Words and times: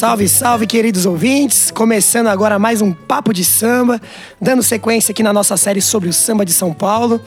Salve, 0.00 0.26
salve, 0.30 0.66
queridos 0.66 1.04
ouvintes! 1.04 1.70
Começando 1.70 2.28
agora 2.28 2.58
mais 2.58 2.80
um 2.80 2.90
Papo 2.90 3.34
de 3.34 3.44
Samba, 3.44 4.00
dando 4.40 4.62
sequência 4.62 5.12
aqui 5.12 5.22
na 5.22 5.30
nossa 5.30 5.58
série 5.58 5.82
sobre 5.82 6.08
o 6.08 6.12
samba 6.14 6.42
de 6.42 6.54
São 6.54 6.72
Paulo. 6.72 7.20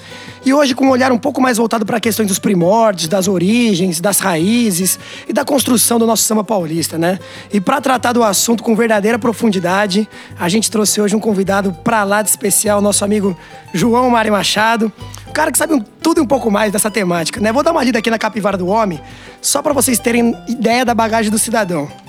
E 0.43 0.51
hoje 0.55 0.73
com 0.73 0.87
um 0.87 0.89
olhar 0.89 1.11
um 1.11 1.19
pouco 1.19 1.39
mais 1.39 1.57
voltado 1.57 1.85
para 1.85 1.99
questões 1.99 2.29
dos 2.29 2.39
primórdios, 2.39 3.07
das 3.07 3.27
origens, 3.27 4.01
das 4.01 4.17
raízes 4.17 4.97
e 5.29 5.31
da 5.31 5.45
construção 5.45 5.99
do 5.99 6.07
nosso 6.07 6.23
samba 6.23 6.43
paulista, 6.43 6.97
né? 6.97 7.19
E 7.53 7.61
para 7.61 7.79
tratar 7.79 8.11
do 8.11 8.23
assunto 8.23 8.63
com 8.63 8.75
verdadeira 8.75 9.19
profundidade, 9.19 10.09
a 10.39 10.49
gente 10.49 10.71
trouxe 10.71 10.99
hoje 10.99 11.15
um 11.15 11.19
convidado 11.19 11.73
para 11.83 12.03
lá 12.03 12.23
de 12.23 12.29
especial, 12.31 12.81
nosso 12.81 13.05
amigo 13.05 13.37
João 13.71 14.09
Mari 14.09 14.31
Machado. 14.31 14.91
Um 15.29 15.31
cara 15.31 15.51
que 15.51 15.59
sabe 15.59 15.75
um, 15.75 15.79
tudo 15.79 16.21
e 16.21 16.23
um 16.23 16.27
pouco 16.27 16.49
mais 16.49 16.71
dessa 16.71 16.89
temática, 16.89 17.39
né? 17.39 17.51
Vou 17.51 17.61
dar 17.61 17.71
uma 17.71 17.83
lida 17.83 17.99
aqui 17.99 18.09
na 18.09 18.17
Capivara 18.17 18.57
do 18.57 18.65
Homem, 18.65 18.99
só 19.43 19.61
para 19.61 19.73
vocês 19.73 19.99
terem 19.99 20.35
ideia 20.47 20.83
da 20.83 20.95
bagagem 20.95 21.29
do 21.29 21.37
cidadão. 21.37 22.02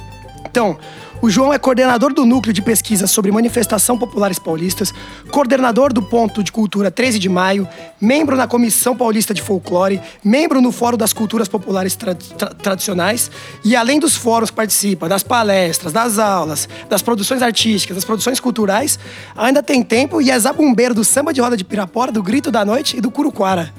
Então, 0.46 0.78
o 1.20 1.30
João 1.30 1.52
é 1.54 1.58
coordenador 1.58 2.12
do 2.12 2.26
Núcleo 2.26 2.52
de 2.52 2.60
Pesquisa 2.60 3.06
sobre 3.06 3.32
Manifestação 3.32 3.96
Populares 3.96 4.38
Paulistas, 4.38 4.92
coordenador 5.30 5.92
do 5.92 6.02
Ponto 6.02 6.42
de 6.42 6.52
Cultura 6.52 6.90
13 6.90 7.18
de 7.18 7.28
Maio, 7.28 7.66
membro 8.00 8.36
na 8.36 8.46
Comissão 8.46 8.96
Paulista 8.96 9.32
de 9.32 9.40
Folclore, 9.40 10.00
membro 10.22 10.60
no 10.60 10.70
Fórum 10.70 10.98
das 10.98 11.12
Culturas 11.12 11.48
Populares 11.48 11.96
tra 11.96 12.14
tra 12.14 12.50
Tradicionais 12.50 13.30
e, 13.64 13.74
além 13.74 13.98
dos 13.98 14.16
fóruns, 14.16 14.50
participa 14.50 15.08
das 15.08 15.22
palestras, 15.22 15.92
das 15.92 16.18
aulas, 16.18 16.68
das 16.88 17.00
produções 17.00 17.40
artísticas, 17.42 17.96
das 17.96 18.04
produções 18.04 18.38
culturais, 18.38 18.98
ainda 19.36 19.62
tem 19.62 19.82
tempo 19.82 20.20
e 20.20 20.30
é 20.30 20.38
zabumbeiro 20.38 20.94
do 20.94 21.04
Samba 21.04 21.32
de 21.32 21.40
Roda 21.40 21.56
de 21.56 21.64
Pirapora, 21.64 22.12
do 22.12 22.22
Grito 22.22 22.50
da 22.50 22.64
Noite 22.64 22.98
e 22.98 23.00
do 23.00 23.10
Curuquara. 23.10 23.72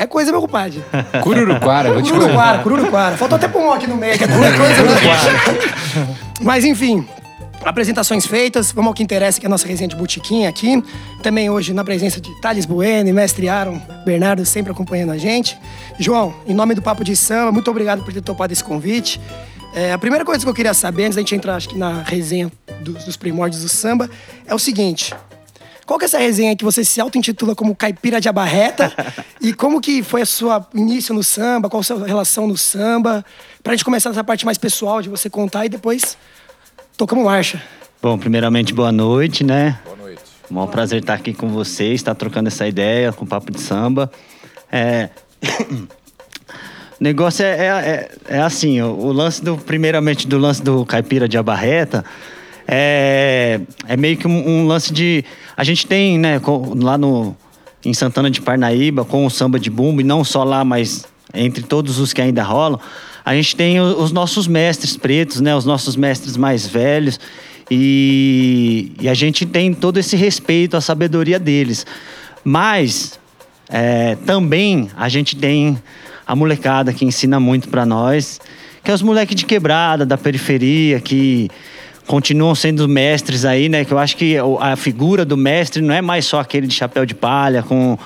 É 0.00 0.06
coisa, 0.06 0.32
meu 0.32 0.40
compadre. 0.40 0.82
Cururuquara, 1.22 1.92
vou 1.92 2.00
te 2.00 2.10
Cururuquara, 2.10 2.58
Cururuquara. 2.62 3.16
Faltou 3.18 3.36
até 3.36 3.46
pulmão 3.46 3.74
aqui 3.74 3.86
no 3.86 3.98
meio, 3.98 4.16
que 4.16 4.24
é 4.24 4.26
coisa, 4.26 4.82
né? 4.82 6.16
Mas 6.40 6.64
enfim, 6.64 7.06
apresentações 7.62 8.24
feitas, 8.24 8.72
vamos 8.72 8.88
ao 8.88 8.94
que 8.94 9.02
interessa, 9.02 9.38
que 9.38 9.44
é 9.44 9.48
a 9.48 9.50
nossa 9.50 9.68
resenha 9.68 9.88
de 9.88 9.96
botiquim 9.96 10.46
aqui. 10.46 10.82
Também 11.22 11.50
hoje 11.50 11.74
na 11.74 11.84
presença 11.84 12.18
de 12.18 12.30
Thales 12.40 12.64
Bueno 12.64 13.10
e 13.10 13.12
mestre 13.12 13.46
Aaron 13.46 13.78
Bernardo, 14.06 14.46
sempre 14.46 14.72
acompanhando 14.72 15.12
a 15.12 15.18
gente. 15.18 15.58
João, 15.98 16.34
em 16.46 16.54
nome 16.54 16.74
do 16.74 16.80
Papo 16.80 17.04
de 17.04 17.14
Samba, 17.14 17.52
muito 17.52 17.70
obrigado 17.70 18.02
por 18.02 18.10
ter 18.10 18.22
topado 18.22 18.54
esse 18.54 18.64
convite. 18.64 19.20
É, 19.74 19.92
a 19.92 19.98
primeira 19.98 20.24
coisa 20.24 20.42
que 20.42 20.48
eu 20.48 20.54
queria 20.54 20.72
saber, 20.72 21.04
antes 21.04 21.16
da 21.16 21.20
gente 21.20 21.34
entrar 21.34 21.56
acho 21.56 21.68
que 21.68 21.76
na 21.76 22.02
resenha 22.02 22.50
dos, 22.80 23.04
dos 23.04 23.18
primórdios 23.18 23.62
do 23.62 23.68
samba, 23.68 24.08
é 24.46 24.54
o 24.54 24.58
seguinte. 24.58 25.14
Qual 25.90 25.98
que 25.98 26.04
é 26.04 26.06
essa 26.06 26.18
resenha 26.18 26.54
que 26.54 26.64
você 26.64 26.84
se 26.84 27.00
auto-intitula 27.00 27.52
como 27.52 27.74
Caipira 27.74 28.20
de 28.20 28.28
Abarreta? 28.28 28.92
e 29.42 29.52
como 29.52 29.80
que 29.80 30.04
foi 30.04 30.22
a 30.22 30.24
sua 30.24 30.64
início 30.72 31.12
no 31.12 31.24
samba? 31.24 31.68
Qual 31.68 31.80
a 31.80 31.82
sua 31.82 32.06
relação 32.06 32.46
no 32.46 32.56
samba? 32.56 33.24
Pra 33.60 33.72
gente 33.72 33.84
começar 33.84 34.08
nessa 34.10 34.22
parte 34.22 34.44
mais 34.44 34.56
pessoal 34.56 35.02
de 35.02 35.08
você 35.08 35.28
contar 35.28 35.66
e 35.66 35.68
depois 35.68 36.16
tocamos 36.96 37.24
marcha. 37.24 37.60
Bom, 38.00 38.16
primeiramente, 38.16 38.72
boa 38.72 38.92
noite, 38.92 39.42
né? 39.42 39.80
Boa 39.84 39.96
noite. 39.96 40.22
Um 40.48 40.64
prazer 40.68 41.00
estar 41.00 41.14
aqui 41.14 41.34
com 41.34 41.48
vocês, 41.48 41.94
estar 41.94 42.14
trocando 42.14 42.46
essa 42.46 42.68
ideia 42.68 43.12
com 43.12 43.24
o 43.24 43.28
Papo 43.28 43.50
de 43.50 43.60
Samba. 43.60 44.12
É... 44.70 45.08
O 45.42 45.88
negócio 47.02 47.44
é, 47.44 47.48
é, 47.48 47.66
é, 47.66 48.36
é 48.36 48.40
assim, 48.40 48.80
o, 48.80 48.92
o, 48.94 49.12
lance 49.12 49.42
do, 49.42 49.56
primeiramente 49.56 50.28
do 50.28 50.38
lance 50.38 50.62
do 50.62 50.86
caipira 50.86 51.28
de 51.28 51.36
abarreta, 51.36 52.04
é, 52.72 53.60
é 53.88 53.96
meio 53.96 54.16
que 54.16 54.28
um, 54.28 54.48
um, 54.48 54.66
lance 54.68 54.92
de. 54.92 55.24
A 55.56 55.64
gente 55.64 55.88
tem, 55.88 56.16
né, 56.16 56.40
lá 56.76 56.96
no, 56.96 57.36
em 57.84 57.92
Santana 57.92 58.30
de 58.30 58.40
Parnaíba, 58.40 59.04
com 59.04 59.26
o 59.26 59.30
samba 59.30 59.58
de 59.58 59.68
bumbo, 59.68 60.00
e 60.00 60.04
não 60.04 60.22
só 60.22 60.44
lá, 60.44 60.64
mas 60.64 61.04
entre 61.34 61.64
todos 61.64 61.98
os 61.98 62.12
que 62.12 62.22
ainda 62.22 62.44
rolam, 62.44 62.78
a 63.24 63.34
gente 63.34 63.56
tem 63.56 63.80
os 63.80 64.12
nossos 64.12 64.46
mestres 64.46 64.96
pretos, 64.96 65.40
né, 65.40 65.54
os 65.56 65.64
nossos 65.64 65.96
mestres 65.96 66.36
mais 66.36 66.64
velhos, 66.64 67.18
e, 67.68 68.92
e 69.00 69.08
a 69.08 69.14
gente 69.14 69.44
tem 69.44 69.74
todo 69.74 69.98
esse 69.98 70.14
respeito 70.14 70.76
à 70.76 70.80
sabedoria 70.80 71.40
deles. 71.40 71.84
Mas 72.44 73.18
é, 73.68 74.14
também 74.24 74.88
a 74.96 75.08
gente 75.08 75.34
tem 75.34 75.76
a 76.24 76.36
molecada 76.36 76.92
que 76.92 77.04
ensina 77.04 77.40
muito 77.40 77.68
para 77.68 77.84
nós, 77.84 78.40
que 78.84 78.92
é 78.92 78.94
os 78.94 79.02
moleques 79.02 79.34
de 79.34 79.44
quebrada, 79.44 80.06
da 80.06 80.16
periferia, 80.16 81.00
que 81.00 81.50
continuam 82.10 82.56
sendo 82.56 82.88
mestres 82.88 83.44
aí, 83.44 83.68
né? 83.68 83.84
Que 83.84 83.92
eu 83.92 83.98
acho 83.98 84.16
que 84.16 84.34
a 84.58 84.74
figura 84.74 85.24
do 85.24 85.36
mestre 85.36 85.80
não 85.80 85.94
é 85.94 86.02
mais 86.02 86.24
só 86.24 86.40
aquele 86.40 86.66
de 86.66 86.74
chapéu 86.74 87.06
de 87.06 87.14
palha 87.14 87.62
com 87.62 87.96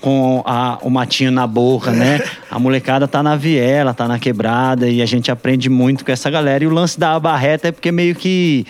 com 0.00 0.42
a, 0.44 0.78
o 0.82 0.90
matinho 0.90 1.30
na 1.30 1.46
boca, 1.46 1.92
né? 1.92 2.20
A 2.50 2.58
molecada 2.58 3.06
tá 3.06 3.22
na 3.22 3.36
viela, 3.36 3.94
tá 3.94 4.08
na 4.08 4.18
quebrada 4.18 4.88
e 4.88 5.00
a 5.00 5.06
gente 5.06 5.30
aprende 5.30 5.70
muito 5.70 6.04
com 6.04 6.10
essa 6.10 6.28
galera. 6.28 6.64
E 6.64 6.66
o 6.66 6.70
lance 6.70 6.98
da 6.98 7.16
barreta 7.20 7.68
é 7.68 7.70
porque 7.70 7.92
meio 7.92 8.16
que 8.16 8.66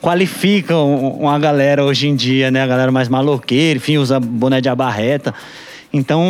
qualifica 0.00 0.76
uma 0.76 1.36
galera 1.36 1.84
hoje 1.84 2.06
em 2.06 2.14
dia, 2.14 2.48
né? 2.48 2.62
A 2.62 2.66
galera 2.68 2.92
mais 2.92 3.08
maloqueira, 3.08 3.78
enfim, 3.78 3.98
usa 3.98 4.20
boné 4.20 4.60
de 4.60 4.68
abarreta. 4.68 5.34
Então, 5.92 6.22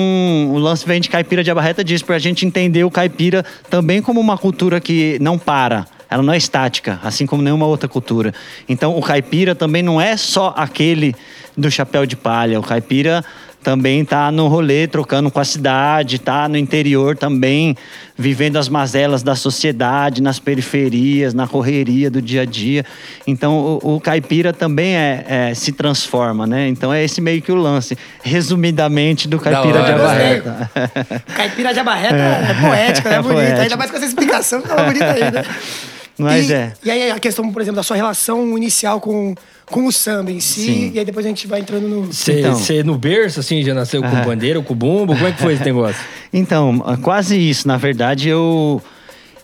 o 0.50 0.56
lance 0.56 0.86
vem 0.86 0.98
de 0.98 1.10
caipira 1.10 1.44
de 1.44 1.50
abarreta 1.50 1.84
disso, 1.84 2.06
para 2.06 2.16
a 2.16 2.18
gente 2.18 2.46
entender 2.46 2.84
o 2.84 2.90
caipira 2.90 3.44
também 3.68 4.00
como 4.00 4.18
uma 4.18 4.38
cultura 4.38 4.80
que 4.80 5.18
não 5.20 5.38
para 5.38 5.84
ela 6.10 6.22
não 6.22 6.32
é 6.32 6.36
estática, 6.36 6.98
assim 7.02 7.26
como 7.26 7.42
nenhuma 7.42 7.66
outra 7.66 7.88
cultura. 7.88 8.32
Então, 8.68 8.96
o 8.96 9.02
caipira 9.02 9.54
também 9.54 9.82
não 9.82 10.00
é 10.00 10.16
só 10.16 10.54
aquele 10.56 11.14
do 11.56 11.70
chapéu 11.70 12.06
de 12.06 12.16
palha. 12.16 12.58
O 12.58 12.62
caipira 12.62 13.24
também 13.62 14.00
está 14.00 14.30
no 14.30 14.46
rolê, 14.46 14.86
trocando 14.86 15.30
com 15.30 15.40
a 15.40 15.44
cidade, 15.44 16.16
está 16.16 16.48
no 16.48 16.56
interior 16.56 17.16
também, 17.16 17.76
vivendo 18.16 18.56
as 18.56 18.68
mazelas 18.68 19.22
da 19.22 19.34
sociedade, 19.34 20.22
nas 20.22 20.38
periferias, 20.38 21.34
na 21.34 21.46
correria 21.46 22.10
do 22.10 22.22
dia 22.22 22.42
a 22.42 22.44
dia. 22.44 22.84
Então, 23.26 23.80
o, 23.82 23.96
o 23.96 24.00
caipira 24.00 24.52
também 24.52 24.96
é, 24.96 25.24
é, 25.28 25.54
se 25.54 25.72
transforma, 25.72 26.46
né? 26.46 26.68
Então, 26.68 26.94
é 26.94 27.04
esse 27.04 27.20
meio 27.20 27.42
que 27.42 27.52
o 27.52 27.56
lance, 27.56 27.98
resumidamente, 28.22 29.28
do 29.28 29.38
caipira 29.38 29.82
de 29.82 29.92
abarreta. 29.92 30.70
caipira 31.34 31.74
de 31.74 31.80
abarreta 31.80 32.16
é, 32.16 32.50
é 32.50 32.54
poética, 32.54 33.10
né? 33.10 33.16
É 33.18 33.22
bonita. 33.22 33.62
Ainda 33.62 33.76
mais 33.76 33.90
com 33.90 33.96
essa 33.96 34.06
explicação 34.06 34.62
que 34.62 34.68
bonita 34.68 35.12
aí, 35.12 35.30
né? 35.30 35.44
Mas 36.18 36.50
e, 36.50 36.54
é. 36.54 36.72
E 36.84 36.90
aí 36.90 37.10
a 37.10 37.18
questão, 37.18 37.50
por 37.52 37.62
exemplo, 37.62 37.76
da 37.76 37.82
sua 37.82 37.96
relação 37.96 38.56
inicial 38.58 39.00
com, 39.00 39.34
com 39.66 39.86
o 39.86 39.92
samba 39.92 40.32
em 40.32 40.40
si, 40.40 40.62
Sim. 40.62 40.92
e 40.94 40.98
aí 40.98 41.04
depois 41.04 41.24
a 41.24 41.28
gente 41.28 41.46
vai 41.46 41.60
entrando 41.60 41.86
no. 41.86 42.06
Você 42.06 42.40
então. 42.40 42.84
no 42.84 42.98
berço, 42.98 43.38
assim, 43.40 43.62
já 43.62 43.72
nasceu 43.72 44.02
com 44.02 44.24
bandeira, 44.24 44.60
com 44.60 44.74
bumbo? 44.74 45.14
Como 45.14 45.26
é 45.26 45.32
que 45.32 45.40
foi 45.40 45.54
esse 45.54 45.64
negócio? 45.64 46.00
Então, 46.30 46.80
quase 47.00 47.38
isso. 47.38 47.66
Na 47.66 47.78
verdade, 47.78 48.28
eu. 48.28 48.82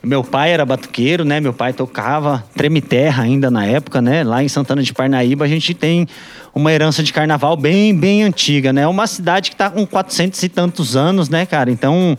Meu 0.02 0.22
pai 0.22 0.52
era 0.52 0.66
batuqueiro, 0.66 1.24
né? 1.24 1.40
Meu 1.40 1.54
pai 1.54 1.72
tocava 1.72 2.44
treme 2.54 2.82
terra 2.82 3.22
ainda 3.22 3.50
na 3.50 3.64
época, 3.64 4.02
né? 4.02 4.22
Lá 4.22 4.44
em 4.44 4.48
Santana 4.48 4.82
de 4.82 4.92
Parnaíba 4.92 5.46
a 5.46 5.48
gente 5.48 5.72
tem 5.72 6.06
uma 6.54 6.70
herança 6.70 7.02
de 7.02 7.10
carnaval 7.10 7.56
bem, 7.56 7.96
bem 7.96 8.22
antiga, 8.22 8.70
né? 8.70 8.86
Uma 8.86 9.06
cidade 9.06 9.48
que 9.48 9.54
está 9.54 9.70
com 9.70 9.86
400 9.86 10.42
e 10.42 10.48
tantos 10.50 10.94
anos, 10.94 11.30
né, 11.30 11.46
cara? 11.46 11.70
Então, 11.70 12.18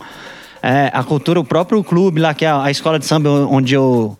é, 0.60 0.90
a 0.92 1.04
cultura, 1.04 1.38
o 1.38 1.44
próprio 1.44 1.84
clube 1.84 2.20
lá, 2.20 2.34
que 2.34 2.44
é 2.44 2.50
a 2.50 2.68
escola 2.72 2.98
de 2.98 3.06
samba 3.06 3.30
onde 3.30 3.74
eu 3.74 4.18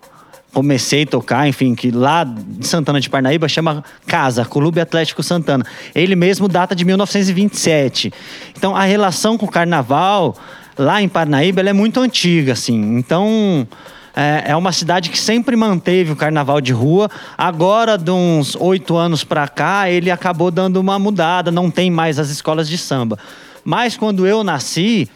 comecei 0.56 1.02
a 1.02 1.06
tocar, 1.06 1.46
enfim, 1.46 1.74
que 1.74 1.90
lá 1.90 2.24
de 2.24 2.66
Santana 2.66 2.98
de 2.98 3.10
Parnaíba 3.10 3.46
chama 3.46 3.84
Casa, 4.06 4.42
Clube 4.42 4.80
Atlético 4.80 5.22
Santana. 5.22 5.66
Ele 5.94 6.16
mesmo 6.16 6.48
data 6.48 6.74
de 6.74 6.82
1927. 6.82 8.10
Então 8.56 8.74
a 8.74 8.84
relação 8.84 9.36
com 9.36 9.44
o 9.44 9.50
carnaval 9.50 10.34
lá 10.78 11.02
em 11.02 11.10
Parnaíba 11.10 11.60
é 11.60 11.74
muito 11.74 12.00
antiga, 12.00 12.54
assim. 12.54 12.96
Então 12.96 13.68
é, 14.16 14.44
é 14.46 14.56
uma 14.56 14.72
cidade 14.72 15.10
que 15.10 15.18
sempre 15.18 15.54
manteve 15.56 16.12
o 16.12 16.16
carnaval 16.16 16.58
de 16.62 16.72
rua. 16.72 17.10
Agora, 17.36 17.98
de 17.98 18.10
uns 18.10 18.56
oito 18.56 18.96
anos 18.96 19.22
para 19.24 19.46
cá, 19.48 19.90
ele 19.90 20.10
acabou 20.10 20.50
dando 20.50 20.78
uma 20.78 20.98
mudada, 20.98 21.50
não 21.50 21.70
tem 21.70 21.90
mais 21.90 22.18
as 22.18 22.30
escolas 22.30 22.66
de 22.66 22.78
samba. 22.78 23.18
Mas 23.62 23.94
quando 23.94 24.26
eu 24.26 24.42
nasci, 24.42 25.06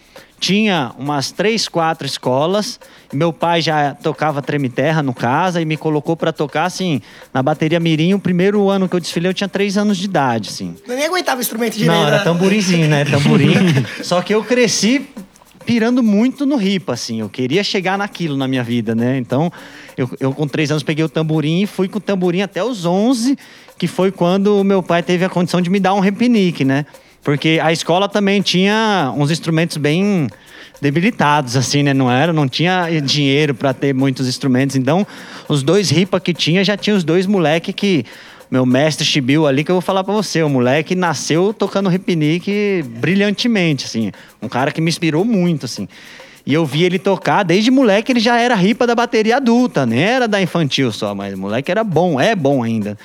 tinha 0.41 0.93
umas 0.99 1.31
três, 1.31 1.69
quatro 1.69 2.06
escolas. 2.06 2.81
Meu 3.12 3.31
pai 3.31 3.61
já 3.61 3.94
tocava 3.94 4.41
treme 4.41 4.70
terra 4.70 5.03
no 5.03 5.12
casa 5.12 5.61
e 5.61 5.67
me 5.67 5.76
colocou 5.76 6.17
para 6.17 6.32
tocar 6.32 6.64
assim 6.64 7.03
na 7.32 7.43
bateria 7.43 7.79
mirim. 7.79 8.14
O 8.14 8.19
primeiro 8.19 8.70
ano 8.70 8.88
que 8.88 8.97
eu 8.97 9.00
desfilei 9.00 9.29
eu 9.29 9.35
tinha 9.35 9.49
três 9.49 9.76
anos 9.76 9.99
de 9.99 10.06
idade, 10.06 10.49
assim. 10.49 10.75
Eu 10.88 10.97
nem 10.97 11.05
aguentava 11.05 11.43
instrumento 11.43 11.75
direito. 11.75 11.93
Não, 11.93 12.06
era 12.06 12.20
tamborimzinho, 12.20 12.88
né? 12.88 13.05
Tamborim. 13.05 13.55
Só 14.03 14.23
que 14.23 14.35
eu 14.35 14.43
cresci 14.43 15.06
pirando 15.67 16.03
muito 16.03 16.47
no 16.47 16.56
ripa, 16.56 16.94
assim. 16.94 17.20
Eu 17.20 17.29
queria 17.29 17.62
chegar 17.62 17.99
naquilo 17.99 18.35
na 18.35 18.49
minha 18.49 18.64
vida, 18.64 18.94
né? 18.94 19.19
Então, 19.19 19.53
eu, 19.94 20.09
eu 20.19 20.32
com 20.32 20.49
três 20.49 20.70
anos 20.70 20.82
peguei 20.82 21.05
o 21.05 21.09
tamborim 21.09 21.61
e 21.61 21.67
fui 21.67 21.87
com 21.87 21.99
o 21.99 22.00
tamborim 22.00 22.41
até 22.41 22.64
os 22.64 22.87
onze, 22.87 23.37
que 23.79 23.87
foi 23.87 24.11
quando 24.11 24.64
meu 24.64 24.82
pai 24.82 25.03
teve 25.03 25.23
a 25.23 25.29
condição 25.29 25.61
de 25.61 25.69
me 25.69 25.79
dar 25.79 25.93
um 25.93 26.00
repinique, 26.00 26.64
né? 26.64 26.87
Porque 27.22 27.61
a 27.62 27.72
escola 27.72 28.08
também 28.08 28.40
tinha 28.40 29.12
uns 29.17 29.31
instrumentos 29.31 29.76
bem 29.76 30.28
debilitados, 30.81 31.56
assim, 31.56 31.82
né? 31.82 31.93
Não 31.93 32.11
era, 32.11 32.32
não 32.32 32.49
tinha 32.49 32.88
dinheiro 33.00 33.55
para 33.55 33.75
ter 33.75 33.94
muitos 33.94 34.26
instrumentos. 34.26 34.76
Então, 34.76 35.06
os 35.49 35.62
dois 35.62 35.90
ripa 35.90 36.19
que 36.19 36.32
tinha, 36.32 36.64
já 36.64 36.76
tinha 36.76 36.96
os 36.96 37.05
dois 37.05 37.26
moleque 37.26 37.72
que 37.72 38.05
meu 38.50 38.67
mestre 38.67 39.05
Chibiu 39.05 39.46
ali, 39.46 39.62
que 39.62 39.70
eu 39.70 39.76
vou 39.76 39.82
falar 39.82 40.02
para 40.02 40.12
você, 40.12 40.43
o 40.43 40.49
moleque 40.49 40.96
nasceu 40.96 41.55
tocando 41.55 41.88
repinique 41.88 42.84
brilhantemente, 42.96 43.84
assim. 43.84 44.11
Um 44.43 44.49
cara 44.49 44.73
que 44.73 44.81
me 44.81 44.88
inspirou 44.88 45.25
muito, 45.25 45.66
assim. 45.66 45.87
E 46.44 46.52
eu 46.52 46.66
vi 46.66 46.82
ele 46.82 46.99
tocar, 46.99 47.44
desde 47.44 47.70
moleque 47.70 48.11
ele 48.11 48.19
já 48.19 48.40
era 48.40 48.56
ripa 48.56 48.87
da 48.87 48.94
bateria 48.94 49.37
adulta, 49.37 49.87
nem 49.87 50.00
era 50.00 50.26
da 50.26 50.43
infantil 50.43 50.90
só, 50.90 51.14
mas 51.14 51.34
o 51.34 51.38
moleque 51.38 51.70
era 51.70 51.84
bom, 51.84 52.20
é 52.20 52.34
bom 52.34 52.62
ainda. 52.62 52.99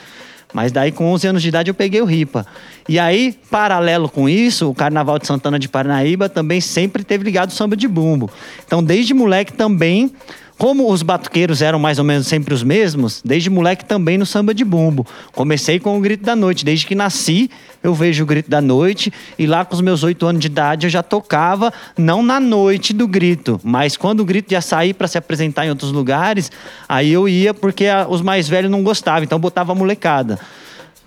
Mas 0.55 0.71
daí 0.71 0.89
com 0.89 1.11
11 1.11 1.27
anos 1.27 1.41
de 1.41 1.49
idade 1.49 1.69
eu 1.69 1.73
peguei 1.73 2.01
o 2.01 2.05
ripa. 2.05 2.47
E 2.87 2.97
aí, 2.97 3.37
paralelo 3.51 4.07
com 4.07 4.29
isso, 4.29 4.69
o 4.69 4.73
Carnaval 4.73 5.19
de 5.19 5.27
Santana 5.27 5.59
de 5.59 5.67
Parnaíba 5.67 6.29
também 6.29 6.61
sempre 6.61 7.03
teve 7.03 7.25
ligado 7.25 7.49
ao 7.49 7.55
samba 7.57 7.75
de 7.75 7.89
bumbo. 7.89 8.31
Então, 8.65 8.81
desde 8.81 9.13
moleque 9.13 9.51
também 9.51 10.13
como 10.57 10.91
os 10.91 11.03
batuqueiros 11.03 11.61
eram 11.61 11.77
mais 11.77 11.99
ou 11.99 12.05
menos 12.05 12.27
sempre 12.27 12.53
os 12.53 12.63
mesmos, 12.63 13.21
desde 13.23 13.49
moleque 13.49 13.83
também 13.85 14.17
no 14.17 14.25
samba 14.25 14.53
de 14.53 14.63
bumbo. 14.63 15.05
Comecei 15.33 15.79
com 15.79 15.97
o 15.97 16.01
Grito 16.01 16.23
da 16.23 16.35
Noite. 16.35 16.63
Desde 16.63 16.85
que 16.85 16.95
nasci, 16.95 17.49
eu 17.83 17.93
vejo 17.93 18.23
o 18.23 18.25
Grito 18.25 18.49
da 18.49 18.61
Noite. 18.61 19.11
E 19.37 19.45
lá 19.45 19.65
com 19.65 19.75
os 19.75 19.81
meus 19.81 20.03
oito 20.03 20.25
anos 20.25 20.41
de 20.41 20.47
idade, 20.47 20.85
eu 20.85 20.89
já 20.89 21.03
tocava, 21.03 21.73
não 21.97 22.23
na 22.23 22.39
noite 22.39 22.93
do 22.93 23.07
grito, 23.07 23.59
mas 23.63 23.97
quando 23.97 24.21
o 24.21 24.25
grito 24.25 24.51
ia 24.51 24.61
sair 24.61 24.93
para 24.93 25.07
se 25.07 25.17
apresentar 25.17 25.65
em 25.65 25.69
outros 25.69 25.91
lugares, 25.91 26.51
aí 26.87 27.11
eu 27.11 27.27
ia 27.27 27.53
porque 27.53 27.87
a, 27.87 28.07
os 28.07 28.21
mais 28.21 28.47
velhos 28.47 28.71
não 28.71 28.83
gostavam, 28.83 29.23
então 29.23 29.39
botava 29.39 29.71
a 29.71 29.75
molecada. 29.75 30.39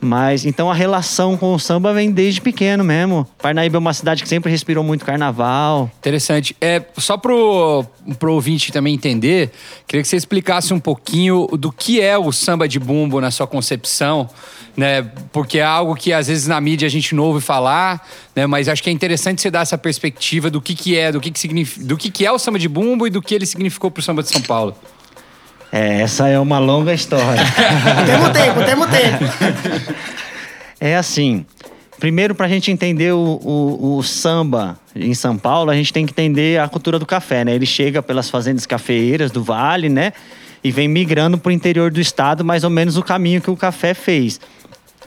Mas 0.00 0.46
então 0.46 0.70
a 0.70 0.74
relação 0.74 1.36
com 1.36 1.52
o 1.52 1.58
samba 1.58 1.92
vem 1.92 2.12
desde 2.12 2.40
pequeno 2.40 2.84
mesmo. 2.84 3.26
Parnaíba 3.38 3.76
é 3.76 3.80
uma 3.80 3.92
cidade 3.92 4.22
que 4.22 4.28
sempre 4.28 4.50
respirou 4.50 4.84
muito 4.84 5.04
carnaval. 5.04 5.90
Interessante. 5.98 6.56
É, 6.60 6.82
só 6.96 7.16
pro, 7.16 7.84
pro 8.18 8.34
ouvinte 8.34 8.70
também 8.70 8.94
entender, 8.94 9.50
queria 9.88 10.02
que 10.02 10.08
você 10.08 10.16
explicasse 10.16 10.72
um 10.72 10.78
pouquinho 10.78 11.48
do 11.48 11.72
que 11.72 12.00
é 12.00 12.16
o 12.16 12.30
samba 12.30 12.68
de 12.68 12.78
bumbo 12.78 13.20
na 13.20 13.32
sua 13.32 13.46
concepção, 13.46 14.30
né? 14.76 15.02
Porque 15.32 15.58
é 15.58 15.64
algo 15.64 15.96
que 15.96 16.12
às 16.12 16.28
vezes 16.28 16.46
na 16.46 16.60
mídia 16.60 16.86
a 16.86 16.90
gente 16.90 17.12
não 17.14 17.24
ouve 17.24 17.40
falar, 17.40 18.06
né? 18.36 18.46
Mas 18.46 18.68
acho 18.68 18.82
que 18.82 18.90
é 18.90 18.92
interessante 18.92 19.42
você 19.42 19.50
dar 19.50 19.62
essa 19.62 19.76
perspectiva 19.76 20.48
do 20.48 20.60
que, 20.60 20.76
que 20.76 20.96
é, 20.96 21.10
do 21.10 21.20
que, 21.20 21.32
que 21.32 21.40
significa, 21.40 21.84
do 21.84 21.96
que, 21.96 22.08
que 22.08 22.24
é 22.24 22.30
o 22.30 22.38
samba 22.38 22.58
de 22.58 22.68
bumbo 22.68 23.04
e 23.06 23.10
do 23.10 23.20
que 23.20 23.34
ele 23.34 23.46
significou 23.46 23.90
pro 23.90 24.00
samba 24.00 24.22
de 24.22 24.28
São 24.28 24.42
Paulo. 24.42 24.76
É, 25.70 26.00
essa 26.00 26.28
é 26.28 26.38
uma 26.38 26.58
longa 26.58 26.94
história. 26.94 27.42
temos 28.06 28.30
tempo, 28.30 28.64
temos 28.64 28.86
tempo. 28.88 29.98
É 30.80 30.96
assim, 30.96 31.44
primeiro 31.98 32.36
para 32.36 32.46
a 32.46 32.48
gente 32.48 32.70
entender 32.70 33.12
o, 33.12 33.18
o, 33.18 33.96
o, 33.96 34.02
samba 34.04 34.78
em 34.94 35.12
São 35.12 35.36
Paulo, 35.36 35.72
a 35.72 35.74
gente 35.74 35.92
tem 35.92 36.06
que 36.06 36.12
entender 36.12 36.60
a 36.60 36.68
cultura 36.68 37.00
do 37.00 37.04
café, 37.04 37.44
né? 37.44 37.52
Ele 37.52 37.66
chega 37.66 38.00
pelas 38.00 38.30
fazendas 38.30 38.64
cafeeiras 38.64 39.32
do 39.32 39.42
Vale, 39.42 39.88
né? 39.88 40.12
E 40.62 40.70
vem 40.70 40.86
migrando 40.86 41.36
para 41.36 41.50
o 41.50 41.52
interior 41.52 41.90
do 41.90 42.00
estado, 42.00 42.44
mais 42.44 42.62
ou 42.62 42.70
menos 42.70 42.96
o 42.96 43.02
caminho 43.02 43.40
que 43.40 43.50
o 43.50 43.56
café 43.56 43.92
fez. 43.92 44.40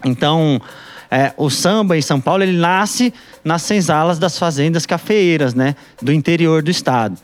Então, 0.04 0.62
é, 1.10 1.32
o 1.38 1.50
samba 1.50 1.98
em 1.98 2.02
São 2.02 2.20
Paulo, 2.20 2.44
ele 2.44 2.58
nasce 2.58 3.14
nas 3.46 3.62
senzalas 3.62 4.20
das 4.20 4.38
fazendas 4.38 4.86
cafeeiras, 4.86 5.54
né? 5.54 5.74
Do 6.02 6.12
interior 6.12 6.62
do 6.62 6.70
estado 6.70 7.18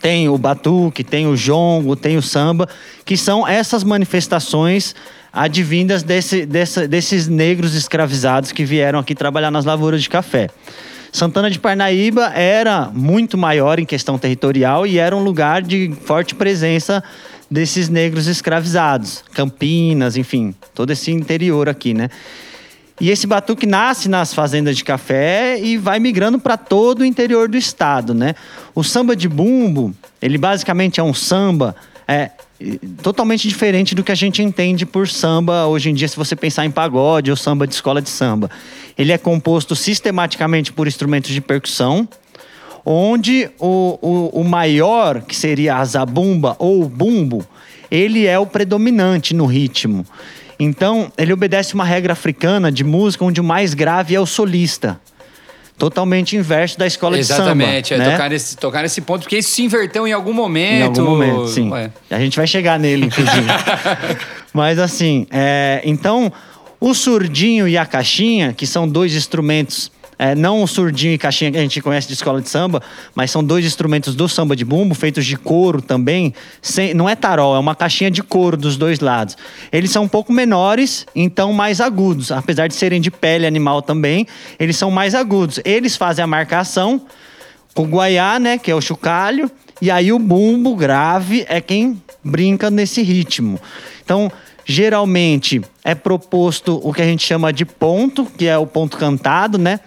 tem 0.00 0.28
o 0.28 0.38
batuque, 0.38 1.04
tem 1.04 1.26
o 1.26 1.36
jongo, 1.36 1.94
tem 1.94 2.16
o 2.16 2.22
samba, 2.22 2.68
que 3.04 3.16
são 3.16 3.46
essas 3.46 3.84
manifestações 3.84 4.94
advindas 5.32 6.02
desse, 6.02 6.44
desses 6.44 7.28
negros 7.28 7.74
escravizados 7.74 8.52
que 8.52 8.64
vieram 8.64 8.98
aqui 8.98 9.14
trabalhar 9.14 9.50
nas 9.50 9.64
lavouras 9.64 10.02
de 10.02 10.10
café. 10.10 10.48
Santana 11.10 11.50
de 11.50 11.58
Parnaíba 11.58 12.32
era 12.34 12.90
muito 12.92 13.36
maior 13.36 13.78
em 13.78 13.84
questão 13.84 14.18
territorial 14.18 14.86
e 14.86 14.98
era 14.98 15.14
um 15.14 15.22
lugar 15.22 15.60
de 15.62 15.94
forte 16.04 16.34
presença 16.34 17.04
desses 17.50 17.90
negros 17.90 18.26
escravizados. 18.26 19.22
Campinas, 19.34 20.16
enfim, 20.16 20.54
todo 20.74 20.90
esse 20.90 21.10
interior 21.10 21.68
aqui, 21.68 21.92
né? 21.92 22.08
E 23.00 23.10
esse 23.10 23.26
batuque 23.26 23.66
nasce 23.66 24.08
nas 24.08 24.32
fazendas 24.32 24.76
de 24.76 24.84
café 24.84 25.58
e 25.58 25.76
vai 25.76 25.98
migrando 25.98 26.38
para 26.38 26.56
todo 26.56 27.00
o 27.00 27.04
interior 27.04 27.48
do 27.48 27.56
estado, 27.56 28.14
né? 28.14 28.34
O 28.74 28.84
samba 28.84 29.16
de 29.16 29.28
bumbo, 29.28 29.94
ele 30.20 30.38
basicamente 30.38 31.00
é 31.00 31.02
um 31.02 31.14
samba 31.14 31.74
é, 32.06 32.30
totalmente 33.02 33.48
diferente 33.48 33.94
do 33.94 34.04
que 34.04 34.12
a 34.12 34.14
gente 34.14 34.42
entende 34.42 34.86
por 34.86 35.08
samba 35.08 35.66
hoje 35.66 35.90
em 35.90 35.94
dia, 35.94 36.06
se 36.06 36.16
você 36.16 36.36
pensar 36.36 36.64
em 36.64 36.70
pagode 36.70 37.30
ou 37.30 37.36
samba 37.36 37.66
de 37.66 37.74
escola 37.74 38.00
de 38.00 38.10
samba. 38.10 38.50
Ele 38.96 39.12
é 39.12 39.18
composto 39.18 39.74
sistematicamente 39.74 40.72
por 40.72 40.86
instrumentos 40.86 41.30
de 41.30 41.40
percussão, 41.40 42.08
onde 42.84 43.50
o, 43.58 43.98
o, 44.00 44.40
o 44.40 44.44
maior, 44.44 45.22
que 45.22 45.34
seria 45.34 45.76
a 45.76 45.84
zabumba 45.84 46.56
ou 46.58 46.82
o 46.82 46.88
bumbo, 46.88 47.44
ele 47.90 48.26
é 48.26 48.38
o 48.38 48.46
predominante 48.46 49.34
no 49.34 49.46
ritmo. 49.46 50.06
Então, 50.62 51.10
ele 51.18 51.32
obedece 51.32 51.74
uma 51.74 51.84
regra 51.84 52.12
africana 52.12 52.70
de 52.70 52.84
música 52.84 53.24
onde 53.24 53.40
o 53.40 53.44
mais 53.44 53.74
grave 53.74 54.14
é 54.14 54.20
o 54.20 54.26
solista. 54.26 55.00
Totalmente 55.76 56.36
inverso 56.36 56.78
da 56.78 56.86
escola 56.86 57.18
Exatamente, 57.18 57.42
de 57.42 57.48
samba. 57.50 57.64
Exatamente, 57.64 57.94
é 57.94 57.98
né? 57.98 58.10
tocar, 58.12 58.30
nesse, 58.30 58.56
tocar 58.56 58.82
nesse 58.82 59.00
ponto, 59.00 59.22
porque 59.22 59.38
isso 59.38 59.50
se 59.50 59.64
inverteu 59.64 60.06
em 60.06 60.12
algum 60.12 60.32
momento. 60.32 61.00
Em 61.00 61.00
algum 61.00 61.10
momento, 61.10 61.48
sim. 61.48 61.68
Ué. 61.70 61.90
A 62.08 62.20
gente 62.20 62.36
vai 62.36 62.46
chegar 62.46 62.78
nele, 62.78 63.06
inclusive. 63.06 63.46
Mas 64.54 64.78
assim, 64.78 65.26
é, 65.30 65.80
então, 65.84 66.32
o 66.78 66.94
surdinho 66.94 67.66
e 67.66 67.76
a 67.76 67.84
caixinha, 67.84 68.52
que 68.52 68.66
são 68.66 68.86
dois 68.86 69.14
instrumentos 69.16 69.90
é, 70.18 70.34
não 70.34 70.62
o 70.62 70.66
surdinho 70.66 71.14
e 71.14 71.18
caixinha 71.18 71.50
que 71.50 71.58
a 71.58 71.60
gente 71.60 71.80
conhece 71.80 72.06
de 72.06 72.14
escola 72.14 72.40
de 72.40 72.48
samba, 72.48 72.82
mas 73.14 73.30
são 73.30 73.42
dois 73.42 73.64
instrumentos 73.64 74.14
do 74.14 74.28
samba 74.28 74.54
de 74.54 74.64
bumbo, 74.64 74.94
feitos 74.94 75.26
de 75.26 75.36
couro 75.36 75.82
também. 75.82 76.34
Sem, 76.60 76.94
não 76.94 77.08
é 77.08 77.16
tarol, 77.16 77.56
é 77.56 77.58
uma 77.58 77.74
caixinha 77.74 78.10
de 78.10 78.22
couro 78.22 78.56
dos 78.56 78.76
dois 78.76 79.00
lados. 79.00 79.36
Eles 79.72 79.90
são 79.90 80.04
um 80.04 80.08
pouco 80.08 80.32
menores, 80.32 81.06
então 81.14 81.52
mais 81.52 81.80
agudos. 81.80 82.30
Apesar 82.30 82.68
de 82.68 82.74
serem 82.74 83.00
de 83.00 83.10
pele 83.10 83.46
animal 83.46 83.82
também, 83.82 84.26
eles 84.58 84.76
são 84.76 84.90
mais 84.90 85.14
agudos. 85.14 85.60
Eles 85.64 85.96
fazem 85.96 86.22
a 86.22 86.26
marcação 86.26 87.02
com 87.74 87.84
o 87.84 87.86
guaiá, 87.86 88.38
né, 88.38 88.58
que 88.58 88.70
é 88.70 88.74
o 88.74 88.80
chocalho, 88.80 89.50
e 89.80 89.90
aí 89.90 90.12
o 90.12 90.18
bumbo 90.18 90.76
grave 90.76 91.44
é 91.48 91.60
quem 91.60 92.00
brinca 92.22 92.70
nesse 92.70 93.02
ritmo. 93.02 93.58
Então, 94.04 94.30
geralmente 94.64 95.60
é 95.82 95.94
proposto 95.94 96.80
o 96.82 96.92
que 96.92 97.02
a 97.02 97.04
gente 97.04 97.26
chama 97.26 97.52
de 97.52 97.64
ponto, 97.64 98.24
que 98.24 98.46
é 98.46 98.56
o 98.56 98.66
ponto 98.66 98.96
cantado, 98.96 99.58
né? 99.58 99.80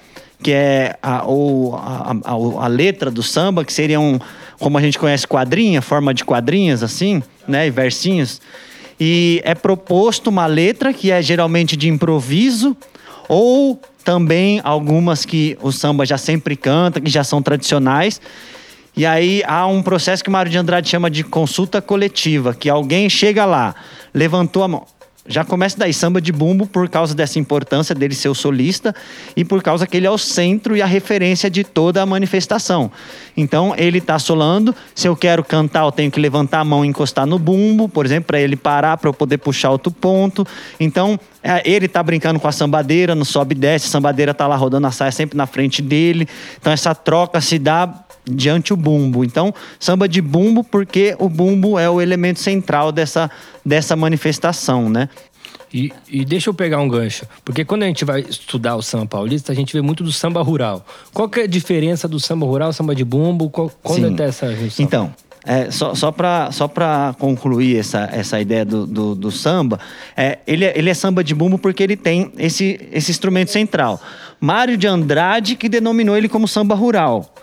Que 0.45 0.51
é 0.51 0.95
a, 1.01 1.25
ou 1.25 1.75
a, 1.75 2.15
a, 2.24 2.65
a, 2.65 2.68
letra 2.68 3.09
do 3.09 3.24
samba, 3.24 3.65
que 3.65 3.74
seriam, 3.74 4.21
como 4.59 4.77
a 4.77 4.81
gente 4.81 5.00
conhece, 5.00 5.27
quadrinha, 5.27 5.81
forma 5.81 6.13
de 6.13 6.24
quadrinhas, 6.24 6.83
assim, 6.83 7.24
né? 7.47 7.65
E 7.65 7.71
versinhos. 7.71 8.39
E 9.00 9.42
é 9.44 9.56
proposto 9.56 10.27
uma 10.27 10.45
letra 10.45 10.94
que 10.94 11.09
é 11.09 11.19
geralmente 11.19 11.75
de 11.75 11.89
improviso, 11.89 12.77
ou 13.27 13.81
também 14.03 14.62
algumas 14.63 15.25
que 15.25 15.57
o 15.63 15.71
samba 15.71 16.06
já 16.06 16.15
sempre 16.15 16.56
canta, 16.56 17.01
que 17.01 17.09
já 17.09 17.24
são 17.24 17.42
tradicionais. 17.42 18.21
E 18.95 19.03
aí 19.03 19.42
há 19.47 19.65
um 19.65 19.81
processo 19.81 20.24
que 20.24 20.30
o 20.30 20.31
Mário 20.31 20.51
de 20.51 20.59
Andrade 20.59 20.88
chama 20.88 21.09
de 21.09 21.24
consulta 21.24 21.81
coletiva, 21.81 22.54
que 22.54 22.69
alguém 22.69 23.09
chega 23.09 23.45
lá, 23.45 23.73
levantou 24.14 24.61
a 24.61 24.68
mão. 24.68 24.85
Já 25.27 25.44
começa 25.44 25.75
daí, 25.75 25.91
samba 25.91 26.21
de 26.21 26.31
bumbo, 26.31 26.67
por 26.67 26.87
causa 26.87 27.15
dessa 27.15 27.39
importância 27.39 27.95
dele 27.95 28.13
ser 28.13 28.29
o 28.29 28.35
solista 28.35 28.94
e 29.35 29.44
por 29.44 29.63
causa 29.63 29.87
que 29.87 29.97
ele 29.97 30.05
é 30.05 30.11
o 30.11 30.19
centro 30.19 30.77
e 30.77 30.83
a 30.83 30.85
referência 30.85 31.49
de 31.49 31.63
toda 31.63 31.99
a 31.99 32.05
manifestação. 32.05 32.91
Então, 33.35 33.73
ele 33.75 33.97
está 33.97 34.19
solando. 34.19 34.75
Se 34.94 35.07
eu 35.07 35.15
quero 35.15 35.44
cantar, 35.44 35.83
eu 35.83 35.91
tenho 35.91 36.11
que 36.11 36.19
levantar 36.19 36.59
a 36.59 36.63
mão 36.63 36.85
e 36.85 36.87
encostar 36.87 37.25
no 37.25 37.39
bumbo, 37.39 37.89
por 37.89 38.05
exemplo, 38.05 38.27
para 38.27 38.39
ele 38.39 38.55
parar, 38.55 38.97
para 38.97 39.09
eu 39.09 39.13
poder 39.15 39.39
puxar 39.39 39.71
outro 39.71 39.91
ponto. 39.91 40.45
Então, 40.79 41.19
é, 41.41 41.61
ele 41.67 41.87
está 41.87 42.03
brincando 42.03 42.39
com 42.39 42.47
a 42.47 42.51
sambadeira, 42.51 43.15
no 43.15 43.25
sobe 43.25 43.55
e 43.55 43.57
desce, 43.57 43.87
a 43.87 43.89
sambadeira 43.89 44.31
está 44.31 44.45
lá 44.45 44.55
rodando 44.55 44.85
a 44.85 44.91
saia 44.91 45.11
sempre 45.11 45.35
na 45.35 45.47
frente 45.47 45.81
dele. 45.81 46.27
Então, 46.59 46.71
essa 46.71 46.94
troca 46.94 47.41
se 47.41 47.57
dá 47.57 48.05
diante 48.25 48.73
o 48.73 48.77
bumbo. 48.77 49.23
Então, 49.23 49.53
samba 49.79 50.07
de 50.07 50.21
bumbo 50.21 50.63
porque 50.63 51.15
o 51.19 51.29
bumbo 51.29 51.77
é 51.79 51.89
o 51.89 52.01
elemento 52.01 52.39
central 52.39 52.91
dessa, 52.91 53.29
dessa 53.65 53.95
manifestação, 53.95 54.89
né? 54.89 55.09
E, 55.73 55.91
e, 56.09 56.23
deixa 56.23 56.49
eu 56.49 56.53
pegar 56.53 56.79
um 56.79 56.87
gancho, 56.87 57.25
porque 57.44 57.65
quando 57.65 57.83
a 57.83 57.87
gente 57.87 58.05
vai 58.05 58.21
estudar 58.21 58.77
o 58.77 58.81
samba 58.81 59.07
paulista, 59.07 59.51
a 59.51 59.55
gente 59.55 59.73
vê 59.73 59.81
muito 59.81 60.05
do 60.05 60.11
samba 60.11 60.41
rural. 60.41 60.85
Qual 61.13 61.27
que 61.27 61.41
é 61.41 61.44
a 61.44 61.47
diferença 61.47 62.07
do 62.07 62.17
samba 62.17 62.45
rural, 62.45 62.71
samba 62.71 62.95
de 62.95 63.03
bumbo? 63.03 63.49
Qual, 63.49 63.69
quando 63.83 64.07
Sim. 64.07 64.23
é 64.23 64.25
essa 64.25 64.55
junção? 64.55 64.85
Então, 64.85 65.13
é, 65.45 65.69
só 65.69 65.94
só 65.94 66.11
para 66.11 66.51
só 66.51 66.71
concluir 67.19 67.77
essa, 67.77 68.09
essa 68.11 68.39
ideia 68.39 68.63
do, 68.63 68.87
do, 68.87 69.15
do 69.15 69.31
samba, 69.31 69.79
é, 70.15 70.39
ele, 70.47 70.65
é, 70.65 70.73
ele 70.77 70.89
é 70.89 70.94
samba 70.94 71.23
de 71.23 71.35
bumbo 71.35 71.59
porque 71.59 71.83
ele 71.83 71.97
tem 71.97 72.31
esse, 72.37 72.79
esse 72.91 73.11
instrumento 73.11 73.51
central. 73.51 74.01
Mário 74.39 74.77
de 74.77 74.87
Andrade 74.87 75.55
que 75.55 75.67
denominou 75.67 76.15
ele 76.17 76.29
como 76.29 76.47
samba 76.47 76.73
rural. 76.73 77.34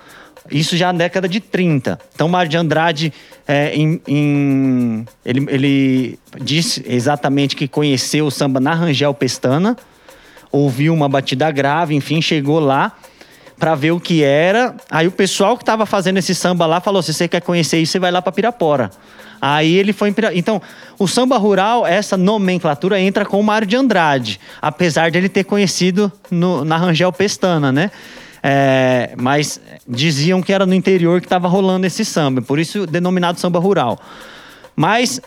Isso 0.51 0.77
já 0.77 0.93
na 0.93 0.99
década 0.99 1.29
de 1.29 1.41
30. 1.41 1.99
Então, 2.15 2.29
Mário 2.29 2.51
de 2.51 2.57
Andrade, 2.57 3.13
é, 3.47 3.75
em, 3.75 4.01
em, 4.07 5.07
ele, 5.25 5.47
ele 5.49 6.19
disse 6.41 6.85
exatamente 6.87 7.55
que 7.55 7.69
conheceu 7.69 8.27
o 8.27 8.31
samba 8.31 8.59
na 8.59 8.75
Rangel 8.75 9.15
Pestana, 9.15 9.77
ouviu 10.51 10.93
uma 10.93 11.09
batida 11.09 11.51
grave, 11.51 11.95
enfim, 11.95 12.21
chegou 12.21 12.59
lá 12.59 12.93
para 13.59 13.77
ver 13.77 13.93
o 13.93 14.01
que 14.01 14.25
era. 14.25 14.75
Aí 14.91 15.07
o 15.07 15.13
pessoal 15.13 15.57
que 15.57 15.63
estava 15.63 15.87
fazendo 15.87 16.19
esse 16.19 16.35
samba 16.35 16.67
lá 16.67 16.81
falou: 16.81 17.01
se 17.01 17.15
você 17.15 17.29
quer 17.29 17.41
conhecer 17.41 17.79
isso, 17.79 17.93
você 17.93 17.99
vai 18.01 18.11
lá 18.11 18.21
para 18.21 18.33
Pirapora. 18.33 18.91
Aí 19.41 19.75
ele 19.77 19.93
foi 19.93 20.09
em 20.09 20.13
Pirapora. 20.13 20.39
Então, 20.39 20.61
o 20.99 21.07
samba 21.07 21.37
rural, 21.37 21.87
essa 21.87 22.17
nomenclatura 22.17 23.01
entra 23.01 23.25
com 23.25 23.39
o 23.39 23.43
Mário 23.43 23.67
de 23.67 23.77
Andrade, 23.77 24.41
apesar 24.61 25.11
de 25.11 25.19
ele 25.19 25.29
ter 25.29 25.45
conhecido 25.45 26.11
no, 26.31 26.65
na 26.65 26.77
Rangel 26.77 27.13
Pestana, 27.13 27.71
né? 27.71 27.93
É, 28.43 29.15
mas 29.17 29.61
diziam 29.87 30.43
que 30.43 30.53
era 30.53 30.67
no 30.67 30.75
interior 30.75 31.21
que 31.21 31.27
estava 31.27 31.47
rolando 31.47 31.87
esse 31.87 32.05
samba, 32.05 32.43
por 32.43 32.59
isso 32.59 32.87
denominado 32.87 33.39
samba 33.39 33.61
rural. 33.61 33.99
Mas 34.75 35.21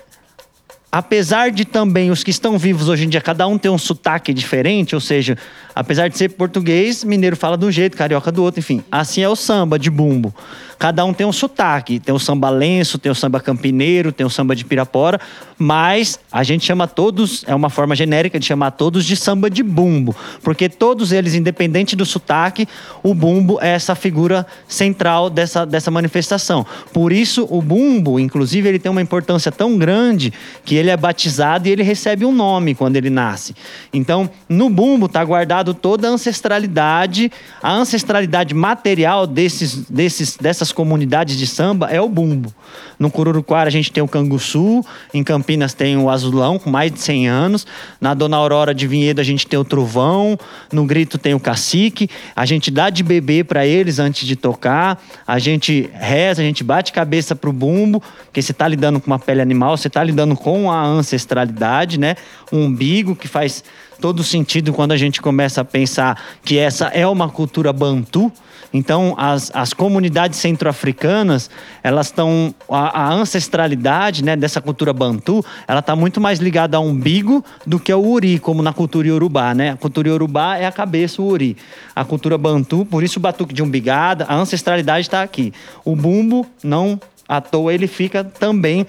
apesar 0.95 1.51
de 1.51 1.65
também 1.65 2.09
os 2.09 2.23
que 2.23 2.31
estão 2.31 2.57
vivos 2.57 2.87
hoje 2.87 3.03
em 3.03 3.09
dia, 3.09 3.19
cada 3.19 3.45
um 3.45 3.57
ter 3.57 3.67
um 3.67 3.77
sotaque 3.77 4.33
diferente, 4.33 4.95
ou 4.95 5.01
seja, 5.01 5.37
apesar 5.75 6.07
de 6.07 6.17
ser 6.17 6.29
português, 6.29 7.03
mineiro 7.03 7.35
fala 7.35 7.57
de 7.57 7.65
um 7.65 7.71
jeito, 7.71 7.97
carioca 7.97 8.31
do 8.31 8.41
outro, 8.41 8.61
enfim. 8.61 8.81
Assim 8.89 9.21
é 9.21 9.27
o 9.27 9.35
samba 9.35 9.77
de 9.77 9.89
bumbo. 9.89 10.33
Cada 10.77 11.05
um 11.05 11.13
tem 11.13 11.25
um 11.25 11.31
sotaque. 11.31 11.99
Tem 11.99 12.13
o 12.13 12.19
samba 12.19 12.49
lenço, 12.49 12.97
tem 12.97 13.11
o 13.11 13.15
samba 13.15 13.39
campineiro, 13.39 14.11
tem 14.11 14.25
o 14.25 14.29
samba 14.29 14.55
de 14.55 14.65
pirapora, 14.65 15.19
mas 15.57 16.19
a 16.31 16.43
gente 16.43 16.65
chama 16.65 16.87
todos, 16.87 17.43
é 17.47 17.55
uma 17.55 17.69
forma 17.69 17.95
genérica 17.95 18.39
de 18.39 18.45
chamar 18.45 18.71
todos 18.71 19.05
de 19.05 19.15
samba 19.15 19.49
de 19.49 19.63
bumbo, 19.63 20.15
porque 20.43 20.67
todos 20.67 21.11
eles, 21.11 21.33
independente 21.33 21.95
do 21.95 22.05
sotaque, 22.05 22.67
o 23.01 23.13
bumbo 23.13 23.57
é 23.61 23.69
essa 23.69 23.95
figura 23.95 24.45
central 24.67 25.29
dessa, 25.29 25.65
dessa 25.65 25.89
manifestação. 25.89 26.65
Por 26.93 27.11
isso, 27.11 27.47
o 27.49 27.61
bumbo, 27.61 28.19
inclusive, 28.19 28.67
ele 28.67 28.79
tem 28.79 28.91
uma 28.91 29.01
importância 29.01 29.51
tão 29.51 29.77
grande 29.77 30.33
que 30.63 30.75
ele 30.75 30.84
é 30.89 30.97
batizado 30.97 31.67
e 31.67 31.71
ele 31.71 31.83
recebe 31.83 32.25
um 32.25 32.31
nome 32.31 32.75
quando 32.75 32.95
ele 32.95 33.09
nasce. 33.09 33.55
Então, 33.93 34.29
no 34.47 34.69
bumbo 34.69 35.05
está 35.05 35.23
guardado 35.23 35.73
toda 35.73 36.07
a 36.07 36.11
ancestralidade, 36.11 37.31
a 37.61 37.73
ancestralidade 37.73 38.53
material 38.53 39.27
desses, 39.27 39.89
desses, 39.89 40.37
dessas 40.37 40.71
comunidades 40.71 41.37
de 41.37 41.47
samba 41.47 41.89
é 41.89 42.01
o 42.01 42.09
bumbo. 42.09 42.53
No 42.97 43.11
Cururuquara 43.11 43.67
a 43.67 43.71
gente 43.71 43.91
tem 43.91 44.01
o 44.01 44.07
canguçu, 44.07 44.83
em 45.13 45.23
Campinas 45.23 45.73
tem 45.73 45.97
o 45.97 46.09
azulão, 46.09 46.57
com 46.57 46.69
mais 46.69 46.91
de 46.91 46.99
100 46.99 47.27
anos. 47.27 47.67
Na 47.99 48.13
Dona 48.13 48.37
Aurora 48.37 48.73
de 48.73 48.87
Vinhedo 48.87 49.19
a 49.19 49.23
gente 49.23 49.45
tem 49.45 49.59
o 49.59 49.65
trovão, 49.65 50.37
no 50.71 50.85
grito 50.85 51.17
tem 51.17 51.33
o 51.33 51.39
cacique. 51.39 52.09
A 52.35 52.45
gente 52.45 52.71
dá 52.71 52.89
de 52.89 53.03
beber 53.03 53.45
para 53.45 53.65
eles 53.65 53.99
antes 53.99 54.27
de 54.27 54.35
tocar, 54.35 55.01
a 55.27 55.39
gente 55.39 55.89
reza, 55.93 56.41
a 56.41 56.45
gente 56.45 56.63
bate 56.63 56.91
cabeça 56.91 57.35
pro 57.35 57.51
bumbo, 57.51 58.01
porque 58.25 58.41
você 58.41 58.51
está 58.51 58.67
lidando 58.67 58.99
com 58.99 59.07
uma 59.07 59.19
pele 59.19 59.41
animal, 59.41 59.77
você 59.77 59.87
está 59.87 60.03
lidando 60.03 60.35
com 60.35 60.71
a 60.75 60.85
ancestralidade, 60.85 61.99
né? 61.99 62.15
O 62.51 62.57
umbigo 62.57 63.15
que 63.15 63.27
faz 63.27 63.63
todo 63.99 64.23
sentido 64.23 64.73
quando 64.73 64.91
a 64.91 64.97
gente 64.97 65.21
começa 65.21 65.61
a 65.61 65.65
pensar 65.65 66.21
que 66.43 66.57
essa 66.57 66.87
é 66.87 67.07
uma 67.07 67.29
cultura 67.29 67.71
bantu. 67.71 68.31
Então, 68.73 69.15
as, 69.17 69.51
as 69.53 69.73
comunidades 69.73 70.37
centro-africanas, 70.37 71.49
elas 71.81 72.07
estão. 72.07 72.53
A, 72.69 73.03
a, 73.03 73.13
ancestralidade 73.13 74.21
né, 74.21 74.35
dessa 74.35 74.59
cultura 74.59 74.91
bantu, 74.91 75.45
ela 75.65 75.79
está 75.79 75.95
muito 75.95 76.19
mais 76.19 76.39
ligada 76.39 76.75
ao 76.75 76.85
umbigo 76.85 77.43
do 77.65 77.79
que 77.79 77.91
ao 77.91 78.03
uri, 78.03 78.37
como 78.37 78.61
na 78.61 78.73
cultura 78.73 79.07
iorubá. 79.07 79.53
Né? 79.53 79.71
A 79.71 79.77
cultura 79.77 80.09
iorubá 80.09 80.57
é 80.57 80.65
a 80.65 80.71
cabeça, 80.73 81.21
o 81.21 81.25
uri. 81.25 81.55
A 81.95 82.03
cultura 82.03 82.37
bantu, 82.37 82.85
por 82.85 83.01
isso 83.01 83.17
o 83.17 83.21
batuque 83.21 83.53
de 83.53 83.63
umbigada, 83.63 84.25
a 84.27 84.35
ancestralidade 84.35 85.07
está 85.07 85.21
aqui. 85.21 85.53
O 85.85 85.95
bumbo, 85.95 86.45
não 86.61 86.99
à 87.27 87.39
toa, 87.39 87.73
ele 87.73 87.87
fica 87.87 88.23
também 88.23 88.85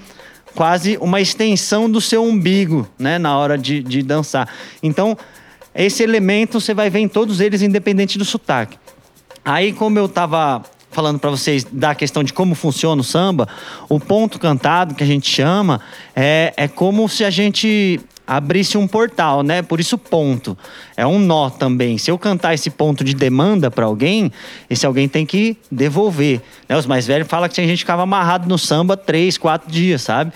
quase 0.56 0.96
uma 1.00 1.20
extensão 1.20 1.88
do 1.88 2.00
seu 2.00 2.24
umbigo, 2.24 2.88
né, 2.98 3.18
na 3.18 3.38
hora 3.38 3.58
de, 3.58 3.82
de 3.82 4.02
dançar. 4.02 4.48
Então, 4.82 5.16
esse 5.74 6.02
elemento 6.02 6.58
você 6.58 6.72
vai 6.72 6.88
ver 6.88 7.00
em 7.00 7.08
todos 7.08 7.40
eles, 7.40 7.60
independente 7.60 8.16
do 8.16 8.24
sotaque. 8.24 8.78
Aí, 9.44 9.72
como 9.72 9.98
eu 9.98 10.06
estava 10.06 10.62
falando 10.90 11.18
para 11.18 11.28
vocês 11.28 11.62
da 11.62 11.94
questão 11.94 12.24
de 12.24 12.32
como 12.32 12.54
funciona 12.54 13.02
o 13.02 13.04
samba, 13.04 13.46
o 13.86 14.00
ponto 14.00 14.38
cantado 14.38 14.94
que 14.94 15.04
a 15.04 15.06
gente 15.06 15.28
chama 15.28 15.82
é, 16.14 16.54
é 16.56 16.66
como 16.66 17.06
se 17.06 17.22
a 17.22 17.28
gente 17.28 18.00
abrisse 18.26 18.76
um 18.76 18.86
portal, 18.86 19.42
né? 19.42 19.62
Por 19.62 19.78
isso 19.78 19.96
ponto. 19.96 20.56
É 20.96 21.06
um 21.06 21.18
nó 21.18 21.48
também. 21.48 21.96
Se 21.98 22.10
eu 22.10 22.18
cantar 22.18 22.54
esse 22.54 22.70
ponto 22.70 23.04
de 23.04 23.14
demanda 23.14 23.70
para 23.70 23.84
alguém, 23.84 24.32
esse 24.68 24.84
alguém 24.84 25.08
tem 25.08 25.24
que 25.24 25.56
devolver. 25.70 26.40
Né? 26.68 26.76
Os 26.76 26.86
mais 26.86 27.06
velhos 27.06 27.28
falam 27.28 27.48
que 27.48 27.54
tinha 27.54 27.66
gente 27.66 27.78
que 27.78 27.84
ficava 27.84 28.02
amarrado 28.02 28.48
no 28.48 28.58
samba 28.58 28.96
três, 28.96 29.38
quatro 29.38 29.70
dias, 29.70 30.02
sabe? 30.02 30.32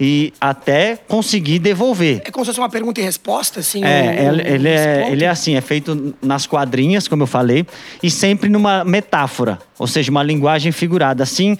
e 0.00 0.32
até 0.40 0.96
conseguir 1.08 1.58
devolver. 1.58 2.22
É 2.24 2.30
como 2.30 2.44
se 2.44 2.50
fosse 2.50 2.60
uma 2.60 2.68
pergunta 2.68 3.00
e 3.00 3.02
resposta, 3.04 3.60
assim? 3.60 3.82
É, 3.82 4.30
um, 4.30 4.34
ele, 4.38 4.68
é, 4.68 5.08
ele 5.10 5.24
é 5.24 5.28
assim, 5.28 5.56
é 5.56 5.60
feito 5.60 6.14
nas 6.22 6.46
quadrinhas, 6.46 7.08
como 7.08 7.24
eu 7.24 7.26
falei, 7.26 7.66
e 8.02 8.10
sempre 8.10 8.48
numa 8.48 8.84
metáfora, 8.84 9.58
ou 9.76 9.88
seja, 9.88 10.10
uma 10.10 10.22
linguagem 10.22 10.70
figurada. 10.70 11.24
Assim, 11.24 11.58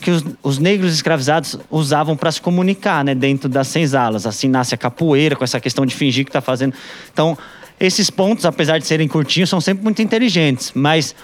que 0.00 0.10
os, 0.10 0.24
os 0.42 0.58
negros 0.58 0.92
escravizados 0.92 1.58
usavam 1.70 2.16
para 2.16 2.30
se 2.30 2.40
comunicar, 2.40 3.04
né, 3.04 3.14
dentro 3.14 3.48
das 3.48 3.68
senzalas. 3.68 4.26
Assim 4.26 4.48
nasce 4.48 4.74
a 4.74 4.78
capoeira, 4.78 5.36
com 5.36 5.44
essa 5.44 5.60
questão 5.60 5.86
de 5.86 5.94
fingir 5.94 6.24
que 6.24 6.30
está 6.30 6.40
fazendo. 6.40 6.74
Então, 7.12 7.36
esses 7.78 8.10
pontos, 8.10 8.44
apesar 8.44 8.78
de 8.78 8.86
serem 8.86 9.08
curtinhos, 9.08 9.48
são 9.50 9.60
sempre 9.60 9.84
muito 9.84 10.02
inteligentes. 10.02 10.72
Mas 10.74 11.14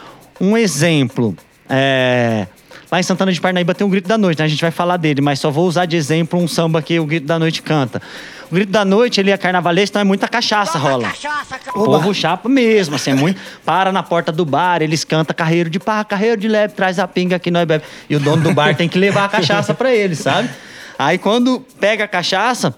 um 0.40 0.56
exemplo. 0.56 1.36
É... 1.68 2.46
Lá 2.92 3.00
em 3.00 3.02
Santana 3.02 3.32
de 3.32 3.40
Parnaíba 3.40 3.74
tem 3.74 3.86
o 3.86 3.88
Grito 3.88 4.06
da 4.06 4.18
Noite, 4.18 4.40
né? 4.40 4.44
a 4.44 4.48
gente 4.48 4.60
vai 4.60 4.70
falar 4.70 4.98
dele, 4.98 5.22
mas 5.22 5.40
só 5.40 5.50
vou 5.50 5.66
usar 5.66 5.86
de 5.86 5.96
exemplo 5.96 6.38
um 6.38 6.46
samba 6.46 6.82
que 6.82 7.00
o 7.00 7.06
Grito 7.06 7.26
da 7.26 7.38
Noite 7.38 7.62
canta. 7.62 8.02
O 8.50 8.54
Grito 8.54 8.70
da 8.70 8.84
Noite, 8.84 9.18
ele 9.18 9.30
é 9.30 9.36
carnavalesco, 9.38 9.92
então 9.92 10.02
é 10.02 10.04
muita 10.04 10.28
cachaça 10.28 10.76
rola. 10.76 11.08
Cachaça, 11.08 11.58
o 11.74 11.84
povo 11.84 12.12
chapa 12.12 12.50
mesmo, 12.50 12.96
assim, 12.96 13.12
é 13.12 13.14
muito. 13.14 13.40
Para 13.64 13.92
na 13.92 14.02
porta 14.02 14.30
do 14.30 14.44
bar, 14.44 14.82
eles 14.82 15.04
cantam 15.04 15.34
carreiro 15.34 15.70
de 15.70 15.80
pá, 15.80 16.04
carreiro 16.04 16.38
de 16.38 16.46
leve, 16.48 16.74
traz 16.74 16.98
a 16.98 17.08
pinga 17.08 17.38
que 17.38 17.50
nós 17.50 17.64
bebe. 17.64 17.82
E 18.10 18.14
o 18.14 18.20
dono 18.20 18.42
do 18.42 18.52
bar 18.52 18.76
tem 18.76 18.90
que 18.90 18.98
levar 18.98 19.24
a 19.24 19.28
cachaça 19.30 19.72
para 19.72 19.94
eles, 19.94 20.18
sabe? 20.18 20.50
Aí 20.98 21.16
quando 21.16 21.64
pega 21.80 22.04
a 22.04 22.08
cachaça, 22.08 22.74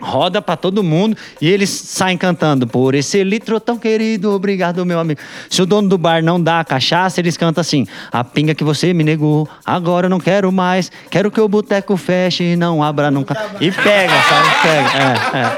roda 0.00 0.42
para 0.42 0.56
todo 0.56 0.82
mundo 0.82 1.16
e 1.40 1.48
eles 1.48 1.70
saem 1.70 2.16
cantando 2.16 2.66
por 2.66 2.94
esse 2.94 3.22
litro 3.24 3.58
tão 3.58 3.78
querido, 3.78 4.32
obrigado 4.32 4.84
meu 4.84 4.98
amigo. 4.98 5.20
Se 5.48 5.62
o 5.62 5.66
dono 5.66 5.88
do 5.88 5.98
bar 5.98 6.22
não 6.22 6.40
dá 6.40 6.60
a 6.60 6.64
cachaça, 6.64 7.20
eles 7.20 7.36
cantam 7.36 7.60
assim: 7.60 7.86
a 8.12 8.22
pinga 8.22 8.54
que 8.54 8.64
você 8.64 8.92
me 8.92 9.04
negou, 9.04 9.48
agora 9.64 10.06
eu 10.06 10.10
não 10.10 10.20
quero 10.20 10.50
mais, 10.52 10.90
quero 11.10 11.30
que 11.30 11.40
o 11.40 11.48
boteco 11.48 11.96
feche 11.96 12.44
e 12.44 12.56
não 12.56 12.82
abra 12.82 13.10
nunca. 13.10 13.36
E 13.60 13.70
pega, 13.70 14.14
sabe? 14.22 14.48
Pega. 14.62 14.88
É, 14.98 15.38
é. 15.38 15.56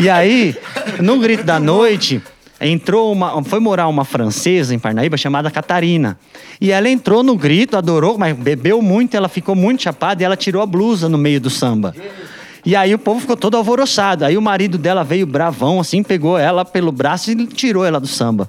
E 0.00 0.08
aí, 0.08 0.56
no 1.00 1.18
grito 1.18 1.42
da 1.42 1.58
noite, 1.58 2.22
entrou 2.60 3.12
uma, 3.12 3.42
foi 3.44 3.60
morar 3.60 3.88
uma 3.88 4.04
francesa 4.04 4.74
em 4.74 4.78
Parnaíba 4.78 5.16
chamada 5.16 5.50
Catarina. 5.50 6.18
E 6.60 6.70
ela 6.70 6.88
entrou 6.88 7.22
no 7.22 7.36
grito, 7.36 7.76
adorou, 7.76 8.18
mas 8.18 8.36
bebeu 8.36 8.82
muito, 8.82 9.16
ela 9.16 9.28
ficou 9.28 9.54
muito 9.54 9.82
chapada 9.82 10.22
e 10.22 10.24
ela 10.24 10.36
tirou 10.36 10.62
a 10.62 10.66
blusa 10.66 11.08
no 11.08 11.18
meio 11.18 11.40
do 11.40 11.50
samba. 11.50 11.94
E 12.64 12.74
aí 12.76 12.94
o 12.94 12.98
povo 12.98 13.20
ficou 13.20 13.36
todo 13.36 13.56
alvoroçado. 13.56 14.24
Aí 14.24 14.36
o 14.36 14.42
marido 14.42 14.78
dela 14.78 15.04
veio 15.04 15.26
bravão, 15.26 15.80
assim, 15.80 16.02
pegou 16.02 16.38
ela 16.38 16.64
pelo 16.64 16.92
braço 16.92 17.30
e 17.30 17.46
tirou 17.46 17.84
ela 17.84 18.00
do 18.00 18.06
samba. 18.06 18.48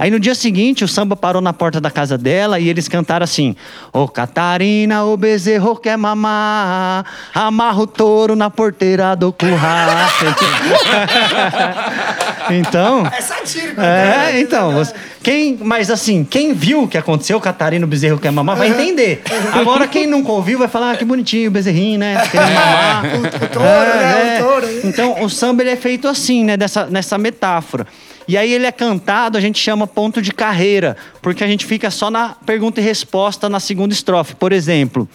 Aí 0.00 0.10
no 0.10 0.18
dia 0.18 0.34
seguinte, 0.34 0.82
o 0.82 0.88
samba 0.88 1.14
parou 1.14 1.42
na 1.42 1.52
porta 1.52 1.78
da 1.78 1.90
casa 1.90 2.16
dela 2.16 2.58
e 2.58 2.70
eles 2.70 2.88
cantaram 2.88 3.22
assim: 3.22 3.54
Ô 3.92 4.08
Catarina, 4.08 5.04
o 5.04 5.14
bezerro 5.14 5.76
quer 5.76 5.98
mamar, 5.98 7.04
amarra 7.34 7.82
o 7.82 7.86
touro 7.86 8.34
na 8.34 8.48
porteira 8.48 9.14
do 9.14 9.30
curral. 9.30 9.90
então. 12.48 13.06
É 13.14 13.20
satírico. 13.20 13.78
É, 13.78 14.32
né? 14.32 14.40
então. 14.40 14.72
Você, 14.72 14.94
quem, 15.22 15.58
mas 15.60 15.90
assim, 15.90 16.24
quem 16.24 16.54
viu 16.54 16.84
o 16.84 16.88
que 16.88 16.96
aconteceu, 16.96 17.36
o 17.36 17.40
Catarina, 17.40 17.84
o 17.84 17.88
bezerro 17.88 18.18
quer 18.18 18.32
mamar, 18.32 18.56
vai 18.56 18.68
entender. 18.68 19.22
Agora, 19.52 19.86
quem 19.86 20.06
nunca 20.06 20.32
ouviu 20.32 20.58
vai 20.58 20.68
falar: 20.68 20.92
ah, 20.92 20.96
que 20.96 21.04
bonitinho 21.04 21.50
o 21.50 21.52
bezerrinho, 21.52 21.98
né? 21.98 22.22
Querendo 22.32 22.54
mamar. 22.54 23.04
o, 23.04 23.18
o 23.18 23.48
touro, 23.50 23.68
é, 23.68 23.96
né? 23.98 24.38
É. 24.38 24.40
O 24.40 24.46
touro. 24.46 24.66
Então, 24.82 25.22
o 25.22 25.28
samba 25.28 25.62
ele 25.62 25.72
é 25.72 25.76
feito 25.76 26.08
assim, 26.08 26.42
né? 26.42 26.56
Dessa, 26.56 26.86
nessa 26.86 27.18
metáfora. 27.18 27.86
E 28.30 28.36
aí 28.36 28.54
ele 28.54 28.64
é 28.64 28.70
cantado, 28.70 29.36
a 29.36 29.40
gente 29.40 29.58
chama 29.58 29.88
ponto 29.88 30.22
de 30.22 30.30
carreira, 30.30 30.96
porque 31.20 31.42
a 31.42 31.48
gente 31.48 31.66
fica 31.66 31.90
só 31.90 32.12
na 32.12 32.36
pergunta 32.46 32.80
e 32.80 32.84
resposta 32.84 33.48
na 33.48 33.58
segunda 33.58 33.92
estrofe. 33.92 34.36
Por 34.36 34.52
exemplo. 34.52 35.08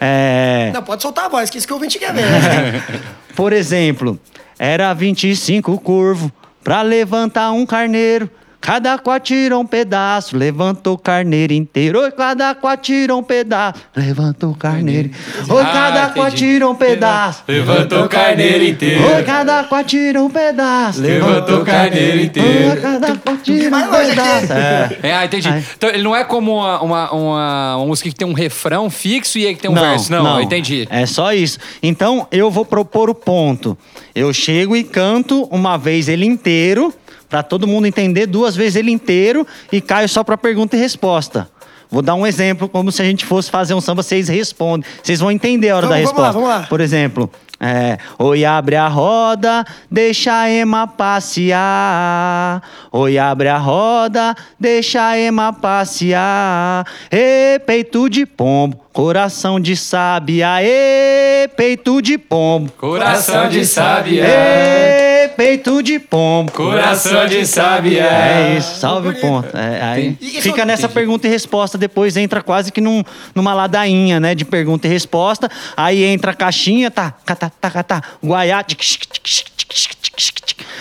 É... 0.00 0.70
Não, 0.72 0.82
pode 0.82 1.02
soltar 1.02 1.26
a 1.26 1.28
voz, 1.28 1.50
que 1.50 1.58
isso 1.58 1.66
que 1.66 1.72
o 1.74 1.76
ouvinte 1.76 1.98
quer 1.98 2.14
ver. 2.14 2.22
Né? 2.22 2.82
Por 3.36 3.52
exemplo, 3.52 4.18
era 4.58 4.94
25 4.94 5.78
curvo 5.80 6.32
para 6.64 6.80
levantar 6.80 7.50
um 7.52 7.66
carneiro. 7.66 8.30
Cada 8.62 8.96
qual 8.96 9.18
tira 9.18 9.58
um 9.58 9.66
pedaço, 9.66 10.36
levantou 10.36 10.94
o 10.94 10.98
carneiro 10.98 11.52
inteiro. 11.52 11.98
Oi, 11.98 12.12
cada 12.12 12.54
qual 12.54 12.76
tira 12.76 13.14
um 13.16 13.22
pedaço, 13.22 13.80
levantou 13.94 14.52
o 14.52 14.54
carneiro. 14.54 15.10
Oi, 15.48 15.64
cada 15.64 16.04
ah, 16.04 16.10
qual 16.10 16.30
tira 16.30 16.68
um 16.68 16.74
pedaço, 16.76 17.42
levantou 17.48 18.04
o 18.04 18.08
carneiro 18.08 18.64
inteiro. 18.64 19.04
Oi, 19.04 19.22
cada 19.24 19.64
qual 19.64 19.82
tira 19.82 20.22
um 20.22 20.30
pedaço, 20.30 21.00
levantou 21.00 21.62
o 21.62 21.64
carneiro 21.64 22.20
inteiro. 22.20 22.70
Oi, 22.70 22.76
cada 22.76 23.16
qual 23.16 23.36
tira 23.38 23.76
um 23.76 23.90
pedaço. 23.90 24.52
É, 24.52 24.98
é 25.02 25.12
ah, 25.12 25.24
entendi. 25.24 25.48
Então 25.76 25.90
ele 25.90 26.04
não 26.04 26.14
é 26.14 26.22
como 26.22 26.54
uma, 26.54 26.80
uma, 26.82 27.12
uma, 27.12 27.76
uma, 27.78 27.86
música 27.86 28.08
que 28.10 28.14
tem 28.14 28.28
um 28.28 28.32
refrão 28.32 28.88
fixo 28.88 29.40
e 29.40 29.46
aí 29.48 29.56
que 29.56 29.62
tem 29.62 29.70
um 29.72 29.74
não, 29.74 29.82
verso. 29.82 30.12
Não, 30.12 30.22
não, 30.22 30.40
entendi. 30.40 30.86
É 30.88 31.04
só 31.04 31.32
isso. 31.32 31.58
Então 31.82 32.28
eu 32.30 32.48
vou 32.48 32.64
propor 32.64 33.10
o 33.10 33.14
ponto. 33.14 33.76
Eu 34.14 34.32
chego 34.32 34.76
e 34.76 34.84
canto 34.84 35.48
uma 35.50 35.76
vez 35.76 36.08
ele 36.08 36.26
inteiro 36.26 36.94
para 37.32 37.42
todo 37.42 37.66
mundo 37.66 37.86
entender 37.86 38.26
duas 38.26 38.54
vezes 38.54 38.76
ele 38.76 38.90
inteiro 38.90 39.46
e 39.72 39.80
caio 39.80 40.06
só 40.06 40.22
para 40.22 40.36
pergunta 40.36 40.76
e 40.76 40.78
resposta. 40.78 41.48
Vou 41.90 42.02
dar 42.02 42.14
um 42.14 42.26
exemplo, 42.26 42.68
como 42.68 42.92
se 42.92 43.00
a 43.00 43.06
gente 43.06 43.24
fosse 43.24 43.50
fazer 43.50 43.72
um 43.72 43.80
samba, 43.80 44.02
vocês 44.02 44.28
respondem. 44.28 44.86
Vocês 45.02 45.18
vão 45.18 45.30
entender 45.30 45.70
a 45.70 45.76
hora 45.76 45.86
vamos, 45.86 45.96
da 45.96 46.00
resposta. 46.00 46.32
Vamos 46.32 46.46
lá, 46.46 46.54
vamos 46.54 46.64
lá. 46.64 46.68
Por 46.68 46.82
exemplo, 46.82 47.30
É, 47.64 47.96
oi, 48.18 48.44
abre 48.44 48.74
a 48.74 48.88
roda, 48.88 49.64
deixa 49.88 50.34
a 50.34 50.50
Ema 50.50 50.86
passear. 50.88 52.60
Oi, 52.90 53.16
abre 53.16 53.48
a 53.48 53.56
roda, 53.56 54.34
deixa 54.58 55.00
a 55.00 55.16
Ema 55.16 55.52
passear. 55.52 56.84
Ê, 57.08 57.60
peito 57.64 58.10
de 58.10 58.26
pombo, 58.26 58.78
Coração 58.92 59.58
de 59.58 59.74
sabiá, 59.74 60.62
ê, 60.62 61.48
peito 61.56 62.02
de 62.02 62.18
pombo. 62.18 62.70
Coração 62.72 63.48
de 63.48 63.64
sabiá, 63.64 64.26
ê, 64.26 65.28
peito 65.34 65.82
de 65.82 65.98
pombo. 65.98 66.52
Coração 66.52 67.26
de 67.26 67.46
sabiá. 67.46 68.04
É 68.04 68.58
isso, 68.58 68.78
salve 68.78 69.08
o 69.08 69.14
ponto. 69.18 69.56
É, 69.56 69.82
aí 69.82 70.18
fica 70.42 70.66
nessa 70.66 70.90
pergunta 70.90 71.26
e 71.26 71.30
resposta, 71.30 71.78
depois 71.78 72.18
entra 72.18 72.42
quase 72.42 72.70
que 72.70 72.82
num, 72.82 73.02
numa 73.34 73.54
ladainha, 73.54 74.20
né, 74.20 74.34
de 74.34 74.44
pergunta 74.44 74.86
e 74.86 74.90
resposta. 74.90 75.50
Aí 75.74 76.04
entra 76.04 76.32
a 76.32 76.34
caixinha, 76.34 76.90
tá, 76.90 77.14
tá, 77.24 77.34
tá, 77.34 77.50
tá, 77.50 77.82
tá, 77.82 78.02
guaiá, 78.22 78.62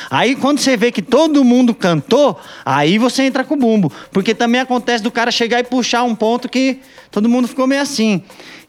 Aí 0.09 0.35
quando 0.35 0.59
você 0.59 0.75
vê 0.75 0.91
que 0.91 1.01
todo 1.01 1.41
mundo 1.45 1.73
cantou, 1.73 2.37
aí 2.65 2.97
você 2.97 3.23
entra 3.23 3.45
com 3.45 3.53
o 3.53 3.57
bumbo. 3.57 3.89
Porque 4.11 4.35
também 4.35 4.59
acontece 4.59 5.01
do 5.01 5.09
cara 5.09 5.31
chegar 5.31 5.61
e 5.61 5.63
puxar 5.63 6.03
um 6.03 6.13
ponto 6.13 6.49
que 6.49 6.81
todo 7.11 7.27
mundo 7.27 7.47
ficou 7.47 7.67
meio 7.67 7.81
assim. 7.81 8.23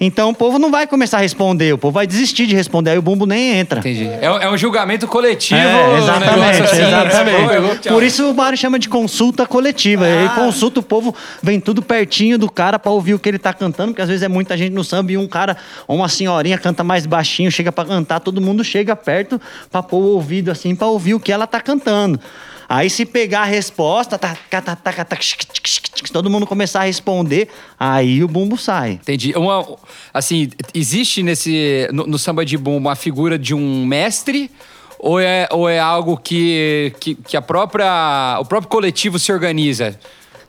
Então 0.05 0.31
o 0.31 0.35
povo 0.35 0.59
não 0.59 0.69
vai 0.69 0.85
começar 0.85 1.19
a 1.19 1.21
responder, 1.21 1.73
o 1.73 1.79
povo 1.79 1.95
vai 1.95 2.09
desistir 2.09 2.45
de 2.47 2.57
responder, 2.57 2.91
aí 2.91 2.99
o 2.99 3.03
bumbo 3.03 3.25
nem 3.25 3.57
entra. 3.57 3.79
Entendi. 3.79 4.05
É, 4.05 4.25
é 4.25 4.51
um 4.51 4.59
julgamento 4.59 5.07
coletivo. 5.07 5.61
É, 5.61 5.99
exatamente, 5.99 6.63
assim, 6.63 6.83
exatamente. 6.83 7.53
errou, 7.55 7.79
tchau. 7.79 7.93
Por 7.93 8.03
isso 8.03 8.29
o 8.29 8.35
Mário 8.35 8.59
chama 8.59 8.81
de 8.81 8.89
consulta 8.89 9.47
coletiva. 9.47 10.09
Ele 10.09 10.29
consulta 10.31 10.81
o 10.81 10.83
povo, 10.83 11.15
vem 11.41 11.61
tudo 11.61 11.81
pertinho 11.81 12.37
do 12.37 12.51
cara 12.51 12.81
pra 12.81 12.91
ouvir 12.91 13.15
o 13.15 13.19
que 13.19 13.29
ele 13.29 13.39
tá 13.39 13.55
cantando, 13.55 13.91
porque 13.91 14.03
às 14.03 14.09
vezes 14.09 14.25
é 14.25 14.29
muita 14.29 14.57
gente 14.57 14.73
no 14.73 14.83
samba 14.83 15.13
e 15.13 15.17
um 15.17 15.29
cara 15.29 15.57
ou 15.87 15.97
uma 15.97 16.09
senhorinha 16.09 16.59
canta 16.59 16.83
mais 16.83 17.07
baixinho, 17.07 17.51
chega 17.53 17.71
pra 17.71 17.85
cantar, 17.85 18.19
todo 18.19 18.41
mundo 18.41 18.65
chega 18.65 18.97
perto 18.97 19.41
pra 19.71 19.85
pôr 19.85 19.99
o 19.99 20.15
ouvido 20.15 20.51
assim 20.51 20.75
pra 20.75 20.89
ouvir 20.89 21.15
o 21.15 21.21
que 21.21 21.31
ela 21.31 21.47
tá 21.47 21.61
cantando. 21.61 22.19
Aí 22.69 22.89
se 22.89 23.05
pegar 23.05 23.43
a 23.43 23.45
resposta, 23.45 24.19
tá, 24.19 24.37
tá, 24.51 24.61
tá, 24.61 24.77
tá, 24.77 24.93
tá, 24.93 25.05
tá, 25.05 25.17
todo 26.13 26.31
mundo 26.31 26.47
começar 26.47 26.81
a 26.81 26.85
responder, 26.85 27.49
aí 27.79 28.23
o 28.23 28.29
bumbo 28.29 28.57
sai. 28.57 28.93
Entendi. 28.93 29.33
Uma, 29.37 29.67
assim, 30.13 30.51
existe 30.75 31.23
nesse 31.23 31.89
no, 31.93 32.07
no 32.07 32.19
samba 32.19 32.45
de 32.45 32.57
bumbo 32.57 32.79
uma 32.79 32.97
figura 32.97 33.39
de 33.39 33.55
um 33.55 33.85
mestre 33.87 34.51
ou 34.99 35.19
é, 35.19 35.49
ou 35.51 35.69
é 35.69 35.79
algo 35.79 36.17
que, 36.17 36.95
que, 37.01 37.15
que 37.15 37.37
a 37.37 37.43
própria 37.43 38.39
o 38.41 38.45
próprio 38.45 38.71
coletivo 38.71 39.19
se 39.19 39.33
organiza? 39.33 39.99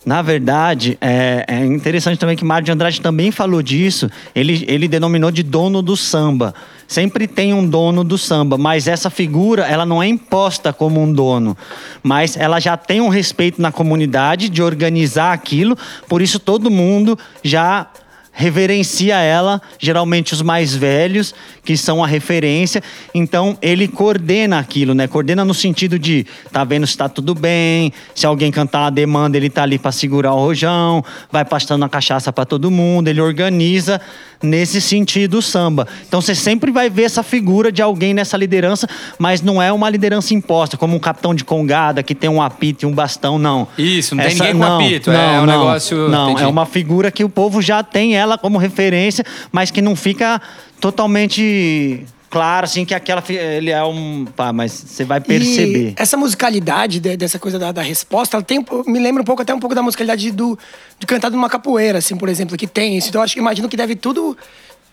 Na 0.06 0.22
verdade, 0.22 0.98
é, 1.00 1.46
é 1.48 1.66
interessante 1.66 2.20
também 2.20 2.36
que 2.36 2.44
Mário 2.44 2.66
de 2.66 2.72
Andrade 2.72 3.00
também 3.00 3.32
falou 3.32 3.62
disso. 3.62 4.12
Ele, 4.36 4.66
ele 4.68 4.88
denominou 4.88 5.32
de 5.32 5.42
dono 5.42 5.82
do 5.82 5.96
samba. 5.96 6.54
Sempre 6.94 7.28
tem 7.28 7.56
um 7.56 7.68
dono 7.68 8.04
do 8.04 8.20
samba, 8.20 8.56
mas 8.56 8.88
essa 8.88 9.10
figura 9.10 9.64
ela 9.64 9.84
não 9.84 10.04
é 10.04 10.08
imposta 10.08 10.72
como 10.72 11.02
um 11.02 11.12
dono, 11.12 11.58
mas 12.04 12.38
ela 12.38 12.60
já 12.60 12.78
tem 12.78 13.02
um 13.02 13.10
respeito 13.10 13.60
na 13.60 13.72
comunidade 13.72 14.48
de 14.48 14.62
organizar 14.62 15.34
aquilo. 15.34 15.76
Por 16.08 16.22
isso 16.22 16.38
todo 16.38 16.70
mundo 16.70 17.18
já 17.44 17.88
reverencia 18.32 19.16
ela, 19.18 19.62
geralmente 19.80 20.34
os 20.34 20.42
mais 20.42 20.76
velhos, 20.76 21.34
que 21.64 21.78
são 21.78 22.04
a 22.04 22.08
referência. 22.08 22.82
Então, 23.14 23.58
ele 23.62 23.88
coordena 23.88 24.58
aquilo, 24.58 24.96
né? 24.96 25.08
Coordena 25.08 25.46
no 25.46 25.54
sentido 25.54 26.00
de 26.00 26.26
tá 26.52 26.64
vendo 26.64 26.86
se 26.88 26.98
tá 26.98 27.08
tudo 27.08 27.36
bem, 27.36 27.94
se 28.14 28.26
alguém 28.26 28.52
cantar 28.52 28.82
uma 28.82 28.92
demanda, 28.92 29.38
ele 29.38 29.52
tá 29.52 29.64
ali 29.64 29.78
para 29.78 29.92
segurar 29.92 30.34
o 30.34 30.40
rojão, 30.40 31.04
vai 31.32 31.46
pastando 31.46 31.86
a 31.86 31.90
cachaça 31.90 32.34
para 32.34 32.44
todo 32.44 32.72
mundo, 32.72 33.08
ele 33.08 33.22
organiza 33.22 34.02
nesse 34.44 34.82
sentido 34.82 35.38
o 35.38 35.42
samba. 35.42 35.88
Então, 36.08 36.22
você 36.22 36.36
sempre 36.36 36.70
vai 36.72 36.90
ver 36.90 37.04
essa 37.04 37.24
figura 37.24 37.72
de 37.72 37.82
alguém 37.82 38.14
nessa 38.14 38.36
liderança, 38.38 38.88
mas 39.18 39.42
não 39.42 39.62
é 39.62 39.72
uma 39.72 39.90
liderança 39.90 40.34
imposta, 40.34 40.76
como 40.78 40.96
um 40.96 41.00
capitão 41.00 41.34
de 41.34 41.44
congada 41.46 42.04
que 42.04 42.14
tem 42.14 42.30
um 42.30 42.42
apito 42.42 42.86
e 42.86 42.88
um 42.88 42.92
bastão, 42.94 43.40
não. 43.40 43.68
Isso, 43.78 44.14
não 44.16 44.24
tem 44.24 44.34
ninguém 44.36 44.56
com 44.58 44.64
apito, 44.64 45.10
é 45.12 45.40
um 45.42 45.46
negócio- 45.46 46.10
Não, 46.10 46.32
entendi. 46.32 46.44
é 46.44 46.48
uma 46.48 46.66
figura 46.66 47.10
que 47.10 47.24
o 47.24 47.30
povo 47.30 47.62
já 47.62 47.82
tem 47.82 48.16
ela 48.16 48.38
como 48.38 48.58
referência, 48.58 49.26
mas 49.52 49.72
que 49.72 49.82
não 49.82 49.96
fica 49.96 50.42
totalmente 50.80 52.02
claro, 52.34 52.66
assim, 52.66 52.84
que 52.84 52.96
aquela. 52.96 53.24
Ele 53.30 53.70
é 53.70 53.84
um. 53.84 54.26
Pá, 54.36 54.52
mas 54.52 54.72
você 54.72 55.06
vai 55.06 55.22
perceber. 55.22 55.90
E 55.92 55.94
essa 55.96 56.18
musicalidade 56.18 57.00
de- 57.00 57.16
dessa 57.16 57.38
coisa 57.38 57.60
da, 57.60 57.72
da 57.72 57.82
resposta, 57.84 58.36
ela 58.36 58.44
tem, 58.44 58.60
um 58.60 58.92
me 58.92 58.98
lembra 59.00 59.22
um 59.22 59.26
pouco 59.26 59.44
até 59.44 59.54
um 59.54 59.60
pouco 59.60 59.76
da 59.76 59.84
musicalidade 59.84 60.32
do, 60.32 60.58
de 61.00 61.06
cantar 61.06 61.30
numa 61.30 61.48
capoeira, 61.50 62.00
assim, 62.00 62.16
por 62.18 62.28
exemplo, 62.30 62.58
que 62.58 62.66
tem 62.66 62.98
isso. 62.98 63.10
Então 63.10 63.22
eu 63.22 63.24
acho 63.26 63.36
que 63.36 63.40
imagino 63.40 63.70
que 63.70 63.78
deve 63.78 63.96
tudo 63.96 64.36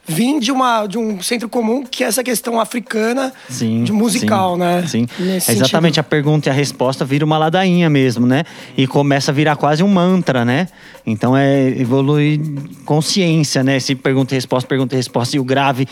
vir 0.06 0.40
de, 0.40 0.50
uma, 0.50 0.86
de 0.86 0.98
um 0.98 1.22
centro 1.22 1.48
comum, 1.48 1.84
que 1.84 2.02
é 2.02 2.06
essa 2.08 2.24
questão 2.24 2.58
africana 2.58 3.32
Sim, 3.48 3.84
de 3.84 3.92
musical, 3.92 4.54
sim, 4.54 4.60
né? 4.60 4.86
Sim. 4.86 5.06
Nesse 5.18 5.52
Exatamente, 5.52 5.94
sentido. 5.96 6.00
a 6.00 6.02
pergunta 6.02 6.48
e 6.48 6.50
a 6.50 6.54
resposta 6.54 7.04
vira 7.04 7.24
uma 7.24 7.38
ladainha 7.38 7.88
mesmo, 7.88 8.26
né? 8.26 8.44
E 8.76 8.86
começa 8.86 9.30
a 9.30 9.34
virar 9.34 9.56
quase 9.56 9.82
um 9.82 9.88
mantra, 9.88 10.44
né? 10.44 10.68
Então 11.06 11.36
é 11.36 11.68
evoluir 11.68 12.40
consciência, 12.84 13.62
né? 13.62 13.76
Esse 13.76 13.94
pergunta 13.94 14.34
e 14.34 14.36
resposta, 14.36 14.66
pergunta 14.68 14.94
e 14.94 14.96
resposta. 14.96 15.36
E 15.36 15.38
o 15.38 15.44
grave, 15.44 15.86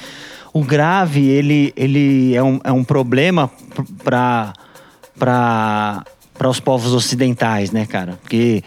o 0.53 0.65
grave, 0.65 1.27
ele, 1.27 1.73
ele 1.77 2.35
é, 2.35 2.43
um, 2.43 2.61
é 2.65 2.73
um 2.73 2.85
problema 2.85 3.51
para 4.05 4.55
os 6.49 6.61
povos 6.61 6.93
ocidentais, 6.93 7.71
né, 7.71 7.87
cara? 7.87 8.19
Porque 8.21 8.63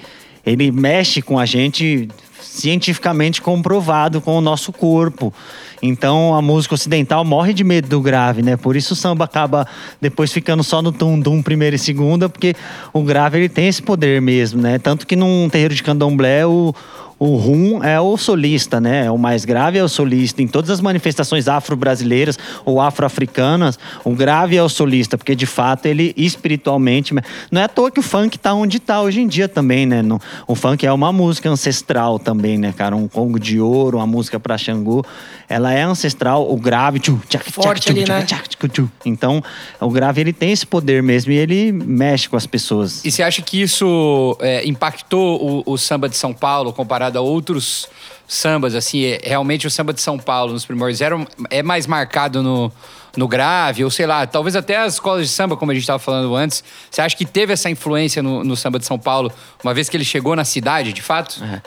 ele 0.46 0.72
mexe 0.72 1.22
com 1.22 1.40
a 1.40 1.46
gente 1.46 2.08
cientificamente 2.42 3.42
comprovado 3.42 4.20
com 4.20 4.38
o 4.38 4.42
nosso 4.42 4.74
corpo. 4.74 5.34
Então 5.82 6.36
a 6.36 6.42
música 6.42 6.76
ocidental 6.76 7.24
morre 7.24 7.54
de 7.54 7.64
medo 7.64 7.88
do 7.88 8.02
grave, 8.02 8.42
né? 8.42 8.58
Por 8.58 8.76
isso 8.76 8.94
o 8.94 8.96
samba 8.96 9.26
acaba 9.26 9.66
depois 10.00 10.32
ficando 10.32 10.64
só 10.64 10.82
no 10.82 10.92
tum-dum 10.92 11.42
primeira 11.42 11.76
e 11.76 11.80
segunda, 11.80 12.28
porque 12.30 12.56
o 12.94 13.02
grave 13.04 13.40
ele 13.40 13.50
tem 13.50 13.68
esse 13.68 13.82
poder 13.82 14.22
mesmo, 14.22 14.62
né? 14.62 14.78
Tanto 14.78 15.08
que 15.08 15.16
num 15.16 15.50
terreiro 15.50 15.74
de 15.74 15.82
candomblé 15.82 16.46
o 16.46 16.76
o 17.24 17.36
rum 17.36 17.84
é 17.84 18.02
o 18.02 18.18
solista, 18.18 18.82
né? 18.82 19.12
O 19.12 19.16
mais 19.16 19.46
grave 19.46 19.78
é 19.78 19.84
o 19.84 19.88
solista. 19.88 20.42
Em 20.42 20.48
todas 20.48 20.72
as 20.72 20.82
manifestações 20.82 21.48
afro-brasileiras 21.48 22.36
ou 22.66 22.82
afro-africanas, 22.82 23.78
o 24.04 24.10
grave 24.16 24.58
é 24.58 24.64
o 24.64 24.68
solista, 24.68 25.20
porque 25.20 25.36
de 25.36 25.46
fato 25.46 25.86
ele 25.86 26.16
espiritualmente. 26.18 27.14
Não 27.52 27.62
é 27.62 27.66
à 27.66 27.68
toa 27.68 27.92
que 27.92 28.00
o 28.00 28.04
funk 28.04 28.40
tá 28.40 28.56
onde 28.56 28.80
tá 28.80 29.00
hoje 29.04 29.22
em 29.22 29.28
dia 29.28 29.48
também, 29.48 29.86
né? 29.86 30.02
No- 30.02 30.20
o 30.48 30.56
funk 30.56 30.84
é 30.84 30.92
uma 30.92 31.14
música 31.14 31.48
ancestral 31.48 32.18
também, 32.18 32.58
né, 32.58 32.74
cara? 32.76 32.96
Um 32.96 33.08
congo 33.08 33.40
de 33.40 33.60
ouro, 33.60 33.98
uma 34.00 34.08
música 34.08 34.40
pra 34.40 34.58
Xangô. 34.58 35.06
Ela 35.48 35.72
é 35.74 35.84
ancestral, 35.84 36.52
o 36.52 36.58
grave. 36.58 37.00
Tchu, 37.00 37.22
tchac, 37.30 37.52
Forte 37.52 37.92
ali, 37.92 38.04
tchac, 38.04 38.20
né? 38.20 38.26
tchac. 38.26 38.90
Então, 39.06 39.44
o 39.80 39.90
grave 39.92 40.22
ele 40.22 40.34
tem 40.34 40.52
esse 40.52 40.66
poder 40.66 41.04
mesmo 41.04 41.32
e 41.32 41.36
ele 41.38 41.72
mexe 41.72 42.28
com 42.28 42.36
as 42.36 42.48
pessoas. 42.48 43.06
E 43.06 43.12
você 43.12 43.22
acha 43.22 43.44
que 43.44 43.62
isso 43.62 44.36
é, 44.40 44.68
impactou 44.68 45.64
o, 45.68 45.74
o 45.74 45.78
samba 45.78 46.10
de 46.10 46.16
São 46.16 46.34
Paulo 46.34 46.74
comparado 46.74 47.11
a 47.18 47.22
outros 47.22 47.88
sambas? 48.28 48.76
Assim, 48.76 49.04
é- 49.04 49.22
realmente 49.24 49.68
o 49.68 49.72
samba 49.72 49.94
de 49.94 50.02
São 50.02 50.18
Paulo 50.18 50.54
nos 50.54 50.66
primórdios 50.66 51.02
era, 51.02 51.16
é 51.50 51.62
mais 51.62 51.88
marcado 51.88 52.42
no, 52.42 52.72
no 53.16 53.28
grave, 53.28 53.84
ou 53.84 53.92
sei 53.92 54.06
lá, 54.06 54.26
talvez 54.26 54.56
até 54.56 54.78
as 54.78 54.94
escolas 54.94 55.28
de 55.28 55.34
samba, 55.34 55.58
como 55.58 55.72
a 55.72 55.74
gente 55.74 55.84
estava 55.84 56.00
falando 56.00 56.36
antes. 56.36 56.64
Você 56.90 57.02
acha 57.02 57.16
que 57.16 57.26
teve 57.26 57.54
essa 57.54 57.70
influência 57.70 58.24
no, 58.24 58.44
no 58.44 58.56
samba 58.56 58.80
de 58.80 58.86
São 58.86 58.98
Paulo, 58.98 59.32
uma 59.64 59.74
vez 59.74 59.90
que 59.90 59.98
ele 59.98 60.06
chegou 60.06 60.36
na 60.36 60.46
cidade, 60.46 60.94
de 60.94 61.02
fato? 61.02 61.44
É. 61.44 61.62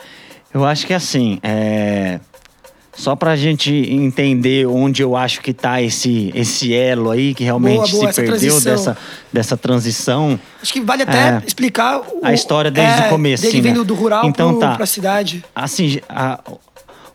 Eu 0.53 0.63
acho 0.63 0.87
que 0.87 0.93
assim, 0.93 1.39
é... 1.43 2.19
só 2.95 3.15
pra 3.15 3.35
gente 3.35 3.71
entender 3.73 4.65
onde 4.67 5.01
eu 5.03 5.15
acho 5.15 5.41
que 5.41 5.53
tá 5.53 5.81
esse, 5.81 6.31
esse 6.33 6.73
elo 6.73 7.11
aí, 7.11 7.33
que 7.33 7.43
realmente 7.43 7.75
Boa, 7.75 7.87
boa, 7.89 8.13
se 8.13 8.21
perdeu 8.21 8.37
transição. 8.39 8.71
dessa, 8.71 8.97
dessa 9.33 9.57
transição. 9.57 10.39
Acho 10.61 10.71
que 10.73 10.81
vale 10.81 11.03
até 11.03 11.17
É. 11.29 11.41
explicar 11.45 11.99
o- 11.99 12.21
A 12.23 12.33
história 12.33 12.71
desde 12.71 13.03
é, 13.03 13.07
o 13.07 13.09
começo, 13.09 13.43
Dele 13.43 13.51
sim, 13.57 13.61
né? 13.61 13.69
vindo 13.69 13.83
do 13.83 13.93
rural 13.95 14.25
Então 14.25 14.51
pro, 14.51 14.59
tá. 14.61 14.75
pra 14.77 14.85
cidade. 14.85 15.43
Assim, 15.53 15.99
a- 16.07 16.39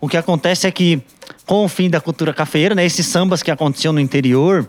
o 0.00 0.06
que 0.08 0.16
acontece 0.16 0.66
é 0.66 0.70
que, 0.70 1.00
com 1.46 1.64
o 1.64 1.68
fim 1.68 1.88
da 1.88 2.00
cultura 2.00 2.32
cafeeira, 2.34 2.74
né, 2.74 2.84
esses 2.84 3.06
sambas 3.06 3.42
que 3.42 3.50
aconteciam 3.50 3.92
no 3.92 4.00
interior. 4.00 4.68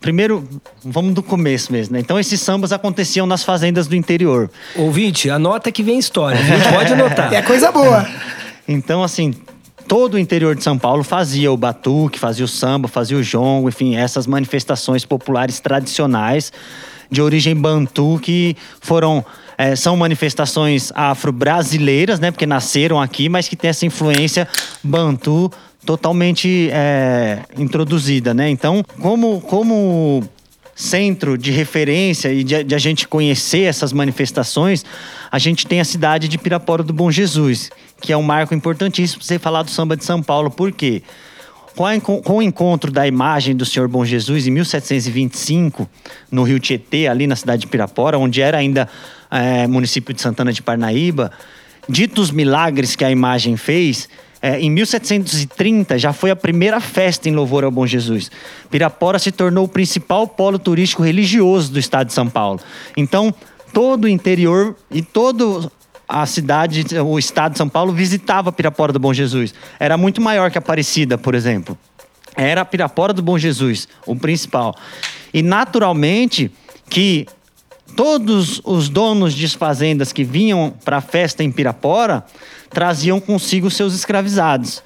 Primeiro, 0.00 0.46
vamos 0.84 1.14
do 1.14 1.22
começo 1.22 1.72
mesmo, 1.72 1.94
né? 1.94 2.00
Então, 2.00 2.18
esses 2.18 2.40
sambas 2.40 2.72
aconteciam 2.72 3.24
nas 3.24 3.44
fazendas 3.44 3.86
do 3.86 3.94
interior. 3.94 4.50
Ouvinte, 4.74 5.30
anota 5.30 5.70
que 5.70 5.80
vem 5.82 5.96
história. 5.98 6.40
A 6.40 6.42
gente 6.42 6.68
pode 6.72 6.92
anotar. 6.92 7.32
É 7.32 7.40
coisa 7.40 7.70
boa. 7.70 8.04
Então, 8.66 9.02
assim, 9.02 9.32
todo 9.92 10.14
o 10.14 10.18
interior 10.18 10.56
de 10.56 10.64
São 10.64 10.78
Paulo 10.78 11.04
fazia 11.04 11.52
o 11.52 11.56
batuque, 11.56 12.18
fazia 12.18 12.46
o 12.46 12.48
samba, 12.48 12.88
fazia 12.88 13.14
o 13.14 13.22
jongo, 13.22 13.68
enfim, 13.68 13.94
essas 13.94 14.26
manifestações 14.26 15.04
populares 15.04 15.60
tradicionais 15.60 16.50
de 17.10 17.20
origem 17.20 17.54
bantu 17.54 18.18
que 18.22 18.56
foram 18.80 19.22
eh, 19.58 19.76
são 19.76 19.94
manifestações 19.94 20.90
afro-brasileiras, 20.94 22.18
né? 22.18 22.30
Porque 22.30 22.46
nasceram 22.46 22.98
aqui, 22.98 23.28
mas 23.28 23.48
que 23.48 23.54
tem 23.54 23.68
essa 23.68 23.84
influência 23.84 24.48
bantu 24.82 25.52
totalmente 25.84 26.70
eh, 26.72 27.40
introduzida, 27.58 28.32
né? 28.32 28.48
Então, 28.48 28.82
como 28.98 29.42
como 29.42 30.24
centro 30.74 31.36
de 31.36 31.50
referência 31.50 32.32
e 32.32 32.42
de, 32.42 32.64
de 32.64 32.74
a 32.74 32.78
gente 32.78 33.06
conhecer 33.06 33.64
essas 33.64 33.92
manifestações, 33.92 34.86
a 35.30 35.38
gente 35.38 35.66
tem 35.66 35.80
a 35.80 35.84
cidade 35.84 36.28
de 36.28 36.38
Pirapora 36.38 36.82
do 36.82 36.94
Bom 36.94 37.10
Jesus, 37.10 37.70
que 38.02 38.12
é 38.12 38.16
um 38.16 38.22
marco 38.22 38.52
importantíssimo 38.52 39.20
para 39.20 39.26
você 39.26 39.38
falar 39.38 39.62
do 39.62 39.70
samba 39.70 39.96
de 39.96 40.04
São 40.04 40.20
Paulo. 40.20 40.50
Por 40.50 40.72
quê? 40.72 41.02
Com, 42.02 42.20
o 42.34 42.42
encontro 42.42 42.90
da 42.90 43.06
imagem 43.06 43.56
do 43.56 43.64
Senhor 43.64 43.88
Bom 43.88 44.04
Jesus 44.04 44.46
em 44.46 44.50
1725, 44.50 45.88
no 46.30 46.42
Rio 46.42 46.60
Tietê, 46.60 47.06
ali 47.06 47.26
na 47.26 47.34
cidade 47.34 47.62
de 47.62 47.66
Pirapora, 47.68 48.18
onde 48.18 48.42
era 48.42 48.58
ainda 48.58 48.86
eh, 49.30 49.66
município 49.66 50.12
de 50.12 50.20
Santana 50.20 50.52
de 50.52 50.60
Parnaíba, 50.60 51.32
ditos 51.88 52.30
milagres 52.30 52.94
que 52.94 53.04
a 53.04 53.10
imagem 53.10 53.56
fez, 53.56 54.06
eh, 54.42 54.60
em 54.60 54.70
1730 54.70 55.98
já 55.98 56.12
foi 56.12 56.30
a 56.30 56.36
primeira 56.36 56.78
festa 56.78 57.28
em 57.28 57.32
louvor 57.32 57.64
ao 57.64 57.70
Bom 57.70 57.86
Jesus. 57.86 58.30
Pirapora 58.70 59.18
se 59.18 59.32
tornou 59.32 59.64
o 59.64 59.68
principal 59.68 60.28
polo 60.28 60.58
turístico 60.58 61.02
religioso 61.02 61.72
do 61.72 61.78
estado 61.78 62.08
de 62.08 62.12
São 62.12 62.28
Paulo. 62.28 62.60
Então, 62.96 63.34
todo 63.72 64.04
o 64.04 64.08
interior 64.08 64.76
e 64.90 65.00
todo 65.00 65.72
a 66.08 66.26
cidade, 66.26 66.84
o 66.98 67.18
estado 67.18 67.52
de 67.52 67.58
São 67.58 67.68
Paulo 67.68 67.92
visitava 67.92 68.52
Pirapora 68.52 68.92
do 68.92 68.98
Bom 68.98 69.12
Jesus. 69.12 69.54
Era 69.78 69.96
muito 69.96 70.20
maior 70.20 70.50
que 70.50 70.58
Aparecida, 70.58 71.16
por 71.16 71.34
exemplo. 71.34 71.78
Era 72.36 72.64
Pirapora 72.64 73.12
do 73.12 73.22
Bom 73.22 73.38
Jesus, 73.38 73.88
o 74.06 74.16
principal. 74.16 74.74
E 75.32 75.42
naturalmente 75.42 76.50
que 76.88 77.26
todos 77.96 78.60
os 78.64 78.88
donos 78.88 79.34
de 79.34 79.48
fazendas 79.48 80.12
que 80.12 80.24
vinham 80.24 80.74
para 80.84 80.98
a 80.98 81.00
festa 81.00 81.42
em 81.42 81.50
Pirapora 81.50 82.24
traziam 82.70 83.20
consigo 83.20 83.70
seus 83.70 83.94
escravizados. 83.94 84.82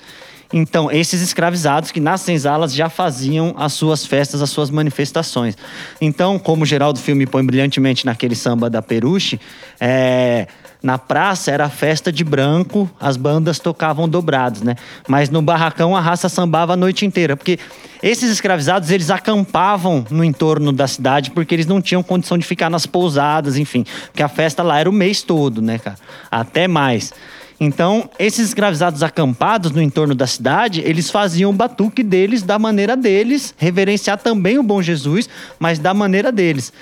Então, 0.52 0.90
esses 0.90 1.20
escravizados 1.22 1.90
que 1.90 1.98
nas 1.98 2.20
senzalas 2.20 2.72
já 2.72 2.88
faziam 2.88 3.55
as 3.59 3.72
suas 3.72 4.07
festas, 4.07 4.40
as 4.40 4.50
suas 4.50 4.70
manifestações. 4.70 5.57
Então, 6.00 6.38
como 6.38 6.62
o 6.62 6.66
Geraldo 6.66 7.00
Filme 7.00 7.26
põe 7.26 7.44
brilhantemente 7.44 8.07
naquele 8.07 8.37
samba 8.37 8.70
da 8.70 8.81
Peruche, 8.81 9.40
é, 9.81 10.46
na 10.82 10.98
praça 10.98 11.50
era 11.50 11.68
festa 11.68 12.12
de 12.12 12.22
branco, 12.22 12.88
as 13.00 13.16
bandas 13.16 13.58
tocavam 13.58 14.08
dobrados, 14.08 14.62
né? 14.62 14.76
Mas 15.08 15.30
no 15.30 15.42
barracão 15.42 15.96
a 15.96 16.00
raça 16.00 16.28
sambava 16.28 16.74
a 16.74 16.76
noite 16.76 17.04
inteira, 17.04 17.36
porque 17.36 17.58
esses 18.02 18.30
escravizados 18.30 18.90
eles 18.90 19.10
acampavam 19.10 20.04
no 20.10 20.22
entorno 20.22 20.72
da 20.72 20.86
cidade 20.86 21.30
porque 21.30 21.54
eles 21.54 21.66
não 21.66 21.80
tinham 21.80 22.02
condição 22.02 22.38
de 22.38 22.44
ficar 22.44 22.70
nas 22.70 22.86
pousadas, 22.86 23.56
enfim, 23.56 23.84
porque 24.06 24.22
a 24.22 24.28
festa 24.28 24.62
lá 24.62 24.78
era 24.78 24.88
o 24.88 24.92
mês 24.92 25.22
todo, 25.22 25.60
né, 25.60 25.78
cara? 25.78 25.96
Até 26.30 26.68
mais. 26.68 27.12
Então, 27.58 28.10
esses 28.18 28.48
escravizados 28.48 29.02
acampados 29.02 29.70
no 29.70 29.80
entorno 29.80 30.14
da 30.14 30.26
cidade, 30.26 30.82
eles 30.84 31.10
faziam 31.10 31.50
o 31.50 31.54
batuque 31.54 32.02
deles 32.02 32.42
da 32.42 32.58
maneira 32.58 32.94
deles, 32.94 33.54
reverenciar 33.56 34.18
também 34.18 34.58
o 34.58 34.62
bom 34.62 34.82
Jesus, 34.82 35.28
mas 35.58 35.78
da 35.78 35.94
maneira 35.94 36.30
deles. 36.30 36.72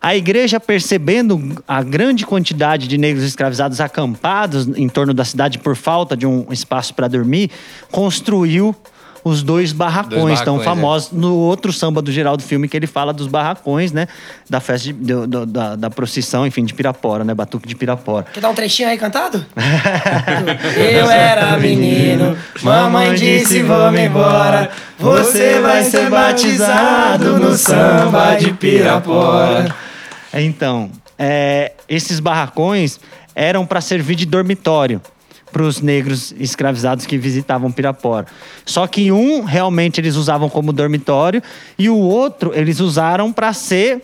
A 0.00 0.14
igreja, 0.14 0.60
percebendo 0.60 1.62
a 1.66 1.82
grande 1.82 2.24
quantidade 2.24 2.86
de 2.86 2.96
negros 2.96 3.24
escravizados 3.24 3.80
acampados 3.80 4.68
em 4.76 4.88
torno 4.88 5.12
da 5.12 5.24
cidade 5.24 5.58
por 5.58 5.74
falta 5.74 6.16
de 6.16 6.26
um 6.26 6.46
espaço 6.50 6.94
para 6.94 7.08
dormir, 7.08 7.50
construiu 7.90 8.74
os 9.24 9.42
dois 9.42 9.72
barracões, 9.72 10.20
Dois 10.22 10.40
tão 10.40 10.54
barracões, 10.58 10.64
famosos 10.80 11.12
no 11.12 11.34
outro 11.34 11.72
samba 11.72 12.00
do 12.00 12.10
Geraldo 12.10 12.42
Filme, 12.42 12.68
que 12.68 12.76
ele 12.76 12.86
fala 12.86 13.12
dos 13.12 13.26
barracões, 13.26 13.90
né? 13.90 14.06
Da 14.48 14.60
festa 14.60 14.86
de- 14.86 14.92
do- 14.92 15.26
do- 15.26 15.44
da, 15.44 15.74
da 15.76 15.90
procissão, 15.90 16.46
enfim, 16.46 16.64
de 16.64 16.72
Pirapora, 16.72 17.24
né? 17.24 17.34
Batuque 17.34 17.66
de 17.68 17.74
Pirapora. 17.74 18.24
Quer 18.32 18.40
dar 18.40 18.48
um 18.48 18.54
trechinho 18.54 18.88
aí 18.88 18.96
cantado? 18.96 19.44
Eu 20.78 21.10
era 21.10 21.56
menino, 21.58 22.38
mamãe 22.62 23.14
disse 23.14 23.60
vamos 23.62 24.00
embora. 24.00 24.70
Você 24.98 25.60
vai 25.60 25.82
ser 25.82 26.08
batizado 26.08 27.38
no 27.38 27.54
samba 27.54 28.36
de 28.36 28.52
Pirapora. 28.52 29.74
Então, 30.32 30.90
é, 31.18 31.72
esses 31.88 32.20
barracões 32.20 33.00
eram 33.34 33.64
para 33.66 33.80
servir 33.80 34.14
de 34.14 34.26
dormitório 34.26 35.00
para 35.52 35.62
os 35.62 35.80
negros 35.80 36.34
escravizados 36.38 37.06
que 37.06 37.16
visitavam 37.16 37.72
Pirapora. 37.72 38.26
Só 38.64 38.86
que 38.86 39.10
um 39.10 39.44
realmente 39.44 40.00
eles 40.00 40.14
usavam 40.14 40.48
como 40.48 40.72
dormitório 40.72 41.42
e 41.78 41.88
o 41.88 41.96
outro 41.96 42.52
eles 42.54 42.80
usaram 42.80 43.32
para 43.32 43.52
ser 43.52 44.02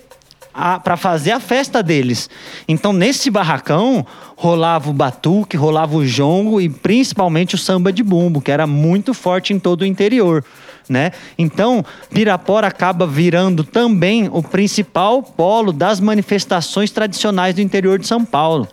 para 0.54 0.96
fazer 0.96 1.32
a 1.32 1.40
festa 1.40 1.82
deles. 1.82 2.30
Então, 2.68 2.92
nesse 2.92 3.28
barracão, 3.28 4.06
rolava 4.36 4.88
o 4.88 4.92
batuque, 4.92 5.56
rolava 5.56 5.96
o 5.96 6.06
jongo 6.06 6.60
e 6.60 6.68
principalmente 6.68 7.56
o 7.56 7.58
samba 7.58 7.92
de 7.92 8.04
bumbo, 8.04 8.40
que 8.40 8.52
era 8.52 8.66
muito 8.66 9.12
forte 9.12 9.52
em 9.52 9.58
todo 9.58 9.82
o 9.82 9.86
interior. 9.86 10.44
Né? 10.88 11.12
Então, 11.36 11.84
Pirapora 12.10 12.68
acaba 12.68 13.06
virando 13.06 13.64
também 13.64 14.28
o 14.30 14.42
principal 14.42 15.22
polo 15.22 15.72
das 15.72 15.98
manifestações 15.98 16.90
tradicionais 16.90 17.54
do 17.54 17.60
interior 17.60 17.98
de 17.98 18.06
São 18.06 18.24
Paulo. 18.24 18.68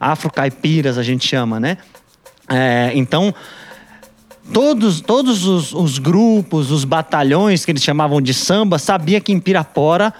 Afro-caipiras, 0.00 0.96
a 0.96 1.02
gente 1.02 1.26
chama, 1.26 1.58
né? 1.58 1.78
É, 2.48 2.92
então, 2.94 3.34
todos, 4.52 5.00
todos 5.00 5.44
os, 5.44 5.72
os 5.72 5.98
grupos, 5.98 6.70
os 6.70 6.84
batalhões 6.84 7.64
que 7.64 7.72
eles 7.72 7.82
chamavam 7.82 8.20
de 8.20 8.32
samba, 8.32 8.78
sabia 8.78 9.20
que 9.20 9.32
em 9.32 9.40
Pirapora 9.40 10.14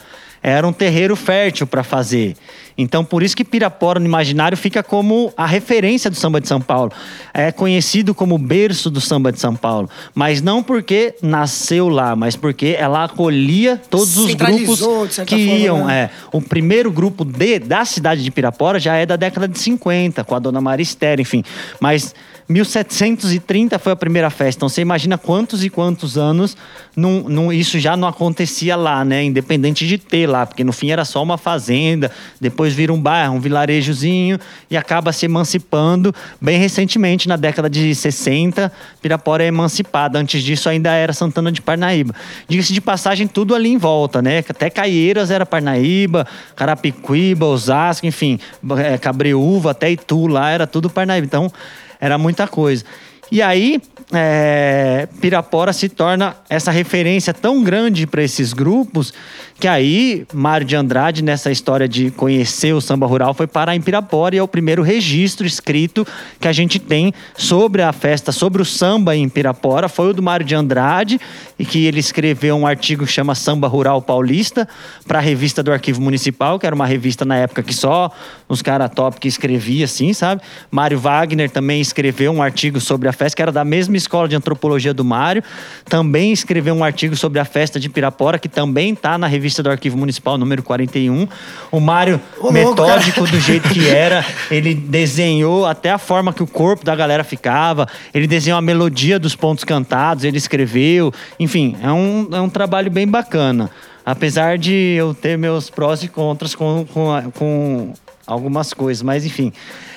era 0.47 0.65
um 0.65 0.73
terreiro 0.73 1.17
fértil 1.17 1.67
para 1.67 1.83
fazer. 1.83 2.37
Então, 2.79 3.05
por 3.05 3.21
isso 3.25 3.37
que 3.37 3.45
Pirapora, 3.45 3.99
no 3.99 4.07
imaginário, 4.07 4.57
fica 4.57 4.81
como 4.81 5.33
a 5.37 5.45
referência 5.45 6.09
do 6.09 6.15
samba 6.15 6.41
de 6.41 6.47
São 6.47 6.61
Paulo. 6.61 6.93
É 7.35 7.51
conhecido 7.51 8.15
como 8.15 8.37
o 8.37 8.39
berço 8.39 8.89
do 8.89 9.01
samba 9.01 9.33
de 9.33 9.41
São 9.41 9.57
Paulo. 9.57 9.91
Mas 10.15 10.41
não 10.41 10.63
porque 10.63 11.17
nasceu 11.21 11.89
lá, 11.89 12.15
mas 12.15 12.37
porque 12.37 12.77
ela 12.79 13.03
acolhia 13.03 13.81
todos 13.91 14.17
os 14.17 14.35
grupos 14.35 14.79
que 15.27 15.47
forma, 15.47 15.59
iam. 15.59 15.87
né? 15.87 16.03
É, 16.03 16.11
o 16.31 16.41
primeiro 16.41 16.93
grupo 16.93 17.25
de, 17.25 17.59
da 17.59 17.85
cidade 17.85 18.23
de 18.23 18.31
Pirapora 18.31 18.79
já 18.79 18.95
é 18.95 19.05
da 19.05 19.17
década 19.17 19.49
de 19.49 19.59
50, 19.59 20.23
com 20.23 20.35
a 20.37 20.39
dona 20.39 20.61
Maristério, 20.61 21.23
enfim. 21.23 21.43
Mas 21.81 22.15
1730 22.49 23.79
foi 23.79 23.93
a 23.93 23.97
primeira 23.97 24.31
festa. 24.31 24.59
Então 24.59 24.69
você 24.69 24.81
imagina 24.81 25.19
quantos 25.19 25.65
e 25.65 25.69
quantos 25.71 26.17
anos 26.17 26.57
não, 26.95 27.25
não- 27.29 27.53
isso 27.53 27.79
já 27.79 27.97
não 27.97 28.07
acontecia 28.07 28.77
lá, 28.77 29.05
né? 29.05 29.25
Independente 29.25 29.87
de 29.87 29.99
ter 29.99 30.29
lá, 30.29 30.47
porque 30.47 30.63
no 30.63 30.73
fim 30.73 30.91
era 30.91 31.05
só 31.05 31.23
uma 31.23 31.37
fazenda, 31.37 32.11
depois 32.41 32.73
vira 32.73 32.93
um 32.93 33.01
bairro, 33.01 33.35
um 33.35 33.41
vilarejozinho 33.41 34.39
e 34.71 34.77
acaba 34.77 35.13
se 35.13 35.27
emancipando. 35.27 36.15
Bem 36.41 36.59
recentemente, 36.59 37.27
na 37.29 37.37
década 37.37 37.69
de 37.69 37.93
60, 37.95 38.73
Pirapora 39.03 39.43
é 39.43 39.49
emancipada. 39.49 40.19
Antes 40.19 40.43
disso 40.43 40.69
ainda 40.69 40.93
era 40.93 41.13
Santana 41.13 41.51
de 41.51 41.61
Parnaíba. 41.61 42.15
Diga-se 42.49 42.73
de 42.73 42.81
passagem, 42.81 43.27
tudo 43.27 43.55
ali 43.55 43.71
em 43.71 43.79
volta, 43.79 44.23
né? 44.23 44.39
Até 44.49 44.71
Caieiras 44.71 45.31
era 45.33 45.45
Parnaíba, 45.45 46.27
Carapicuíba, 46.55 47.47
Osasco, 47.47 48.07
enfim, 48.07 48.39
é, 48.79 48.97
Cabreúva, 48.99 49.73
até 49.73 49.91
Itu 49.91 50.29
lá 50.29 50.51
era 50.51 50.67
tudo 50.67 50.89
Parnaíba. 50.89 51.27
Então, 51.27 51.53
era 52.01 52.19
muita 52.19 52.47
coisa. 52.47 52.85
E 53.31 53.43
aí, 53.43 53.83
é, 54.13 55.09
Pirapora 55.21 55.73
se 55.73 55.89
torna 55.89 56.37
essa 56.49 56.71
referência 56.71 57.35
tão 57.35 57.63
grande 57.65 58.07
para 58.07 58.23
esses 58.23 58.53
grupos 58.53 59.13
que 59.59 59.67
aí 59.67 60.27
Mário 60.33 60.67
de 60.67 60.77
Andrade, 60.77 61.23
nessa 61.23 61.51
história 61.51 61.89
de 61.89 62.11
conhecer 62.11 62.75
o 62.75 62.81
samba 62.81 63.07
rural, 63.07 63.33
foi 63.33 63.47
parar 63.47 63.75
em 63.75 63.81
Pirapora 63.81 64.35
e 64.35 64.39
é 64.39 64.43
o 64.43 64.49
primeiro 64.49 64.83
registro 64.83 65.47
escrito 65.47 66.07
que 66.39 66.47
a 66.47 66.53
gente 66.53 66.79
tem 66.79 67.13
sobre 67.37 67.83
a 67.83 67.93
festa, 67.93 68.33
sobre 68.33 68.61
o 68.61 68.65
samba 68.65 69.17
em 69.17 69.29
Pirapora. 69.29 69.89
Foi 69.89 70.11
o 70.11 70.13
do 70.13 70.23
Mário 70.23 70.45
de 70.45 70.55
Andrade, 70.55 71.19
e 71.59 71.65
que 71.65 71.87
ele 71.87 72.01
escreveu 72.01 72.55
um 72.55 72.67
artigo 72.67 73.07
que 73.07 73.13
chama 73.13 73.35
Samba 73.35 73.67
Rural 73.67 74.03
Paulista 74.03 74.69
para 75.07 75.19
a 75.19 75.23
revista 75.23 75.63
do 75.63 75.73
Arquivo 75.73 76.03
Municipal, 76.03 76.59
que 76.59 76.67
era 76.67 76.75
uma 76.75 76.87
revista 76.87 77.25
na 77.25 77.37
época 77.37 77.63
que 77.63 77.73
só 77.73 78.11
os 78.49 78.61
caras 78.61 78.91
top 78.95 79.19
que 79.19 79.27
escrevia 79.27 79.87
assim, 79.87 80.13
sabe? 80.13 80.43
Mário 80.71 80.99
Wagner 80.99 81.51
também 81.51 81.81
escreveu 81.81 82.31
um 82.31 82.43
artigo 82.43 82.79
sobre 82.79 83.09
a 83.09 83.13
festa, 83.13 83.37
que 83.37 83.43
era 83.43 83.53
da 83.53 83.65
mesma 83.65 83.97
escola 83.97 84.29
de 84.29 84.37
antropologia 84.37 84.93
do 84.93 85.05
Mário. 85.05 85.43
Também 85.87 86.31
escreveu 86.31 86.75
um 86.75 86.85
artigo 86.85 87.17
sobre 87.17 87.41
a 87.41 87.45
festa 87.45 87.81
de 87.81 87.89
Pirapora, 87.89 88.39
que 88.39 88.49
também 88.49 88.93
está 88.93 89.17
na 89.17 89.27
revista 89.27 89.46
do 89.55 89.71
Arquivo 89.71 89.97
Municipal, 89.97 90.37
número 90.39 90.63
41. 90.63 91.29
O 91.71 91.81
Mário, 91.81 92.21
Ô, 92.39 92.43
louco, 92.45 92.53
metódico 92.53 93.27
do 93.27 93.39
jeito 93.41 93.69
que 93.69 93.87
era, 93.91 94.25
ele 94.51 94.75
desenhou 94.75 95.65
até 95.67 95.91
a 95.91 95.99
forma 95.99 96.33
que 96.33 96.43
o 96.43 96.47
corpo 96.47 96.85
da 96.85 96.95
galera 96.97 97.23
ficava, 97.25 97.87
ele 98.13 98.27
desenhou 98.27 98.59
a 98.59 98.63
melodia 98.63 99.19
dos 99.19 99.35
pontos 99.37 99.65
cantados, 99.65 100.25
ele 100.25 100.37
escreveu. 100.39 101.13
Enfim, 101.39 101.77
é 101.83 101.91
um, 101.93 102.29
é 102.33 102.41
um 102.41 102.49
trabalho 102.49 102.91
bem 102.91 103.07
bacana. 103.07 103.71
Apesar 104.05 104.57
de 104.57 104.73
eu 104.97 105.13
ter 105.15 105.37
meus 105.37 105.69
prós 105.69 106.03
e 106.03 106.09
contras 106.09 106.55
com, 106.55 106.87
com, 106.93 107.13
a- 107.13 107.23
com 107.35 107.93
algumas 108.27 108.73
coisas, 108.73 109.03
mas 109.03 109.25
enfim. 109.27 109.53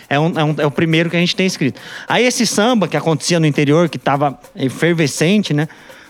É, 0.09 0.19
um, 0.19 0.39
é, 0.39 0.43
um- 0.43 0.55
é 0.57 0.65
o 0.65 0.71
primeiro 0.71 1.07
que 1.11 1.15
a 1.15 1.19
gente 1.19 1.35
tem 1.35 1.45
escrito. 1.45 1.79
Aí 2.07 2.25
esse 2.25 2.47
samba 2.47 2.87
que 2.87 2.97
acontecia 2.97 3.39
no 3.39 3.45
interior, 3.45 3.87
que 3.87 3.97
estava 3.97 4.39
efervescente, 4.55 5.53
né? 5.53 5.67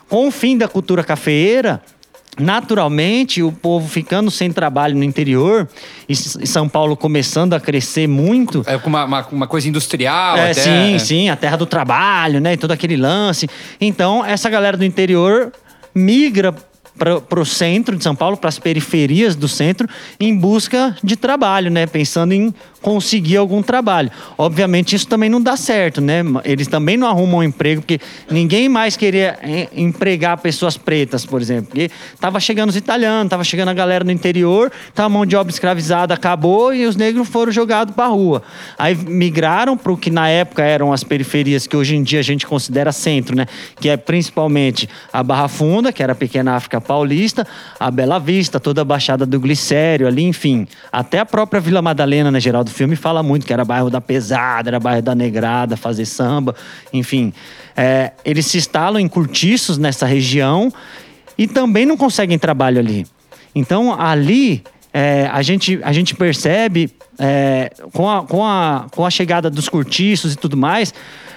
Com 0.07 0.27
o 0.29 0.31
fim 0.31 0.57
da 0.57 0.67
cultura 0.69 1.03
cafeeira, 1.03 1.81
naturalmente 2.37 3.41
o 3.43 3.51
povo 3.51 3.87
ficando 3.87 4.31
sem 4.31 4.51
trabalho 4.51 4.95
no 4.95 5.03
interior 5.03 5.67
e 6.07 6.15
São 6.15 6.69
Paulo 6.69 6.95
começando 6.95 7.53
a 7.53 7.59
crescer 7.59 8.07
muito. 8.07 8.63
É 8.65 8.77
com 8.77 8.89
uma, 8.89 9.05
uma, 9.05 9.27
uma 9.31 9.47
coisa 9.47 9.67
industrial. 9.67 10.37
É, 10.37 10.51
até, 10.51 10.53
sim, 10.53 10.95
é. 10.95 10.99
sim, 10.99 11.29
a 11.29 11.35
terra 11.35 11.57
do 11.57 11.65
trabalho, 11.65 12.39
né? 12.39 12.53
E 12.53 12.57
todo 12.57 12.71
aquele 12.71 12.95
lance. 12.95 13.49
Então, 13.79 14.25
essa 14.25 14.49
galera 14.49 14.77
do 14.77 14.85
interior 14.85 15.51
migra 15.93 16.53
para 16.99 17.39
o 17.39 17.45
centro 17.45 17.95
de 17.95 18.03
São 18.03 18.13
Paulo, 18.13 18.35
para 18.35 18.49
as 18.49 18.59
periferias 18.59 19.35
do 19.35 19.47
centro, 19.47 19.87
em 20.19 20.35
busca 20.35 20.95
de 21.01 21.15
trabalho, 21.15 21.71
né? 21.71 21.87
Pensando 21.87 22.33
em 22.33 22.53
conseguir 22.81 23.37
algum 23.37 23.61
trabalho. 23.61 24.11
Obviamente 24.37 24.95
isso 24.95 25.07
também 25.07 25.29
não 25.29 25.41
dá 25.41 25.57
certo, 25.57 26.01
né? 26.01 26.23
Eles 26.43 26.67
também 26.67 26.97
não 26.97 27.07
arrumam 27.07 27.39
um 27.39 27.43
emprego, 27.43 27.81
porque 27.81 27.99
ninguém 28.29 28.69
mais 28.69 28.95
queria 28.95 29.37
eh, 29.41 29.67
empregar 29.75 30.37
pessoas 30.37 30.77
pretas, 30.77 31.25
por 31.25 31.41
exemplo. 31.41 31.67
Porque 31.67 31.91
tava 32.19 32.39
chegando 32.39 32.69
os 32.69 32.75
italianos, 32.75 33.29
tava 33.29 33.43
chegando 33.43 33.69
a 33.69 33.73
galera 33.73 34.03
no 34.03 34.11
interior, 34.11 34.71
tava 34.93 35.07
a 35.07 35.09
mão 35.09 35.25
de 35.25 35.35
obra 35.35 35.51
escravizada, 35.51 36.13
acabou 36.13 36.73
e 36.73 36.85
os 36.85 36.95
negros 36.95 37.27
foram 37.27 37.51
jogados 37.51 37.93
para 37.93 38.07
rua. 38.07 38.41
Aí 38.77 38.95
migraram 38.95 39.77
para 39.77 39.91
o 39.91 39.97
que 39.97 40.09
na 40.09 40.29
época 40.29 40.63
eram 40.63 40.93
as 40.93 41.03
periferias 41.03 41.67
que 41.67 41.75
hoje 41.75 41.95
em 41.95 42.03
dia 42.03 42.19
a 42.19 42.23
gente 42.23 42.45
considera 42.45 42.91
centro, 42.91 43.35
né? 43.35 43.45
Que 43.79 43.89
é 43.89 43.97
principalmente 43.97 44.87
a 45.11 45.21
Barra 45.21 45.47
Funda, 45.47 45.91
que 45.91 46.01
era 46.01 46.13
a 46.13 46.15
pequena 46.15 46.55
África 46.55 46.79
Paulista, 46.79 47.45
a 47.79 47.91
Bela 47.91 48.19
Vista, 48.19 48.59
toda 48.59 48.81
a 48.81 48.85
Baixada 48.85 49.25
do 49.25 49.39
Glicério 49.39 50.07
ali, 50.07 50.23
enfim, 50.23 50.67
até 50.91 51.19
a 51.19 51.25
própria 51.25 51.59
Vila 51.59 51.81
Madalena, 51.81 52.31
na 52.31 52.39
geral 52.39 52.63
do 52.69 52.73
filme 52.73 52.95
fala 52.95 53.21
muito 53.23 53.45
que 53.45 53.51
era 53.51 53.65
bairro 53.65 53.89
da 53.89 53.99
pesada, 53.99 54.69
era 54.69 54.79
bairro 54.79 55.01
da 55.01 55.15
negrada, 55.15 55.75
fazer 55.75 56.05
samba, 56.05 56.55
enfim. 56.93 57.33
É, 57.75 58.13
eles 58.23 58.45
se 58.45 58.57
instalam 58.57 58.99
em 58.99 59.07
cortiços 59.07 59.77
nessa 59.77 60.05
região 60.05 60.71
e 61.37 61.47
também 61.47 61.85
não 61.85 61.97
conseguem 61.97 62.37
trabalho 62.37 62.79
ali. 62.79 63.05
Então, 63.55 63.99
ali, 63.99 64.63
é, 64.93 65.27
a, 65.31 65.41
gente, 65.41 65.79
a 65.83 65.91
gente 65.91 66.13
percebe, 66.15 66.91
é, 67.17 67.71
com, 67.91 68.09
a, 68.09 68.23
com, 68.23 68.45
a, 68.45 68.85
com 68.91 69.05
a 69.05 69.09
chegada 69.09 69.49
dos 69.49 69.67
cortiços 69.67 70.33
e 70.33 70.35
tudo 70.35 70.55
mais, 70.55 70.93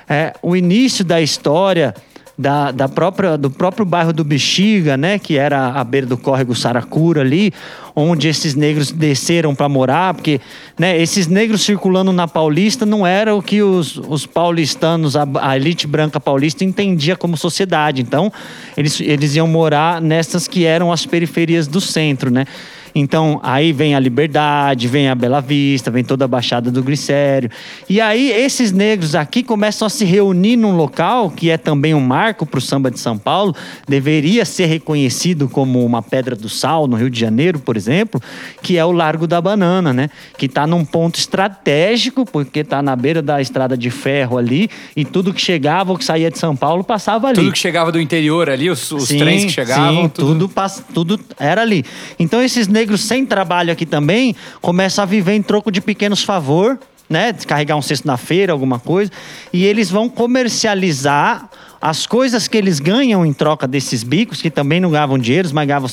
é, 0.09 0.35
o 0.43 0.55
início 0.55 1.05
da 1.05 1.21
história 1.21 1.95
da, 2.37 2.71
da 2.71 2.89
própria, 2.89 3.37
do 3.37 3.51
próprio 3.51 3.85
bairro 3.85 4.13
do 4.13 4.25
Bexiga, 4.25 4.97
né, 4.97 5.19
que 5.19 5.37
era 5.37 5.69
a 5.69 5.85
beira 5.85 6.07
do 6.07 6.17
córrego 6.17 6.55
Saracura 6.55 7.21
ali, 7.21 7.53
onde 7.95 8.27
esses 8.29 8.55
negros 8.55 8.91
desceram 8.91 9.55
para 9.55 9.69
morar, 9.69 10.15
porque 10.15 10.41
né, 10.79 11.01
esses 11.01 11.27
negros 11.27 11.63
circulando 11.63 12.13
na 12.13 12.27
Paulista 12.27 12.87
não 12.87 13.07
era 13.07 13.35
o 13.35 13.43
que 13.43 13.63
os, 13.63 13.97
os 13.97 14.25
paulistanos, 14.25 15.15
a, 15.15 15.27
a 15.41 15.57
elite 15.57 15.87
branca 15.87 16.19
paulista 16.19 16.65
entendia 16.65 17.17
como 17.17 17.37
sociedade. 17.37 18.01
Então, 18.01 18.33
eles, 18.77 19.01
eles 19.01 19.35
iam 19.37 19.47
morar 19.47 20.01
nessas 20.01 20.49
que 20.49 20.65
eram 20.65 20.91
as 20.91 21.05
periferias 21.05 21.67
do 21.67 21.81
centro, 21.81 22.31
né? 22.31 22.47
Então, 22.95 23.41
aí 23.43 23.73
vem 23.73 23.95
a 23.95 23.99
Liberdade, 24.01 24.87
vem 24.89 25.09
a 25.09 25.15
Bela 25.15 25.41
Vista, 25.41 25.91
vem 25.91 26.05
toda 26.05 26.25
a 26.25 26.29
Baixada 26.29 26.71
do 26.71 26.83
Glicério. 26.83 27.51
E 27.89 28.01
aí, 28.01 28.31
esses 28.31 28.71
negros 28.73 29.15
aqui 29.15 29.43
começam 29.43 29.87
a 29.87 29.89
se 29.91 30.05
reunir 30.05 30.57
num 30.57 30.77
local 30.77 31.31
que 31.31 31.49
é 31.51 31.57
também 31.57 31.95
um 31.95 32.01
marco 32.01 32.45
para 32.45 32.59
o 32.59 32.61
samba 32.61 32.91
de 32.91 33.01
São 33.01 33.17
Paulo, 33.17 33.55
deveria 33.89 34.45
ser 34.45 34.67
reconhecido 34.67 35.49
como 35.49 35.85
uma 35.85 36.03
pedra 36.03 36.37
do 36.37 36.49
sal 36.49 36.87
no 36.87 36.97
Rio 36.97 37.09
de 37.09 37.19
Janeiro, 37.19 37.59
por 37.59 37.77
exemplo, 37.77 38.21
que 38.63 38.77
é 38.77 38.85
o 38.85 38.93
Largo 38.93 39.27
da 39.27 39.41
Banana, 39.41 39.93
né? 39.93 40.11
Que 40.37 40.47
está 40.47 40.67
num 40.67 40.85
ponto 40.85 41.19
estratégico, 41.19 42.27
porque 42.27 42.61
está 42.61 42.83
na 42.83 42.95
beira 42.95 43.23
da 43.23 43.41
estrada 43.41 43.77
de 43.77 43.91
ferro 43.91 44.37
ali, 44.37 44.69
e 44.97 45.05
tudo 45.05 45.33
que 45.33 45.41
chegava 45.41 45.93
ou 45.93 45.99
que 45.99 46.05
saía 46.05 46.31
de 46.31 46.39
São 46.39 46.55
Paulo 46.55 46.85
passava 46.85 47.29
ali. 47.29 47.37
Tudo 47.37 47.53
que 47.53 47.59
chegava 47.59 47.91
do 47.91 48.01
interior 48.01 48.51
ali, 48.51 48.69
os, 48.69 48.91
os 48.93 49.09
Sim, 49.09 49.19
trens 49.19 49.45
que 49.45 49.51
chegavam. 49.53 50.03
sim, 50.05 50.09
tudo, 50.09 50.49
pass- 50.49 50.83
tudo 50.93 51.19
era 51.39 51.63
ali. 51.63 51.85
Então 52.19 52.43
esses 52.43 52.69
negros 52.69 52.82
sem 52.97 53.25
trabalho 53.27 53.73
aqui 53.73 53.87
também 53.87 54.35
começam 54.61 55.03
a 55.03 55.07
viver 55.07 55.35
em 55.35 55.43
troco 55.43 55.71
de 55.71 55.81
pequenos 55.81 56.23
favor, 56.23 56.79
né? 57.09 57.33
Carregar 57.47 57.77
um 57.77 57.83
cesto 57.83 58.07
na 58.07 58.17
feira, 58.17 58.53
alguma 58.53 58.79
coisa, 58.79 59.11
e 59.53 59.65
eles 59.65 59.91
vão 59.91 60.09
comercializar 60.09 61.49
as 61.83 62.07
coisas 62.07 62.47
que 62.47 62.57
eles 62.57 62.79
ganham 62.79 63.27
em 63.27 63.33
troca 63.33 63.67
desses 63.67 64.05
bicos, 64.05 64.41
que 64.41 64.49
também 64.49 64.79
não 64.79 64.89
ganhavam 64.89 65.19
dinheiro, 65.19 65.49
mas 65.53 65.67
ganhavam 65.67 65.91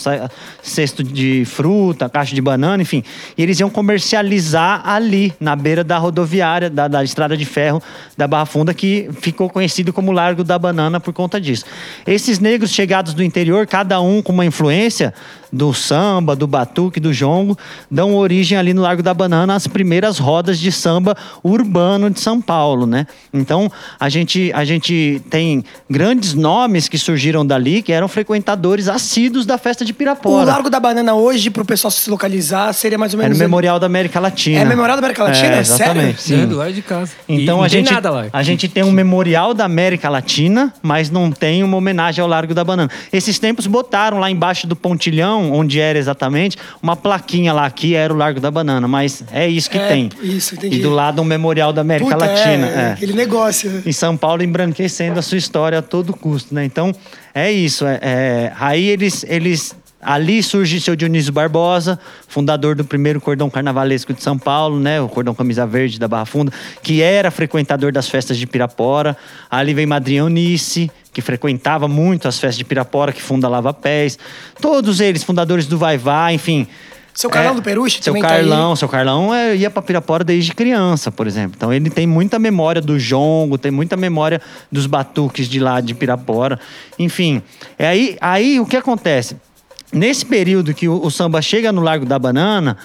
cesto 0.62 1.04
de 1.04 1.43
fruta, 1.45 2.08
caixa 2.08 2.36
de 2.36 2.41
banana, 2.41 2.84
enfim. 2.84 3.04
E 3.36 3.41
eles 3.41 3.60
iam 3.60 3.71
comercializar 3.71 4.88
ali, 4.88 5.34
na 5.39 5.56
beira 5.56 5.84
da 5.84 5.97
rodoviária, 5.97 6.69
da, 6.69 6.88
da 6.88 7.04
estrada 7.04 7.36
de 7.36 7.43
ferro 7.43 7.82
da 8.15 8.28
Barra 8.28 8.45
Funda, 8.45 8.71
que 8.71 9.10
ficou 9.19 9.49
conhecido 9.49 9.91
como 9.91 10.12
Largo 10.12 10.43
da 10.43 10.60
Banana 10.60 10.99
por 10.99 11.12
conta 11.12 11.41
disso. 11.41 11.65
Esses 12.06 12.38
negros 12.38 12.69
chegados 12.69 13.15
do 13.15 13.23
interior, 13.23 13.65
cada 13.65 13.99
um 13.99 14.21
com 14.21 14.32
uma 14.32 14.45
influência 14.45 15.12
do 15.52 15.74
samba, 15.74 16.36
do 16.36 16.46
batuque, 16.48 17.00
do 17.00 17.14
jongo, 17.14 17.58
dão 17.90 18.16
origem 18.16 18.58
ali 18.58 18.74
no 18.74 18.82
Largo 18.82 19.02
da 19.04 19.14
Banana 19.14 19.56
às 19.56 19.68
primeiras 19.68 20.18
rodas 20.20 20.60
de 20.60 20.72
samba 20.72 21.16
urbano 21.44 22.10
de 22.10 22.20
São 22.20 22.42
Paulo, 22.42 22.86
né? 22.86 23.08
Então, 23.34 23.72
a 24.00 24.10
gente, 24.10 24.52
a 24.54 24.64
gente 24.64 25.22
tem 25.30 25.64
grandes 25.90 26.34
nomes 26.34 26.88
que 26.88 26.98
surgiram 26.98 27.46
dali, 27.46 27.82
que 27.82 27.92
eram 27.92 28.08
frequentadores 28.08 28.88
assíduos 28.88 29.46
da 29.46 29.58
festa 29.58 29.84
de 29.86 29.92
O 29.92 29.96
Pirapora. 29.96 30.46
Largo 30.46 30.70
da 30.70 30.80
Banana 30.80 31.14
hoje, 31.16 31.50
pro 31.50 31.66
pessoal 31.66 31.92
se 31.92 32.10
localizar, 32.10 32.72
seria 32.74 32.98
mais 32.98 33.14
ou 33.14 33.20
É 33.20 33.24
no 33.24 33.30
menos... 33.30 33.40
Memorial 33.40 33.80
da 33.80 33.86
América 33.86 34.20
Latina. 34.20 34.60
É 34.60 34.66
Memorial 34.66 34.98
da 34.98 35.00
América 35.00 35.24
Latina? 35.24 35.56
É, 35.56 35.60
exatamente. 35.60 36.22
Sério? 36.22 36.44
É, 36.44 36.46
Sim. 36.46 36.50
do 36.50 36.58
lado 36.58 36.74
de 36.74 36.82
casa. 36.82 37.12
Então 37.28 37.40
E 37.40 37.46
não 37.46 37.64
a 37.64 37.70
tem 37.70 37.80
gente, 37.80 37.94
nada 37.94 38.10
lá. 38.10 38.26
a 38.32 38.44
gente 38.44 38.68
tem 38.68 38.84
um 38.84 38.92
memorial 38.92 39.54
da 39.54 39.66
América 39.66 40.10
Latina, 40.10 40.74
mas 40.82 41.10
não 41.10 41.32
tem 41.32 41.64
uma 41.64 41.78
homenagem 41.78 42.22
ao 42.22 42.28
Largo 42.28 42.54
da 42.54 42.64
Banana. 42.64 42.90
Esses 43.12 43.40
tempos 43.40 43.68
botaram 43.68 44.20
lá 44.20 44.30
embaixo 44.30 44.68
do 44.68 44.76
pontilhão, 44.76 45.38
onde 45.52 45.80
era 45.80 45.97
exatamente, 45.97 46.58
uma 46.82 46.95
plaquinha 46.95 47.54
lá 47.54 47.69
que 47.71 47.95
era 47.95 48.13
o 48.13 48.17
Largo 48.17 48.39
da 48.39 48.52
Banana, 48.52 48.88
mas 48.88 49.23
é 49.32 49.47
isso 49.47 49.69
que 49.69 49.78
É, 49.78 49.88
tem. 49.88 50.10
isso, 50.21 50.56
entendi. 50.56 50.78
E 50.78 50.80
do 50.82 50.89
lado 50.89 51.21
um 51.21 51.25
memorial 51.25 51.71
da 51.73 51.82
América 51.82 52.12
Puta, 52.12 52.25
Latina. 52.25 52.67
é, 52.67 52.80
é. 52.89 52.91
aquele 52.93 53.13
negócio. 53.13 53.69
né? 53.69 53.82
Em 53.86 53.91
São 53.91 54.15
Paulo 54.17 54.43
embranquecendo 54.43 55.19
a 55.19 55.21
sua 55.21 55.38
história 55.38 55.80
a 55.80 55.82
todo 55.82 56.13
custo, 56.13 56.54
né? 56.54 56.65
Então, 56.65 56.91
é 57.34 57.52
isso. 57.52 57.86
É, 57.86 57.99
é- 58.02 58.54
aí 58.60 58.88
eles, 58.88 59.25
eles. 59.28 59.75
Ali 60.02 60.42
surge 60.42 60.80
seu 60.80 60.96
Dionísio 60.96 61.34
Barbosa, 61.34 62.00
fundador 62.28 62.76
do 62.76 62.86
primeiro 62.86 63.20
cordão 63.20 63.50
carnavalesco 63.50 64.14
de 64.14 64.24
São 64.24 64.38
Paulo, 64.38 64.80
né? 64.80 65.02
O 65.02 65.10
cordão 65.10 65.36
camisa 65.36 65.66
verde 65.66 66.00
da 66.00 66.08
Barra 66.08 66.26
Funda, 66.26 66.54
que 66.82 67.02
era 67.02 67.30
frequentador 67.30 67.92
das 67.92 68.08
festas 68.08 68.38
de 68.38 68.48
Pirapora. 68.48 69.18
Ali 69.52 69.74
vem 69.74 69.86
Madrinha 69.86 70.22
Eunice, 70.22 70.90
que 71.12 71.22
frequentava 71.22 71.88
muito 71.88 72.28
as 72.28 72.40
festas 72.40 72.58
de 72.58 72.64
Pirapora, 72.64 73.12
que 73.12 73.22
funda 73.22 73.50
Lava 73.50 73.74
Pés. 73.74 74.18
Todos 74.62 75.02
eles, 75.02 75.24
fundadores 75.24 75.68
do 75.68 75.78
Vai 75.78 75.98
Vai, 75.98 76.36
enfim. 76.36 76.66
Seu 77.14 77.30
Carlão 77.30 77.56
do 77.56 77.62
Peruche 77.62 78.02
Seu 78.02 78.14
também 78.14 78.22
tá. 78.22 78.30
Carlão, 78.30 78.76
seu 78.78 78.88
Carlão 78.88 79.34
é, 79.36 79.54
ia 79.54 79.70
pra 79.70 79.82
Pirapora 79.82 80.24
desde 80.24 80.54
criança, 80.54 81.12
por 81.12 81.28
exemplo. 81.28 81.56
Então 81.58 81.74
ele 81.74 81.90
tem 81.90 82.08
muita 82.08 82.40
memória 82.40 82.82
do 82.82 82.98
jongo, 82.98 83.58
tem 83.58 83.72
muita 83.72 83.98
memória 83.98 84.42
dos 84.72 84.86
batuques 84.86 85.50
de 85.50 85.60
lá 85.60 85.82
de 85.82 85.94
Pirapora. 85.94 86.58
Enfim, 86.98 87.42
é 87.78 87.88
aí, 87.88 88.18
aí 88.22 88.60
o 88.62 88.66
que 88.66 88.78
acontece? 88.78 89.36
Nesse 89.91 90.25
período 90.25 90.73
que 90.73 90.88
o, 90.88 91.04
o 91.04 91.10
samba 91.10 91.41
chega 91.41 91.71
no 91.71 91.82
Largo 91.82 92.06
da 92.06 92.19
Banana, 92.19 92.78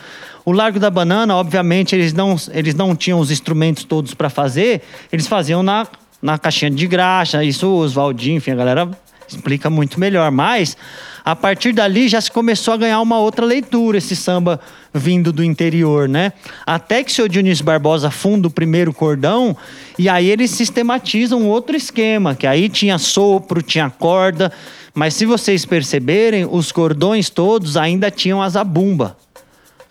o 0.44 0.52
Largo 0.52 0.78
da 0.78 0.90
Banana, 0.90 1.36
obviamente, 1.36 1.94
eles 1.94 2.12
não, 2.12 2.36
eles 2.52 2.74
não 2.74 2.94
tinham 2.94 3.18
os 3.18 3.30
instrumentos 3.30 3.84
todos 3.84 4.14
para 4.14 4.30
fazer, 4.30 4.82
eles 5.12 5.26
faziam 5.26 5.62
na, 5.62 5.86
na 6.22 6.38
caixinha 6.38 6.70
de 6.70 6.86
graxa, 6.86 7.44
isso 7.44 7.66
o 7.66 7.76
Oswaldinho, 7.76 8.36
enfim, 8.36 8.52
a 8.52 8.56
galera 8.56 8.90
explica 9.26 9.70
muito 9.70 9.98
melhor. 9.98 10.30
Mas 10.30 10.76
a 11.24 11.34
partir 11.34 11.72
dali 11.72 12.08
já 12.08 12.20
se 12.20 12.30
começou 12.30 12.74
a 12.74 12.76
ganhar 12.76 13.00
uma 13.00 13.18
outra 13.18 13.44
leitura, 13.44 13.98
esse 13.98 14.14
samba 14.14 14.60
vindo 14.92 15.32
do 15.32 15.42
interior, 15.42 16.08
né? 16.08 16.32
Até 16.66 17.02
que 17.02 17.10
o 17.10 17.14
seu 17.14 17.26
Dionísio 17.26 17.64
Barbosa 17.64 18.10
funda 18.10 18.48
o 18.48 18.50
primeiro 18.50 18.92
cordão 18.92 19.56
e 19.98 20.08
aí 20.08 20.28
eles 20.28 20.50
sistematizam 20.50 21.46
outro 21.48 21.76
esquema, 21.76 22.34
que 22.34 22.46
aí 22.46 22.68
tinha 22.68 22.98
sopro, 22.98 23.62
tinha 23.62 23.88
corda, 23.88 24.52
mas 24.94 25.14
se 25.14 25.26
vocês 25.26 25.64
perceberem, 25.64 26.46
os 26.48 26.70
cordões 26.72 27.28
todos 27.28 27.76
ainda 27.76 28.10
tinham 28.10 28.40
a 28.40 28.48
zabumba 28.48 29.16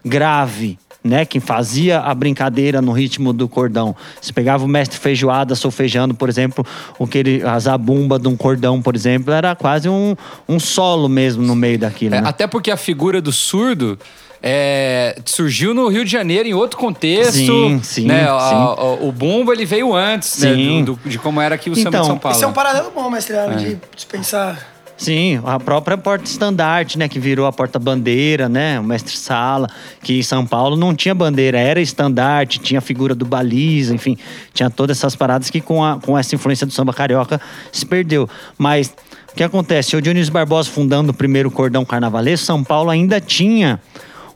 grave, 0.05 0.77
né? 1.03 1.25
Quem 1.25 1.41
fazia 1.41 1.99
a 1.99 2.13
brincadeira 2.15 2.81
no 2.81 2.91
ritmo 2.93 3.33
do 3.33 3.47
cordão. 3.47 3.95
Se 4.21 4.31
pegava 4.31 4.63
o 4.63 4.67
mestre 4.67 4.97
feijoada 4.97 5.55
solfejando, 5.55 6.13
por 6.13 6.29
exemplo, 6.29 6.65
o 6.97 7.05
que 7.05 7.17
ele, 7.17 7.43
a 7.43 7.57
zabumba 7.59 8.17
de 8.17 8.27
um 8.27 8.35
cordão, 8.37 8.81
por 8.81 8.95
exemplo, 8.95 9.33
era 9.33 9.55
quase 9.55 9.89
um, 9.89 10.15
um 10.47 10.59
solo 10.59 11.09
mesmo 11.09 11.43
no 11.43 11.55
meio 11.55 11.77
daquilo. 11.79 12.15
É, 12.15 12.21
né? 12.21 12.27
até 12.29 12.47
porque 12.47 12.71
a 12.71 12.77
figura 12.77 13.21
do 13.21 13.31
surdo 13.33 13.99
é, 14.41 15.17
surgiu 15.25 15.73
no 15.73 15.87
Rio 15.87 16.03
de 16.05 16.11
Janeiro 16.11 16.47
em 16.49 16.53
outro 16.53 16.77
contexto. 16.77 17.31
Sim, 17.33 17.81
sim, 17.83 18.05
né? 18.05 18.23
Sim. 18.23 18.29
a- 18.29 18.97
o 19.01 19.11
bumbo 19.11 19.51
ele 19.53 19.65
veio 19.65 19.93
antes 19.95 20.37
né, 20.39 20.53
Sim. 20.53 20.83
do- 20.83 20.95
do- 20.95 21.09
de 21.09 21.17
como 21.17 21.39
era 21.41 21.55
aqui 21.55 21.69
o 21.69 21.75
samba 21.75 21.89
Então, 21.89 22.01
de 22.01 22.07
São 22.07 22.17
Paulo. 22.17 22.35
Esse 22.37 22.43
é 22.43 22.47
um 22.47 22.53
paralelo 22.53 22.91
bom, 22.93 23.09
mestre, 23.09 23.35
de 23.57 23.77
dispensar. 23.95 24.72
Sim, 24.95 25.41
a 25.43 25.59
própria 25.59 25.97
porta 25.97 26.25
estandarte, 26.25 26.97
né, 26.97 27.09
que 27.09 27.19
virou 27.19 27.45
a 27.45 27.51
porta 27.51 27.79
bandeira, 27.79 28.47
né, 28.47 28.79
o 28.79 28.83
mestre 28.83 29.17
sala, 29.17 29.67
que 30.01 30.19
em 30.19 30.23
São 30.23 30.45
Paulo 30.45 30.77
não 30.77 30.95
tinha 30.95 31.15
bandeira, 31.15 31.59
era 31.59 31.81
estandarte, 31.81 32.59
tinha 32.59 32.77
a 32.77 32.81
figura 32.81 33.15
do 33.15 33.25
baliza, 33.25 33.93
enfim, 33.93 34.17
tinha 34.53 34.69
todas 34.69 34.97
essas 34.97 35.15
paradas 35.15 35.49
que 35.49 35.59
com, 35.59 35.83
a, 35.83 35.99
com 35.99 36.17
essa 36.17 36.35
influência 36.35 36.65
do 36.65 36.71
samba 36.71 36.93
carioca 36.93 37.41
se 37.71 37.85
perdeu. 37.85 38.29
Mas 38.57 38.93
o 39.31 39.35
que 39.35 39.43
acontece? 39.43 39.95
O 39.95 40.01
Dionísio 40.01 40.31
Barbosa 40.31 40.69
fundando 40.69 41.11
o 41.11 41.13
primeiro 41.13 41.49
cordão 41.49 41.83
carnavalesco, 41.83 42.45
São 42.45 42.63
Paulo 42.63 42.91
ainda 42.91 43.19
tinha 43.19 43.81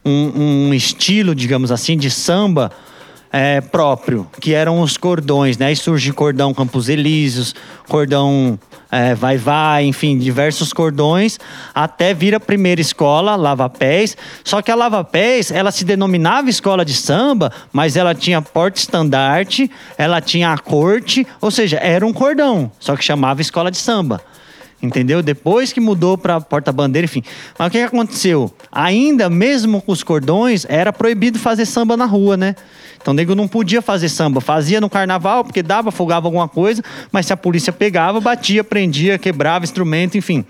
um, 0.04 0.70
um 0.70 0.74
estilo, 0.74 1.36
digamos 1.36 1.72
assim, 1.72 1.96
de 1.96 2.10
samba 2.10 2.72
é, 3.32 3.62
próprio, 3.62 4.28
que 4.42 4.54
eram 4.54 4.82
os 4.82 4.98
cordões, 4.98 5.58
né? 5.58 5.68
Aí 5.68 5.76
surge 5.76 6.12
cordão 6.14 6.54
Campos 6.54 6.90
Elíseos, 6.90 7.54
cordão 7.88 8.58
é, 8.92 9.14
vai 9.14 9.38
vai, 9.38 9.86
enfim, 9.86 10.18
diversos 10.18 10.74
cordões, 10.74 11.40
até 11.74 12.14
vir 12.14 12.34
a 12.36 12.40
primeira 12.40 12.82
escola, 12.82 13.36
Lava 13.36 13.70
Pés. 13.70 14.16
Só 14.44 14.62
que 14.62 14.72
a 14.72 14.76
Lava 14.76 15.04
Pés, 15.04 15.52
ela 15.52 15.72
se 15.72 15.84
denominava 15.84 16.50
escola 16.50 16.84
de 16.84 16.94
samba, 16.94 17.52
mas 17.72 17.96
ela 17.96 18.16
tinha 18.16 18.42
porta-estandarte, 18.42 19.70
ela 19.98 20.22
tinha 20.22 20.52
a 20.52 20.58
corte, 20.58 21.26
ou 21.42 21.52
seja, 21.52 21.78
era 21.78 22.06
um 22.06 22.14
cordão, 22.14 22.72
só 22.80 22.96
que 22.96 23.04
chamava 23.04 23.42
escola 23.42 23.72
de 23.72 23.78
samba. 23.78 24.22
Entendeu? 24.82 25.24
Depois 25.24 25.74
que 25.74 25.80
mudou 25.80 26.18
para 26.18 26.40
porta-bandeira, 26.40 27.06
enfim. 27.06 27.24
Mas 27.58 27.68
o 27.68 27.72
que, 27.72 27.80
aconteceu? 27.80 28.54
Ainda, 28.72 29.28
mesmo 29.28 29.82
com 29.82 29.92
os 29.92 30.04
cordões, 30.04 30.68
era 30.70 30.94
proibido 30.94 31.40
fazer 31.40 31.66
samba 31.66 31.98
na 31.98 32.06
rua, 32.06 32.38
né? 32.38 32.56
Então, 33.02 33.12
nego 33.12 33.34
não 33.34 33.48
podia 33.48 33.82
fazer 33.82 34.08
samba. 34.08 34.40
Fazia 34.40 34.80
no 34.80 34.90
carnaval, 34.90 35.44
porque 35.44 35.64
dava, 35.64 35.90
folgava 35.90 36.28
alguma 36.28 36.48
coisa, 36.48 36.84
mas 37.12 37.26
se 37.26 37.34
a 37.34 37.38
polícia 37.38 37.74
pegava, 37.74 38.22
batia, 38.22 38.64
prendia, 38.64 39.18
quebrava 39.18 39.66
instrumento, 39.66 40.16
enfim. 40.16 40.46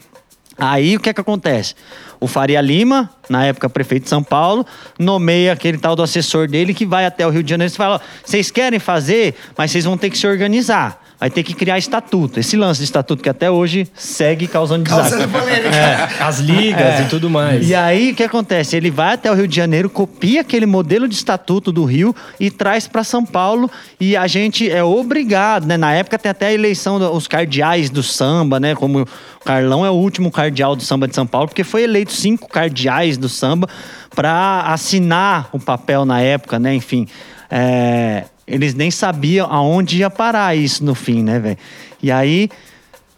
Aí 0.57 0.97
o 0.97 0.99
que 0.99 1.09
é 1.09 1.13
que 1.13 1.21
acontece? 1.21 1.75
O 2.19 2.27
Faria 2.27 2.59
Lima, 2.59 3.09
na 3.29 3.45
época 3.45 3.69
prefeito 3.69 4.03
de 4.03 4.09
São 4.09 4.23
Paulo, 4.23 4.65
nomeia 4.97 5.53
aquele 5.53 5.77
tal 5.77 5.95
do 5.95 6.01
assessor 6.01 6.47
dele 6.47 6.73
que 6.73 6.85
vai 6.85 7.05
até 7.05 7.25
o 7.25 7.29
Rio 7.29 7.43
de 7.43 7.49
Janeiro 7.49 7.71
e 7.71 7.77
fala: 7.77 8.01
vocês 8.25 8.49
querem 8.49 8.79
fazer, 8.79 9.35
mas 9.55 9.69
vocês 9.71 9.85
vão 9.85 9.97
ter 9.97 10.09
que 10.09 10.17
se 10.17 10.27
organizar 10.27 11.06
vai 11.19 11.29
ter 11.29 11.41
que 11.43 11.53
criar 11.53 11.77
estatuto. 11.77 12.39
Esse 12.39 12.55
lance 12.55 12.79
de 12.79 12.83
estatuto 12.85 13.23
que 13.23 13.29
até 13.29 13.49
hoje 13.49 13.87
segue 13.95 14.47
causando 14.47 14.83
desastre. 14.83 15.17
Causando 15.19 15.39
polêmica. 15.39 15.75
É, 15.75 16.09
as 16.23 16.39
ligas 16.39 16.99
É. 16.99 17.01
e 17.03 17.05
tudo 17.09 17.29
mais. 17.29 17.67
E 17.67 17.73
aí, 17.73 18.11
o 18.11 18.15
que 18.15 18.23
acontece? 18.23 18.75
Ele 18.75 18.91
vai 18.91 19.13
até 19.15 19.31
o 19.31 19.33
Rio 19.35 19.47
de 19.47 19.55
Janeiro, 19.55 19.89
copia 19.89 20.41
aquele 20.41 20.65
modelo 20.65 21.07
de 21.07 21.15
estatuto 21.15 21.71
do 21.71 21.83
Rio 21.85 22.15
e 22.39 22.51
traz 22.51 22.87
para 22.87 23.03
São 23.03 23.25
Paulo. 23.25 23.69
E 23.99 24.15
a 24.15 24.27
gente 24.27 24.69
é 24.69 24.83
obrigado, 24.83 25.65
né? 25.65 25.75
Na 25.77 25.91
época 25.93 26.19
tem 26.19 26.29
até 26.29 26.47
a 26.47 26.53
eleição 26.53 26.99
dos 26.99 27.27
cardeais 27.27 27.89
do 27.89 28.03
samba, 28.03 28.59
né? 28.59 28.75
Como 28.75 29.01
o 29.01 29.07
Carlão 29.43 29.85
é 29.85 29.89
o 29.89 29.93
último 29.93 30.31
cardeal 30.31 30.75
do 30.75 30.83
samba 30.83 31.07
de 31.07 31.15
São 31.15 31.25
Paulo, 31.25 31.47
porque 31.47 31.63
foi 31.63 31.83
eleito 31.83 32.11
cinco 32.11 32.47
cardeais 32.47 33.17
do 33.17 33.27
samba 33.27 33.67
para 34.15 34.61
assinar 34.67 35.49
o 35.51 35.59
papel 35.59 36.05
na 36.05 36.21
época, 36.21 36.59
né? 36.59 36.75
Enfim. 36.75 37.07
é, 37.49 38.25
eles 38.47 38.73
nem 38.73 38.89
sabiam 38.89 39.51
aonde 39.51 39.97
ia 39.97 40.09
parar 40.09 40.55
isso 40.55 40.83
no 40.83 40.95
fim, 40.95 41.21
né, 41.21 41.39
velho? 41.39 41.57
E 42.01 42.11
aí 42.11 42.49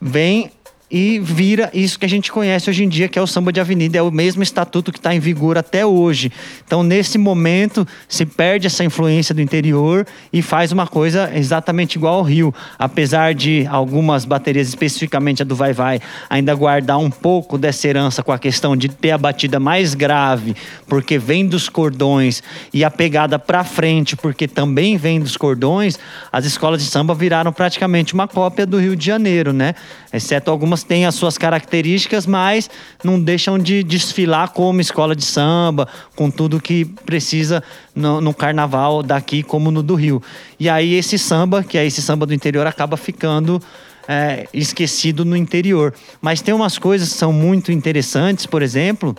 vem 0.01 0.51
e 0.91 1.19
vira 1.19 1.69
isso 1.73 1.99
que 1.99 2.05
a 2.05 2.09
gente 2.09 2.31
conhece 2.31 2.69
hoje 2.69 2.83
em 2.83 2.89
dia, 2.89 3.07
que 3.07 3.19
é 3.19 3.21
o 3.21 3.27
samba 3.27 3.53
de 3.53 3.59
avenida, 3.59 3.97
é 3.97 4.01
o 4.01 4.11
mesmo 4.11 4.41
estatuto 4.41 4.91
que 4.91 4.97
está 4.97 5.13
em 5.13 5.19
vigor 5.19 5.57
até 5.57 5.85
hoje. 5.85 6.31
Então, 6.65 6.81
nesse 6.81 7.17
momento, 7.17 7.87
se 8.07 8.25
perde 8.25 8.65
essa 8.65 8.83
influência 8.83 9.35
do 9.35 9.41
interior 9.41 10.07
e 10.33 10.41
faz 10.41 10.71
uma 10.71 10.87
coisa 10.87 11.31
exatamente 11.35 11.95
igual 11.95 12.15
ao 12.15 12.23
Rio. 12.23 12.53
Apesar 12.77 13.35
de 13.35 13.67
algumas 13.67 14.25
baterias, 14.25 14.67
especificamente 14.67 15.43
a 15.43 15.45
do 15.45 15.55
Vai 15.55 15.73
Vai, 15.73 16.01
ainda 16.27 16.55
guardar 16.55 16.97
um 16.97 17.11
pouco 17.11 17.57
dessa 17.57 17.87
herança 17.87 18.23
com 18.23 18.31
a 18.31 18.39
questão 18.39 18.75
de 18.75 18.89
ter 18.89 19.11
a 19.11 19.17
batida 19.17 19.59
mais 19.59 19.93
grave, 19.93 20.55
porque 20.87 21.19
vem 21.19 21.45
dos 21.45 21.69
cordões, 21.69 22.41
e 22.73 22.83
a 22.83 22.89
pegada 22.89 23.37
para 23.37 23.63
frente, 23.63 24.15
porque 24.15 24.47
também 24.47 24.97
vem 24.97 25.19
dos 25.19 25.37
cordões, 25.37 25.99
as 26.31 26.45
escolas 26.45 26.83
de 26.83 26.89
samba 26.89 27.13
viraram 27.13 27.53
praticamente 27.53 28.13
uma 28.13 28.27
cópia 28.27 28.65
do 28.65 28.79
Rio 28.79 28.95
de 28.95 29.05
Janeiro, 29.05 29.53
né? 29.53 29.75
Exceto 30.11 30.49
algumas 30.49 30.78
têm 30.83 31.05
as 31.05 31.15
suas 31.15 31.37
características, 31.37 32.25
mas 32.25 32.69
não 33.03 33.19
deixam 33.19 33.57
de 33.57 33.83
desfilar 33.83 34.49
como 34.49 34.81
escola 34.81 35.15
de 35.15 35.23
samba, 35.23 35.87
com 36.15 36.29
tudo 36.29 36.61
que 36.61 36.85
precisa 37.05 37.63
no, 37.95 38.21
no 38.21 38.33
carnaval 38.33 39.03
daqui 39.03 39.43
como 39.43 39.71
no 39.71 39.83
do 39.83 39.95
Rio. 39.95 40.21
E 40.59 40.69
aí 40.69 40.95
esse 40.95 41.17
samba, 41.17 41.63
que 41.63 41.77
é 41.77 41.85
esse 41.85 42.01
samba 42.01 42.25
do 42.25 42.33
interior, 42.33 42.65
acaba 42.67 42.97
ficando 42.97 43.61
é, 44.07 44.47
esquecido 44.53 45.23
no 45.23 45.37
interior. 45.37 45.93
Mas 46.21 46.41
tem 46.41 46.53
umas 46.53 46.77
coisas 46.77 47.09
que 47.09 47.15
são 47.15 47.31
muito 47.31 47.71
interessantes, 47.71 48.45
por 48.45 48.61
exemplo, 48.61 49.15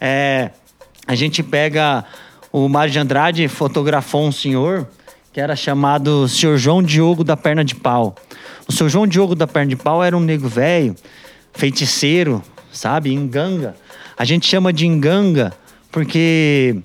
é, 0.00 0.50
a 1.06 1.14
gente 1.14 1.42
pega 1.42 2.04
o 2.52 2.68
Mário 2.68 2.92
de 2.92 2.98
Andrade 2.98 3.46
fotografou 3.48 4.26
um 4.26 4.32
senhor 4.32 4.88
que 5.32 5.40
era 5.40 5.54
chamado 5.54 6.28
Senhor 6.28 6.56
João 6.56 6.82
Diogo 6.82 7.22
da 7.22 7.36
Perna 7.36 7.64
de 7.64 7.74
Pau. 7.74 8.16
O 8.70 8.72
Senhor 8.72 8.88
João 8.88 9.04
Diogo 9.04 9.34
da 9.34 9.48
Perna 9.48 9.70
de 9.70 9.74
Pau 9.76 10.00
era 10.02 10.16
um 10.16 10.20
nego 10.20 10.46
velho, 10.48 10.94
feiticeiro, 11.52 12.40
sabe? 12.72 13.12
Enganga. 13.12 13.74
A 14.16 14.24
gente 14.24 14.46
chama 14.46 14.72
de 14.72 14.86
enganga 14.86 15.52
porque 15.90 16.76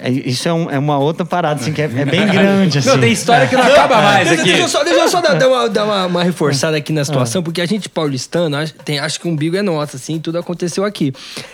é- 0.00 0.10
isso 0.10 0.48
é, 0.48 0.52
um- 0.54 0.70
é 0.70 0.78
uma 0.78 0.98
outra 0.98 1.26
parada, 1.26 1.60
assim, 1.60 1.70
que 1.72 1.82
é, 1.82 1.84
é 1.84 2.04
bem 2.06 2.26
grande, 2.26 2.78
assim. 2.78 2.88
Não, 2.88 2.98
tem 2.98 3.12
história 3.12 3.46
que 3.46 3.54
não 3.56 3.62
acaba 3.62 4.00
mais 4.00 4.28
Deixa, 4.28 4.40
aqui. 4.42 4.50
deixa 4.52 4.64
eu 4.64 4.68
só, 4.68 4.82
deixa 4.84 5.00
eu 5.00 5.08
só 5.10 5.20
dar, 5.20 5.34
dar 5.34 5.48
uma, 5.48 5.68
dar 5.68 5.84
uma- 5.84 6.06
uma 6.06 6.24
reforçada 6.24 6.78
aqui 6.78 6.94
na 6.94 7.04
situação, 7.04 7.42
porque 7.42 7.60
a 7.60 7.66
gente 7.66 7.88
paulistano 7.90 8.56
acha, 8.56 8.72
tem, 8.82 8.98
acha 8.98 9.20
que 9.20 9.28
o 9.28 9.30
umbigo 9.30 9.56
é 9.58 9.62
nosso, 9.62 9.96
assim, 9.96 10.18
tudo 10.18 10.38
aconteceu 10.38 10.82
aqui. 10.84 11.12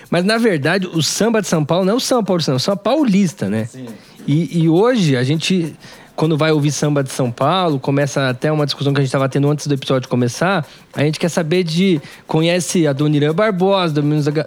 Mas, 0.09 0.23
na 0.25 0.39
verdade, 0.39 0.87
o 0.87 1.03
samba 1.03 1.43
de 1.43 1.49
São 1.49 1.65
Paulo 1.65 1.85
não 1.85 1.95
é 1.95 1.97
o 1.97 2.01
samba 2.01 2.23
paulistano, 2.23 2.55
é 2.55 2.59
o 2.59 2.61
samba 2.61 2.77
paulista, 2.77 3.49
né? 3.49 3.69
E, 4.27 4.63
e 4.63 4.69
hoje 4.69 5.17
a 5.17 5.25
gente, 5.25 5.75
quando 6.17 6.37
vai 6.37 6.51
ouvir 6.51 6.73
samba 6.73 7.05
de 7.05 7.13
São 7.13 7.31
Paulo, 7.31 7.79
começa 7.79 8.29
até 8.29 8.51
uma 8.51 8.65
discussão 8.65 8.93
que 8.93 9.01
a 9.01 9.03
gente 9.03 9.09
estava 9.09 9.29
tendo 9.29 9.49
antes 9.51 9.67
do 9.67 9.75
episódio 9.75 10.09
começar, 10.09 10.67
a 10.95 11.03
gente 11.03 11.21
quer 11.21 11.29
saber 11.29 11.63
de. 11.63 12.01
Conhece 12.27 12.87
a 12.87 12.93
Dona 12.93 13.33
Barbosa, 13.33 13.95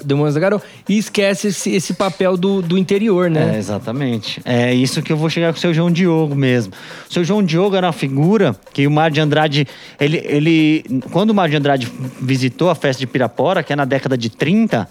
Demônios 0.04 0.34
da, 0.34 0.40
Garou, 0.40 0.62
e 0.88 0.98
esquece 0.98 1.50
esse, 1.50 1.70
esse 1.70 1.94
papel 1.94 2.36
do, 2.36 2.62
do 2.62 2.78
interior, 2.78 3.28
É, 3.28 3.30
né? 3.30 3.58
exatamente. 3.58 4.42
É 4.44 4.74
isso 4.74 5.02
que 5.04 5.14
eu 5.14 5.18
vou 5.18 5.30
chegar 5.30 5.54
com 5.54 5.58
o 5.58 5.62
seu 5.62 5.74
João 5.74 5.92
Diogo 5.92 6.36
mesmo. 6.36 6.74
O 7.08 7.14
seu 7.14 7.24
João 7.24 7.44
Diogo 7.44 7.76
era 7.76 7.86
uma 7.88 7.94
figura 7.94 8.56
que 8.74 8.88
o 8.88 8.92
Mário 8.92 9.14
de 9.14 9.22
Andrade. 9.22 9.68
Ele, 10.00 10.18
ele, 10.26 10.84
quando 11.12 11.30
o 11.30 11.36
Mário 11.36 11.52
de 11.52 11.58
Andrade 11.58 11.92
visitou 12.20 12.72
a 12.72 12.76
festa 12.76 13.00
de 13.00 13.06
Pirapora, 13.08 13.62
que 13.62 13.72
é 13.72 13.76
na 13.76 13.86
década 13.86 14.18
de 14.18 14.30
30, 14.30 14.90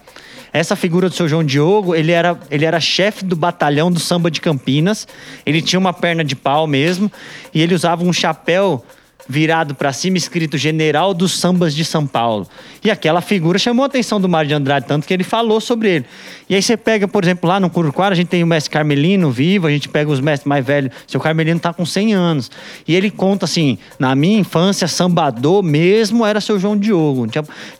essa 0.52 0.74
figura 0.74 1.08
do 1.08 1.14
seu 1.14 1.28
João 1.28 1.44
Diogo, 1.44 1.94
ele 1.94 2.12
era, 2.12 2.38
ele 2.50 2.64
era 2.64 2.80
chefe 2.80 3.24
do 3.24 3.36
batalhão 3.36 3.90
do 3.90 4.00
samba 4.00 4.30
de 4.30 4.40
Campinas. 4.40 5.06
Ele 5.44 5.60
tinha 5.60 5.78
uma 5.78 5.92
perna 5.92 6.24
de 6.24 6.34
pau 6.34 6.66
mesmo, 6.66 7.10
e 7.52 7.60
ele 7.60 7.74
usava 7.74 8.02
um 8.04 8.12
chapéu 8.12 8.84
virado 9.28 9.74
para 9.74 9.92
cima, 9.92 10.16
escrito 10.16 10.56
General 10.56 11.12
dos 11.12 11.38
Sambas 11.38 11.74
de 11.74 11.84
São 11.84 12.06
Paulo. 12.06 12.48
E 12.82 12.90
aquela 12.90 13.20
figura 13.20 13.58
chamou 13.58 13.82
a 13.82 13.86
atenção 13.86 14.20
do 14.20 14.28
Mário 14.28 14.48
de 14.48 14.54
Andrade, 14.54 14.86
tanto 14.86 15.06
que 15.06 15.12
ele 15.12 15.24
falou 15.24 15.60
sobre 15.60 15.96
ele. 15.96 16.06
E 16.48 16.54
aí 16.54 16.62
você 16.62 16.76
pega, 16.76 17.06
por 17.06 17.22
exemplo, 17.22 17.48
lá 17.48 17.60
no 17.60 17.68
Curuquara, 17.68 18.14
a 18.14 18.16
gente 18.16 18.28
tem 18.28 18.42
o 18.42 18.46
mestre 18.46 18.70
Carmelino 18.70 19.30
vivo, 19.30 19.66
a 19.66 19.70
gente 19.70 19.88
pega 19.88 20.10
os 20.10 20.20
mestres 20.20 20.46
mais 20.46 20.64
velhos. 20.64 20.92
Seu 21.06 21.20
Carmelino 21.20 21.60
tá 21.60 21.72
com 21.74 21.84
100 21.84 22.14
anos. 22.14 22.50
E 22.86 22.94
ele 22.94 23.10
conta 23.10 23.44
assim: 23.44 23.76
na 23.98 24.14
minha 24.14 24.38
infância, 24.38 24.88
sambador 24.88 25.62
mesmo 25.62 26.24
era 26.24 26.40
seu 26.40 26.58
João 26.58 26.76
Diogo. 26.76 27.26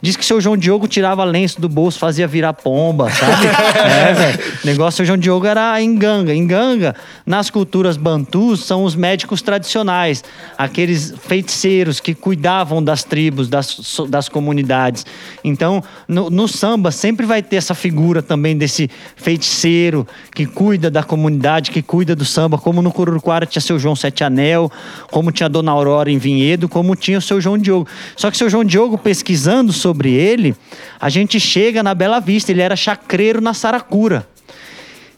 Diz 0.01 0.15
que 0.15 0.23
seu 0.23 0.39
João 0.39 0.55
Diogo 0.55 0.87
tirava 0.87 1.23
lenço 1.23 1.59
do 1.59 1.67
bolso, 1.67 1.97
fazia 1.97 2.27
virar 2.27 2.53
pomba, 2.53 3.09
sabe? 3.09 3.47
é, 3.79 4.13
velho. 4.13 4.39
O 4.63 4.67
negócio, 4.67 4.97
seu 4.97 5.05
João 5.05 5.17
Diogo 5.17 5.47
era 5.47 5.81
enganga. 5.81 6.35
Enganga, 6.35 6.95
nas 7.25 7.49
culturas 7.49 7.97
bantus, 7.97 8.63
são 8.65 8.83
os 8.83 8.95
médicos 8.95 9.41
tradicionais, 9.41 10.23
aqueles 10.57 11.13
feiticeiros 11.21 11.99
que 11.99 12.13
cuidavam 12.13 12.83
das 12.83 13.03
tribos, 13.03 13.47
das, 13.47 13.99
das 14.07 14.29
comunidades. 14.29 15.05
Então, 15.43 15.83
no, 16.07 16.29
no 16.29 16.47
samba 16.47 16.91
sempre 16.91 17.25
vai 17.25 17.41
ter 17.41 17.55
essa 17.55 17.73
figura 17.73 18.21
também 18.21 18.58
desse 18.59 18.89
feiticeiro 19.15 20.07
que 20.35 20.45
cuida 20.45 20.91
da 20.91 21.01
comunidade, 21.01 21.71
que 21.71 21.81
cuida 21.81 22.15
do 22.15 22.23
samba, 22.25 22.57
como 22.57 22.81
no 22.81 22.91
Cururuquara 22.91 23.45
tinha 23.45 23.61
seu 23.61 23.79
João 23.79 23.95
Sete 23.95 24.23
Anel, 24.23 24.71
como 25.09 25.31
tinha 25.31 25.49
Dona 25.49 25.71
Aurora 25.71 26.11
em 26.11 26.19
Vinhedo, 26.19 26.69
como 26.69 26.95
tinha 26.95 27.17
o 27.17 27.21
seu 27.21 27.41
João 27.41 27.57
Diogo. 27.57 27.87
Só 28.15 28.29
que 28.29 28.35
o 28.35 28.37
seu 28.37 28.49
João 28.49 28.63
Diogo, 28.63 28.97
pesquisando 28.97 29.73
sobre 29.73 30.11
ele, 30.11 30.55
a 30.99 31.09
gente 31.09 31.39
chega 31.39 31.81
na 31.81 31.95
Bela 31.95 32.19
Vista, 32.19 32.51
ele 32.51 32.61
era 32.61 32.75
chacreiro 32.75 33.41
na 33.41 33.53
Saracura. 33.55 34.27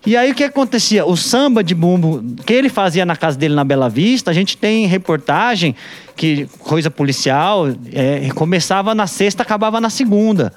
E 0.03 0.17
aí 0.17 0.31
o 0.31 0.35
que 0.35 0.43
acontecia? 0.43 1.05
O 1.05 1.15
samba 1.15 1.63
de 1.63 1.75
bumbo 1.75 2.23
que 2.43 2.53
ele 2.53 2.69
fazia 2.69 3.05
na 3.05 3.15
casa 3.15 3.37
dele 3.37 3.53
na 3.53 3.63
Bela 3.63 3.87
Vista, 3.87 4.31
a 4.31 4.33
gente 4.33 4.57
tem 4.57 4.87
reportagem 4.87 5.75
que 6.15 6.47
coisa 6.59 6.89
policial, 6.89 7.67
é, 7.93 8.27
começava 8.33 8.95
na 8.95 9.05
sexta, 9.05 9.43
acabava 9.43 9.79
na 9.79 9.91
segunda. 9.91 10.51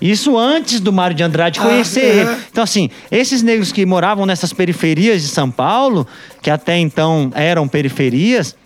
Isso 0.00 0.36
antes 0.36 0.80
do 0.80 0.92
Mário 0.92 1.14
de 1.14 1.22
Andrade 1.22 1.60
conhecer 1.60 2.00
é. 2.00 2.16
ele. 2.20 2.36
Então, 2.50 2.64
assim, 2.64 2.90
esses 3.10 3.42
negros 3.42 3.70
que 3.70 3.84
moravam 3.84 4.24
nessas 4.24 4.52
periferias 4.52 5.22
de 5.22 5.28
São 5.28 5.50
Paulo, 5.50 6.06
que 6.40 6.50
até 6.50 6.78
então 6.78 7.30
eram 7.34 7.68
periferias, 7.68 8.56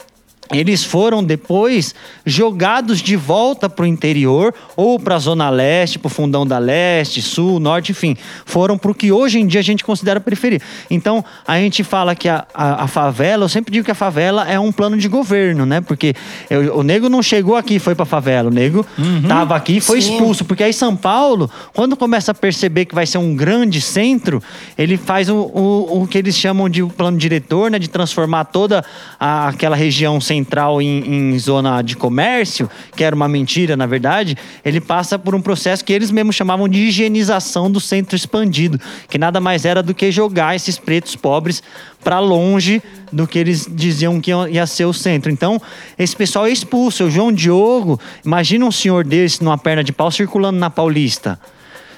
eles 0.52 0.84
foram 0.84 1.22
depois 1.24 1.94
jogados 2.24 3.00
de 3.00 3.16
volta 3.16 3.68
para 3.68 3.84
o 3.84 3.86
interior 3.86 4.54
ou 4.76 4.98
para 5.00 5.16
a 5.16 5.18
Zona 5.18 5.48
Leste, 5.50 5.98
para 5.98 6.06
o 6.08 6.10
Fundão 6.10 6.46
da 6.46 6.58
Leste, 6.58 7.22
Sul, 7.22 7.58
Norte, 7.58 7.92
enfim. 7.92 8.16
Foram 8.44 8.76
para 8.76 8.90
o 8.90 8.94
que 8.94 9.10
hoje 9.10 9.38
em 9.40 9.46
dia 9.46 9.60
a 9.60 9.64
gente 9.64 9.82
considera 9.84 10.20
periferia. 10.20 10.60
Então, 10.90 11.24
a 11.46 11.56
gente 11.58 11.82
fala 11.82 12.14
que 12.14 12.28
a, 12.28 12.44
a, 12.54 12.84
a 12.84 12.86
favela, 12.86 13.44
eu 13.44 13.48
sempre 13.48 13.72
digo 13.72 13.84
que 13.84 13.90
a 13.90 13.94
favela 13.94 14.48
é 14.48 14.58
um 14.60 14.70
plano 14.70 14.96
de 14.96 15.08
governo, 15.08 15.64
né? 15.64 15.80
Porque 15.80 16.14
eu- 16.50 16.76
o 16.78 16.82
nego 16.82 17.08
não 17.08 17.22
chegou 17.22 17.56
aqui 17.56 17.76
e 17.76 17.78
foi 17.78 17.94
para 17.94 18.02
a 18.04 18.06
favela. 18.06 18.50
O 18.50 18.52
nego 18.52 18.86
estava 19.22 19.56
aqui 19.56 19.76
e 19.76 19.80
foi 19.80 20.00
Sim. 20.00 20.12
expulso. 20.14 20.44
Porque 20.44 20.62
aí 20.62 20.72
São 20.72 20.94
Paulo, 20.94 21.50
quando 21.72 21.96
começa 21.96 22.32
a 22.32 22.34
perceber 22.34 22.84
que 22.84 22.94
vai 22.94 23.06
ser 23.06 23.18
um 23.18 23.34
grande 23.34 23.80
centro, 23.80 24.42
ele 24.76 24.96
faz 24.96 25.28
o, 25.28 25.36
o, 25.36 26.02
o 26.02 26.06
que 26.06 26.18
eles 26.18 26.36
chamam 26.36 26.68
de 26.68 26.84
plano 26.84 27.16
diretor, 27.18 27.70
né? 27.70 27.78
De 27.78 27.88
transformar 27.88 28.44
toda 28.44 28.84
a- 29.18 29.48
aquela 29.48 29.74
região 29.76 30.20
central 30.20 30.33
em, 30.80 31.32
em 31.32 31.38
zona 31.38 31.82
de 31.82 31.96
comércio, 31.96 32.68
que 32.96 33.04
era 33.04 33.14
uma 33.14 33.28
mentira, 33.28 33.76
na 33.76 33.86
verdade, 33.86 34.36
ele 34.64 34.80
passa 34.80 35.18
por 35.18 35.34
um 35.34 35.40
processo 35.40 35.84
que 35.84 35.92
eles 35.92 36.10
mesmos 36.10 36.34
chamavam 36.34 36.68
de 36.68 36.80
higienização 36.80 37.70
do 37.70 37.80
centro 37.80 38.16
expandido, 38.16 38.80
que 39.08 39.18
nada 39.18 39.40
mais 39.40 39.64
era 39.64 39.82
do 39.82 39.94
que 39.94 40.10
jogar 40.10 40.56
esses 40.56 40.78
pretos 40.78 41.16
pobres 41.16 41.62
para 42.02 42.18
longe 42.18 42.82
do 43.12 43.26
que 43.26 43.38
eles 43.38 43.66
diziam 43.70 44.20
que 44.20 44.30
ia 44.30 44.66
ser 44.66 44.84
o 44.84 44.92
centro. 44.92 45.30
Então, 45.30 45.60
esse 45.98 46.14
pessoal 46.14 46.46
é 46.46 46.50
expulso. 46.50 47.04
O 47.04 47.10
João 47.10 47.32
Diogo, 47.32 47.98
imagina 48.24 48.64
um 48.66 48.72
senhor 48.72 49.04
desse 49.04 49.42
numa 49.42 49.56
perna 49.56 49.82
de 49.82 49.92
pau 49.92 50.10
circulando 50.10 50.58
na 50.58 50.68
Paulista 50.68 51.38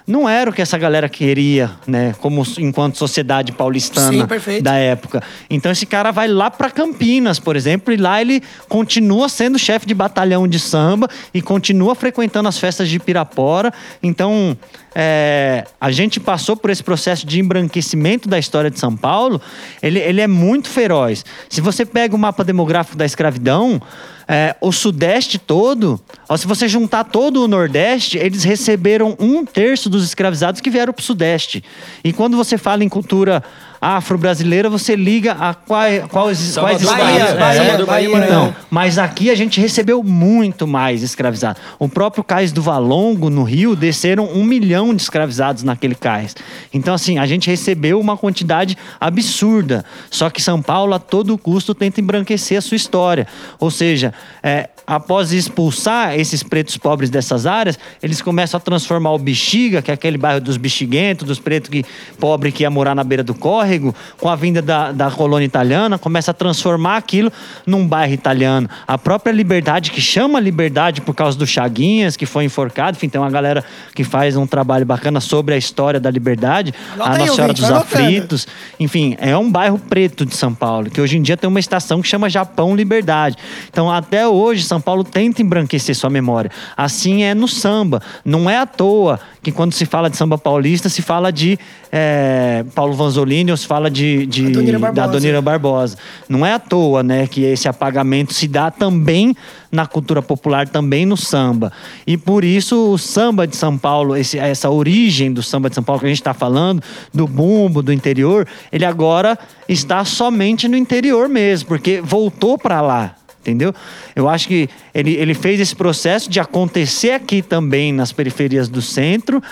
não 0.06 0.28
era 0.28 0.48
o 0.48 0.52
que 0.52 0.62
essa 0.62 0.78
galera 0.78 1.08
queria, 1.08 1.72
né? 1.84 2.14
Como 2.20 2.44
enquanto 2.58 2.96
sociedade 2.96 3.50
paulistana 3.50 4.28
Sim, 4.38 4.62
da 4.62 4.74
época. 4.74 5.20
Então 5.50 5.72
esse 5.72 5.84
cara 5.84 6.12
vai 6.12 6.28
lá 6.28 6.48
para 6.48 6.70
Campinas, 6.70 7.40
por 7.40 7.56
exemplo, 7.56 7.92
e 7.92 7.96
lá 7.96 8.20
ele 8.20 8.40
continua 8.68 9.28
sendo 9.28 9.58
chefe 9.58 9.84
de 9.84 9.94
batalhão 9.94 10.46
de 10.46 10.60
samba 10.60 11.08
e 11.34 11.42
continua 11.42 11.96
frequentando 11.96 12.48
as 12.48 12.56
festas 12.56 12.88
de 12.88 13.00
Pirapora. 13.00 13.72
Então 14.00 14.56
é, 14.94 15.64
a 15.80 15.90
gente 15.90 16.20
passou 16.20 16.56
por 16.56 16.70
esse 16.70 16.84
processo 16.84 17.26
de 17.26 17.40
embranquecimento 17.40 18.28
da 18.28 18.38
história 18.38 18.70
de 18.70 18.78
São 18.78 18.96
Paulo. 18.96 19.40
Ele, 19.82 19.98
ele 19.98 20.20
é 20.20 20.28
muito 20.28 20.68
feroz. 20.68 21.24
Se 21.48 21.60
você 21.60 21.84
pega 21.84 22.14
o 22.14 22.18
mapa 22.18 22.44
demográfico 22.44 22.96
da 22.96 23.04
escravidão 23.04 23.82
é, 24.28 24.56
o 24.60 24.72
Sudeste 24.72 25.38
todo, 25.38 26.00
ó, 26.28 26.36
se 26.36 26.46
você 26.46 26.66
juntar 26.66 27.04
todo 27.04 27.44
o 27.44 27.48
Nordeste, 27.48 28.18
eles 28.18 28.42
receberam 28.42 29.16
um 29.20 29.44
terço 29.44 29.88
dos 29.88 30.04
escravizados 30.04 30.60
que 30.60 30.70
vieram 30.70 30.92
para 30.92 31.00
o 31.00 31.04
Sudeste. 31.04 31.62
E 32.02 32.12
quando 32.12 32.36
você 32.36 32.58
fala 32.58 32.82
em 32.82 32.88
cultura 32.88 33.42
afro-brasileira, 33.80 34.68
você 34.68 34.96
liga 34.96 35.32
a 35.32 35.54
quais, 35.54 36.04
quais, 36.06 36.56
quais 36.56 36.80
estados. 36.82 36.84
Bahia, 36.84 37.22
é, 37.22 37.34
Bahia, 37.34 37.86
Bahia, 37.86 38.18
então, 38.18 38.54
mas 38.70 38.98
aqui 38.98 39.30
a 39.30 39.34
gente 39.34 39.60
recebeu 39.60 40.02
muito 40.02 40.66
mais 40.66 41.02
escravizados. 41.02 41.60
O 41.78 41.88
próprio 41.88 42.24
cais 42.24 42.52
do 42.52 42.62
Valongo, 42.62 43.30
no 43.30 43.42
Rio, 43.42 43.76
desceram 43.76 44.24
um 44.26 44.44
milhão 44.44 44.94
de 44.94 45.02
escravizados 45.02 45.62
naquele 45.62 45.94
cais. 45.94 46.34
Então, 46.72 46.94
assim, 46.94 47.18
a 47.18 47.26
gente 47.26 47.48
recebeu 47.48 48.00
uma 48.00 48.16
quantidade 48.16 48.76
absurda. 49.00 49.84
Só 50.10 50.30
que 50.30 50.42
São 50.42 50.62
Paulo, 50.62 50.94
a 50.94 50.98
todo 50.98 51.36
custo, 51.38 51.74
tenta 51.74 52.00
embranquecer 52.00 52.58
a 52.58 52.60
sua 52.60 52.76
história. 52.76 53.26
Ou 53.58 53.70
seja, 53.70 54.12
é, 54.42 54.70
após 54.86 55.32
expulsar 55.32 56.14
esses 56.18 56.42
pretos 56.42 56.76
pobres 56.76 57.10
dessas 57.10 57.46
áreas, 57.46 57.78
eles 58.02 58.22
começam 58.22 58.58
a 58.58 58.60
transformar 58.60 59.12
o 59.12 59.18
Bexiga, 59.18 59.82
que 59.82 59.90
é 59.90 59.94
aquele 59.94 60.16
bairro 60.16 60.40
dos 60.40 60.56
bexiguentos, 60.56 61.26
dos 61.26 61.38
pretos 61.38 61.70
que, 61.70 61.84
pobres 62.18 62.54
que 62.54 62.62
ia 62.62 62.70
morar 62.70 62.94
na 62.94 63.02
beira 63.02 63.24
do 63.24 63.34
córrego, 63.34 63.94
com 64.18 64.28
a 64.28 64.36
vinda 64.36 64.62
da, 64.62 64.92
da 64.92 65.10
colônia 65.10 65.44
italiana, 65.44 65.98
começa 65.98 66.30
a 66.30 66.34
transformar 66.34 66.96
aquilo 66.96 67.32
num 67.66 67.86
bairro 67.86 68.14
italiano. 68.14 68.68
A 68.86 68.96
própria 68.96 69.32
Liberdade, 69.32 69.90
que 69.90 70.00
chama 70.00 70.38
Liberdade 70.38 71.00
por 71.00 71.14
causa 71.14 71.36
do 71.36 71.46
Chaguinhas, 71.46 72.16
que 72.16 72.26
foi 72.26 72.44
enforcado, 72.44 72.96
enfim, 72.96 73.08
tem 73.08 73.20
uma 73.20 73.30
galera 73.30 73.64
que 73.94 74.04
faz 74.04 74.36
um 74.36 74.46
trabalho 74.46 74.86
bacana 74.86 75.20
sobre 75.20 75.54
a 75.54 75.58
história 75.58 75.98
da 75.98 76.10
Liberdade, 76.10 76.72
Anota 76.94 77.10
a 77.10 77.18
Nossa 77.18 77.34
Senhora 77.34 77.52
dos. 77.52 77.66
Aflitos, 77.76 78.46
enfim, 78.78 79.16
é 79.18 79.36
um 79.36 79.50
bairro 79.50 79.78
preto 79.78 80.24
de 80.24 80.36
São 80.36 80.54
Paulo, 80.54 80.90
que 80.90 81.00
hoje 81.00 81.18
em 81.18 81.22
dia 81.22 81.36
tem 81.36 81.48
uma 81.48 81.60
estação 81.60 82.00
que 82.00 82.08
chama 82.08 82.30
Japão 82.30 82.76
Liberdade. 82.76 83.36
Então, 83.68 83.90
até 83.90 84.26
hoje, 84.26 84.62
São 84.62 84.75
Paulo 84.80 85.04
tenta 85.04 85.42
embranquecer 85.42 85.94
sua 85.94 86.10
memória. 86.10 86.50
Assim 86.76 87.22
é 87.22 87.34
no 87.34 87.46
samba. 87.48 88.00
Não 88.24 88.48
é 88.48 88.56
à 88.58 88.66
toa 88.66 89.18
que 89.42 89.52
quando 89.52 89.72
se 89.72 89.86
fala 89.86 90.10
de 90.10 90.16
samba 90.16 90.36
paulista, 90.36 90.88
se 90.88 91.02
fala 91.02 91.32
de 91.32 91.58
é, 91.92 92.64
Paulo 92.74 92.94
Vanzolini 92.94 93.50
ou 93.50 93.56
se 93.56 93.66
fala 93.66 93.90
de, 93.90 94.26
de 94.26 94.46
Adonira 94.46 94.78
da 94.92 95.04
Adonira 95.04 95.42
Barbosa. 95.42 95.96
Não 96.28 96.44
é 96.44 96.52
à 96.52 96.58
toa, 96.58 97.02
né, 97.02 97.26
que 97.26 97.42
esse 97.44 97.68
apagamento 97.68 98.34
se 98.34 98.48
dá 98.48 98.70
também 98.70 99.36
na 99.70 99.86
cultura 99.86 100.20
popular, 100.22 100.66
também 100.68 101.06
no 101.06 101.16
samba. 101.16 101.72
E 102.06 102.16
por 102.16 102.44
isso 102.44 102.92
o 102.92 102.98
samba 102.98 103.46
de 103.46 103.56
São 103.56 103.76
Paulo, 103.78 104.16
esse- 104.16 104.38
essa 104.38 104.68
origem 104.70 105.32
do 105.32 105.42
samba 105.42 105.68
de 105.68 105.74
São 105.74 105.84
Paulo 105.84 106.00
que 106.00 106.06
a 106.06 106.08
gente 106.08 106.20
está 106.20 106.34
falando, 106.34 106.82
do 107.14 107.26
bumbo, 107.26 107.82
do 107.82 107.92
interior, 107.92 108.46
ele 108.72 108.84
agora 108.84 109.38
está 109.68 110.04
somente 110.04 110.66
no 110.68 110.76
interior 110.76 111.28
mesmo, 111.28 111.68
porque 111.68 112.00
voltou 112.00 112.58
para 112.58 112.80
lá. 112.80 113.14
Entendeu? 113.46 113.72
Eu 114.16 114.28
acho 114.28 114.48
que 114.48 114.68
ele, 114.98 115.12
ele 115.14 115.34
fez 115.34 115.60
esse 115.60 115.74
processo 115.76 116.30
de 116.30 116.40
acontecer 116.40 117.10
aqui 117.12 117.42
também 117.42 117.92
nas 117.92 118.12
periferias 118.12 118.68
do 118.68 118.80
centro, 118.80 119.42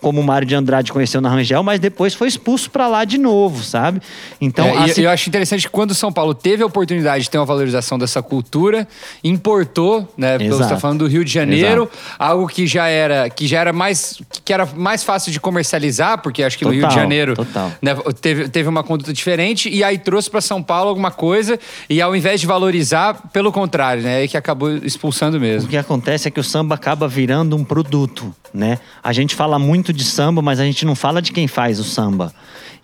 como 0.00 0.20
o 0.20 0.24
Mário 0.24 0.46
de 0.46 0.54
Andrade 0.54 0.92
conheceu 0.92 1.20
na 1.20 1.28
Rangel, 1.28 1.62
mas 1.62 1.78
depois 1.80 2.14
foi 2.14 2.26
expulso 2.28 2.70
para 2.70 2.88
lá 2.88 3.04
de 3.04 3.16
novo, 3.18 3.62
sabe? 3.62 4.00
Então, 4.40 4.66
É, 4.66 4.90
assim- 4.90 5.02
eu 5.02 5.10
acho 5.10 5.28
interessante 5.28 5.62
que 5.66 5.70
quando 5.72 5.94
São 5.94 6.12
Paulo 6.12 6.34
teve 6.34 6.62
a 6.62 6.66
oportunidade 6.66 7.24
de 7.24 7.30
ter 7.30 7.38
uma 7.38 7.44
valorização 7.46 7.98
dessa 7.98 8.22
cultura, 8.22 8.86
importou, 9.22 10.06
né? 10.16 10.36
Pelo 10.38 10.50
que 10.50 10.56
você 10.56 10.62
Exato. 10.62 10.74
tá 10.74 10.80
falando 10.80 10.98
do 11.00 11.06
Rio 11.06 11.24
de 11.24 11.32
Janeiro, 11.32 11.90
algo 12.18 12.46
que 12.48 12.66
já 12.66 12.86
era 12.88 13.28
que 13.30 13.46
já 13.46 13.60
era 13.60 13.72
mais 13.72 14.20
que 14.44 14.52
era 14.52 14.66
mais 14.66 15.02
fácil 15.04 15.32
de 15.32 15.40
comercializar, 15.40 16.20
porque 16.22 16.42
acho 16.42 16.58
que 16.58 16.64
no 16.64 16.70
Rio 16.70 16.80
de 16.82 16.86
Total, 16.88 17.02
Janeiro 17.02 17.34
total. 17.34 17.70
né, 17.80 17.94
teve, 18.20 18.48
teve 18.48 18.68
uma 18.68 18.82
conduta 18.82 19.12
diferente 19.12 19.68
e 19.68 19.82
aí 19.84 19.98
trouxe 19.98 20.30
para 20.30 20.40
São 20.40 20.62
Paulo 20.62 20.88
alguma 20.88 21.10
coisa 21.10 21.58
e 21.88 22.00
ao 22.02 22.14
invés 22.14 22.40
de 22.40 22.46
valorizar, 22.46 23.14
pelo 23.32 23.52
contrário, 23.52 24.02
né? 24.02 24.16
Aí 24.18 24.28
que 24.28 24.36
acabou 24.36 24.71
expulsando 24.82 25.36
O 25.36 25.40
mesmo. 25.40 25.68
que 25.68 25.76
acontece 25.76 26.28
é 26.28 26.30
que 26.30 26.40
o 26.40 26.44
samba 26.44 26.74
acaba 26.74 27.08
virando 27.08 27.56
um 27.56 27.64
produto, 27.64 28.34
né? 28.52 28.78
A 29.02 29.12
gente 29.12 29.34
fala 29.34 29.58
muito 29.58 29.92
de 29.92 30.04
samba, 30.04 30.42
mas 30.42 30.60
a 30.60 30.64
gente 30.64 30.84
não 30.84 30.94
fala 30.94 31.20
de 31.22 31.32
quem 31.32 31.46
faz 31.46 31.78
o 31.78 31.84
samba. 31.84 32.32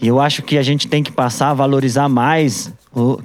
E 0.01 0.07
eu 0.07 0.21
acho 0.21 0.43
que 0.43 0.57
a 0.57 0.63
gente 0.63 0.87
tem 0.87 1.03
que 1.03 1.11
passar 1.11 1.51
a 1.51 1.55
valorizar 1.55 2.09
mais 2.09 2.69
o, 2.69 2.73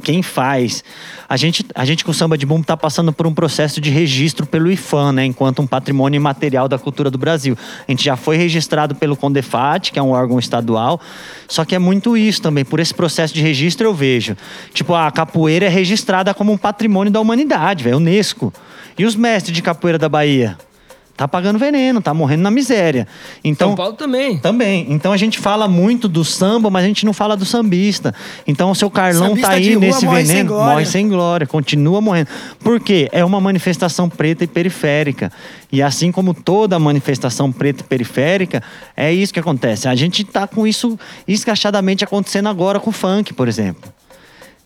quem 0.04 0.22
faz. 0.22 0.84
A 1.28 1.38
gente, 1.38 1.66
a 1.74 1.86
gente 1.86 2.04
com 2.04 2.12
o 2.12 2.14
samba 2.14 2.38
de 2.38 2.46
bumbo 2.46 2.62
está 2.62 2.76
passando 2.76 3.12
por 3.14 3.26
um 3.26 3.34
processo 3.34 3.80
de 3.80 3.90
registro 3.90 4.46
pelo 4.46 4.72
IFAM, 4.72 5.14
né? 5.14 5.26
Enquanto 5.26 5.62
um 5.62 5.68
patrimônio 5.68 6.18
imaterial 6.18 6.68
da 6.68 6.78
cultura 6.78 7.10
do 7.10 7.18
Brasil. 7.18 7.58
A 7.88 7.92
gente 7.92 8.04
já 8.04 8.16
foi 8.16 8.38
registrado 8.38 8.96
pelo 8.96 9.16
Condefat, 9.16 9.92
que 9.92 10.00
é 10.00 10.04
um 10.04 10.12
órgão 10.12 10.38
estadual. 10.38 11.00
Só 11.48 11.66
que 11.66 11.76
é 11.76 11.80
muito 11.80 12.18
isso 12.18 12.42
também. 12.42 12.66
Por 12.66 12.80
esse 12.80 12.94
processo 12.94 13.34
de 13.34 13.42
registro 13.42 13.88
eu 13.88 13.94
vejo. 13.94 14.36
Tipo, 14.74 14.94
a 14.94 15.12
capoeira 15.12 15.66
é 15.66 15.70
registrada 15.70 16.34
como 16.34 16.52
um 16.52 16.58
patrimônio 16.58 17.12
da 17.12 17.20
humanidade, 17.20 17.84
velho. 17.84 17.98
Unesco. 17.98 18.54
E 18.98 19.06
os 19.06 19.16
mestres 19.16 19.56
de 19.56 19.62
capoeira 19.62 19.98
da 19.98 20.10
Bahia? 20.10 20.58
Tá 21.24 21.28
pagando 21.30 21.58
veneno, 21.58 22.02
tá 22.02 22.14
morrendo 22.14 22.44
na 22.44 22.52
miséria. 22.52 23.08
Então, 23.46 23.70
São 23.70 23.78
Paulo 23.78 23.94
também. 23.94 24.40
também. 24.40 24.88
Então 24.90 25.14
a 25.14 25.16
gente 25.16 25.40
fala 25.40 25.70
muito 25.70 26.10
do 26.10 26.22
samba, 26.26 26.70
mas 26.70 26.84
a 26.84 26.88
gente 26.88 27.06
não 27.06 27.14
fala 27.14 27.38
do 27.38 27.46
sambista. 27.46 28.14
Então 28.46 28.70
o 28.70 28.76
seu 28.76 28.92
Carlão 28.92 29.30
Sambista 29.30 29.48
tá 29.52 29.58
de 29.58 29.70
aí 29.70 29.76
rua 29.76 29.80
nesse 29.80 30.06
morre 30.06 30.18
sem 30.18 30.28
veneno, 30.28 30.50
glória. 30.50 30.74
morre 30.74 30.86
sem 30.86 31.08
glória, 31.08 31.48
continua 31.48 32.02
morrendo. 32.02 32.28
Por 32.60 32.78
quê? 32.78 33.08
É 33.14 33.24
uma 33.24 33.40
manifestação 33.40 34.10
preta 34.10 34.44
e 34.44 34.48
periférica. 34.48 35.32
E 35.72 35.82
assim 35.82 36.12
como 36.12 36.34
toda 36.34 36.78
manifestação 36.78 37.54
preta 37.54 37.80
e 37.80 37.84
periférica, 37.86 38.62
é 38.98 39.14
isso 39.14 39.34
que 39.34 39.40
acontece. 39.40 39.88
A 39.88 39.96
gente 39.96 40.26
tá 40.26 40.46
com 40.46 40.68
isso 40.68 41.00
escrachadamente 41.26 42.04
acontecendo 42.04 42.50
agora 42.50 42.82
com 42.82 42.90
o 42.90 42.94
funk, 42.94 43.34
por 43.34 43.48
exemplo. 43.48 43.90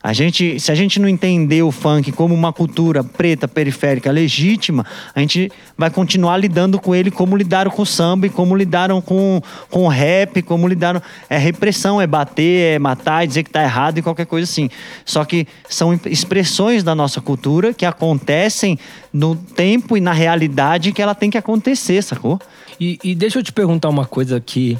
A 0.00 0.12
gente, 0.12 0.60
se 0.60 0.70
a 0.70 0.76
gente 0.76 1.00
não 1.00 1.08
entender 1.08 1.62
o 1.62 1.72
funk 1.72 2.12
como 2.12 2.32
uma 2.32 2.52
cultura 2.52 3.02
preta, 3.02 3.48
periférica, 3.48 4.12
legítima, 4.12 4.86
a 5.12 5.18
gente 5.18 5.50
vai 5.76 5.90
continuar 5.90 6.36
lidando 6.36 6.78
com 6.78 6.94
ele 6.94 7.10
como 7.10 7.36
lidaram 7.36 7.68
com 7.68 7.82
o 7.82 7.86
samba 7.86 8.26
e 8.26 8.30
como 8.30 8.54
lidaram 8.54 9.00
com, 9.00 9.42
com 9.68 9.84
o 9.84 9.88
rap, 9.88 10.40
como 10.42 10.68
lidaram. 10.68 11.02
É 11.28 11.36
repressão, 11.36 12.00
é 12.00 12.06
bater, 12.06 12.76
é 12.76 12.78
matar, 12.78 13.24
é 13.24 13.26
dizer 13.26 13.42
que 13.42 13.50
tá 13.50 13.60
errado 13.62 13.98
e 13.98 14.02
qualquer 14.02 14.26
coisa 14.26 14.44
assim. 14.44 14.70
Só 15.04 15.24
que 15.24 15.48
são 15.68 15.98
expressões 16.06 16.84
da 16.84 16.94
nossa 16.94 17.20
cultura 17.20 17.74
que 17.74 17.84
acontecem 17.84 18.78
no 19.12 19.34
tempo 19.34 19.96
e 19.96 20.00
na 20.00 20.12
realidade 20.12 20.92
que 20.92 21.02
ela 21.02 21.14
tem 21.14 21.28
que 21.28 21.38
acontecer, 21.38 22.02
sacou? 22.02 22.40
E, 22.78 23.00
e 23.02 23.16
deixa 23.16 23.40
eu 23.40 23.42
te 23.42 23.52
perguntar 23.52 23.88
uma 23.88 24.06
coisa 24.06 24.40
que 24.40 24.78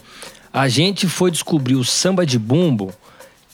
a 0.52 0.68
gente 0.68 1.08
foi 1.08 1.32
descobrir 1.32 1.74
o 1.74 1.84
samba 1.84 2.24
de 2.24 2.38
bumbo 2.38 2.94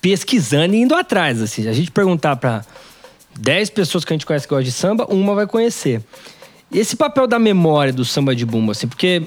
pesquisando 0.05 0.75
e 0.75 0.83
indo 0.83 0.95
atrás. 0.95 1.41
Assim. 1.41 1.63
Se 1.63 1.69
a 1.69 1.73
gente 1.73 1.91
perguntar 1.91 2.37
para 2.37 2.63
10 3.41 3.71
pessoas 3.71 4.05
que 4.05 4.13
a 4.13 4.15
gente 4.15 4.27
conhece 4.27 4.47
que 4.47 4.51
gostam 4.51 4.65
de 4.65 4.71
samba, 4.73 5.07
uma 5.07 5.35
vai 5.35 5.47
conhecer. 5.47 6.03
Esse 6.71 6.95
papel 6.95 7.27
da 7.27 7.39
memória 7.39 7.91
do 7.91 8.05
samba 8.05 8.37
de 8.37 8.45
bumbo, 8.45 8.73
assim, 8.73 8.87
porque 8.87 9.23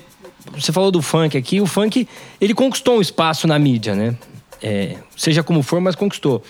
você 0.55 0.71
falou 0.71 0.91
do 0.91 1.01
funk 1.01 1.35
aqui, 1.35 1.59
o 1.59 1.65
funk 1.65 2.07
ele 2.39 2.53
conquistou 2.53 2.99
um 2.99 3.01
espaço 3.01 3.47
na 3.47 3.57
mídia, 3.57 3.95
né? 3.95 4.15
É, 4.61 4.97
seja 5.15 5.41
como 5.41 5.63
for, 5.63 5.81
mas 5.81 5.95
conquistou. 5.95 6.43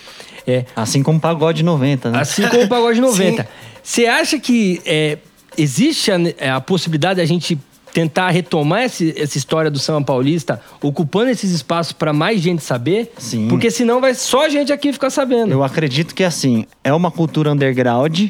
É, 0.46 0.66
Assim 0.76 1.02
como 1.02 1.16
o 1.16 1.20
pagode 1.20 1.62
90, 1.62 2.10
né? 2.10 2.20
Assim 2.20 2.46
como 2.48 2.64
o 2.64 2.68
Pagode 2.68 3.00
90. 3.00 3.48
Você 3.82 4.04
acha 4.04 4.38
que 4.38 4.82
é, 4.84 5.16
existe 5.56 6.10
a, 6.10 6.56
a 6.56 6.60
possibilidade 6.60 7.16
de 7.16 7.22
a 7.22 7.26
gente 7.26 7.58
tentar 7.92 8.30
retomar 8.30 8.82
esse- 8.84 9.14
essa 9.16 9.36
história 9.38 9.70
do 9.70 9.78
samba 9.78 10.04
paulista, 10.06 10.60
ocupando 10.82 11.30
esses 11.30 11.50
espaços 11.50 11.92
para 11.92 12.12
mais 12.12 12.40
gente 12.40 12.62
saber? 12.62 13.12
Sim. 13.18 13.48
Porque 13.48 13.70
senão 13.70 14.00
vai 14.00 14.14
só 14.14 14.46
a 14.46 14.48
gente 14.48 14.72
aqui 14.72 14.92
ficar 14.92 15.10
sabendo. 15.10 15.52
Eu 15.52 15.62
acredito 15.64 16.14
que 16.14 16.24
assim, 16.24 16.64
é 16.84 16.92
uma 16.92 17.10
cultura 17.10 17.50
underground 17.52 18.28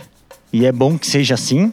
e 0.52 0.64
é 0.66 0.72
bom 0.72 0.96
que 0.98 1.06
seja 1.06 1.34
assim, 1.34 1.72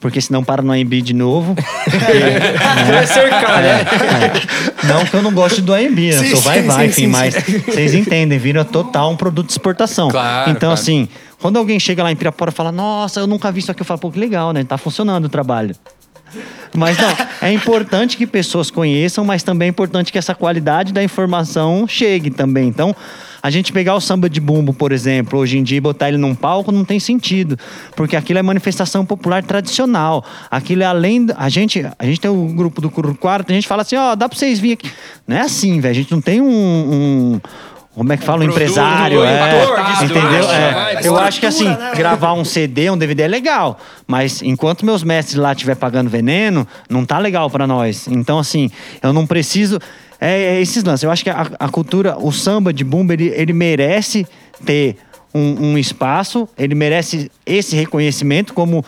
porque 0.00 0.20
senão 0.20 0.44
para 0.44 0.62
no 0.62 0.72
AMB 0.72 1.00
de 1.02 1.14
novo. 1.14 1.54
Vai 2.92 3.06
cercar, 3.06 3.62
né? 3.62 3.80
É. 3.80 4.86
Não 4.86 5.04
que 5.04 5.14
eu 5.14 5.22
não 5.22 5.32
goste 5.32 5.60
do 5.62 5.72
AMB, 5.72 5.98
eu 5.98 6.18
Sim, 6.18 6.30
sou 6.30 6.40
vai, 6.42 6.60
sim, 6.60 6.66
vai, 6.68 6.84
sim, 6.90 6.90
enfim, 7.04 7.06
mas 7.06 7.34
vocês 7.34 7.94
entendem, 7.94 8.38
vira 8.38 8.64
total 8.64 9.10
um 9.10 9.16
produto 9.16 9.46
de 9.46 9.52
exportação. 9.52 10.08
Claro, 10.10 10.50
então, 10.50 10.68
claro. 10.68 10.74
assim, 10.74 11.08
quando 11.40 11.58
alguém 11.58 11.78
chega 11.80 12.02
lá 12.02 12.12
em 12.12 12.16
Pirapora 12.16 12.50
e 12.50 12.54
fala, 12.54 12.70
nossa, 12.70 13.20
eu 13.20 13.26
nunca 13.26 13.50
vi 13.50 13.60
isso 13.60 13.70
aqui, 13.70 13.80
eu 13.80 13.86
falo, 13.86 14.00
pô, 14.00 14.10
que 14.10 14.18
legal, 14.18 14.52
né? 14.52 14.62
Tá 14.64 14.76
funcionando 14.76 15.24
o 15.24 15.28
trabalho. 15.28 15.74
Mas 16.76 16.98
não, 16.98 17.16
é 17.40 17.52
importante 17.52 18.16
que 18.16 18.26
pessoas 18.26 18.70
conheçam, 18.70 19.24
mas 19.24 19.42
também 19.42 19.66
é 19.66 19.70
importante 19.70 20.10
que 20.10 20.18
essa 20.18 20.34
qualidade 20.34 20.92
da 20.92 21.02
informação 21.02 21.86
chegue 21.86 22.30
também. 22.30 22.68
Então, 22.68 22.94
a 23.40 23.50
gente 23.50 23.72
pegar 23.72 23.94
o 23.94 24.00
samba 24.00 24.28
de 24.28 24.40
bumbo, 24.40 24.72
por 24.72 24.90
exemplo, 24.90 25.38
hoje 25.38 25.58
em 25.58 25.62
dia 25.62 25.76
e 25.76 25.80
botar 25.80 26.08
ele 26.08 26.16
num 26.16 26.34
palco 26.34 26.72
não 26.72 26.84
tem 26.84 26.98
sentido, 26.98 27.58
porque 27.94 28.16
aquilo 28.16 28.38
é 28.38 28.42
manifestação 28.42 29.04
popular 29.04 29.42
tradicional. 29.44 30.24
Aquilo 30.50 30.82
é 30.82 30.86
além, 30.86 31.26
a 31.36 31.48
gente, 31.48 31.86
a 31.98 32.04
gente 32.06 32.20
tem 32.20 32.30
o 32.30 32.46
grupo 32.46 32.80
do 32.80 32.90
Curro 32.90 33.14
Quarto, 33.14 33.52
a 33.52 33.54
gente 33.54 33.68
fala 33.68 33.82
assim, 33.82 33.96
ó, 33.96 34.14
dá 34.14 34.28
para 34.28 34.38
vocês 34.38 34.58
virem 34.58 34.72
aqui. 34.72 34.90
Não 35.28 35.36
é 35.36 35.40
assim, 35.42 35.78
velho, 35.78 35.92
a 35.92 35.94
gente 35.94 36.10
não 36.10 36.20
tem 36.20 36.40
um, 36.40 36.46
um 36.46 37.40
como 37.94 38.12
é 38.12 38.16
que 38.16 38.24
fala? 38.24 38.44
Um 38.44 38.48
empresário, 38.48 39.20
um 39.20 39.24
é, 39.24 39.62
importado, 39.62 40.04
entendeu? 40.04 40.48
né? 40.48 40.94
É, 40.94 41.00
eu 41.04 41.16
acho 41.16 41.38
que 41.38 41.46
assim, 41.46 41.68
né? 41.68 41.92
gravar 41.94 42.32
um 42.32 42.44
CD, 42.44 42.90
um 42.90 42.98
DVD 42.98 43.22
é 43.22 43.28
legal, 43.28 43.78
mas 44.06 44.42
enquanto 44.42 44.84
meus 44.84 45.02
mestres 45.02 45.36
lá 45.36 45.52
estiver 45.52 45.76
pagando 45.76 46.10
veneno, 46.10 46.66
não 46.90 47.04
tá 47.04 47.18
legal 47.18 47.48
pra 47.48 47.66
nós. 47.66 48.08
Então 48.08 48.38
assim, 48.38 48.70
eu 49.02 49.12
não 49.12 49.26
preciso 49.26 49.78
é, 50.20 50.56
é 50.56 50.60
esses 50.60 50.82
lances. 50.82 51.04
Eu 51.04 51.10
acho 51.10 51.22
que 51.22 51.30
a, 51.30 51.46
a 51.58 51.68
cultura, 51.68 52.16
o 52.18 52.32
samba 52.32 52.72
de 52.72 52.82
bumba, 52.82 53.12
ele, 53.12 53.28
ele 53.28 53.52
merece 53.52 54.26
ter 54.64 54.96
um, 55.34 55.72
um 55.72 55.78
espaço, 55.78 56.48
ele 56.56 56.74
merece 56.74 57.30
esse 57.44 57.76
reconhecimento 57.76 58.54
como 58.54 58.84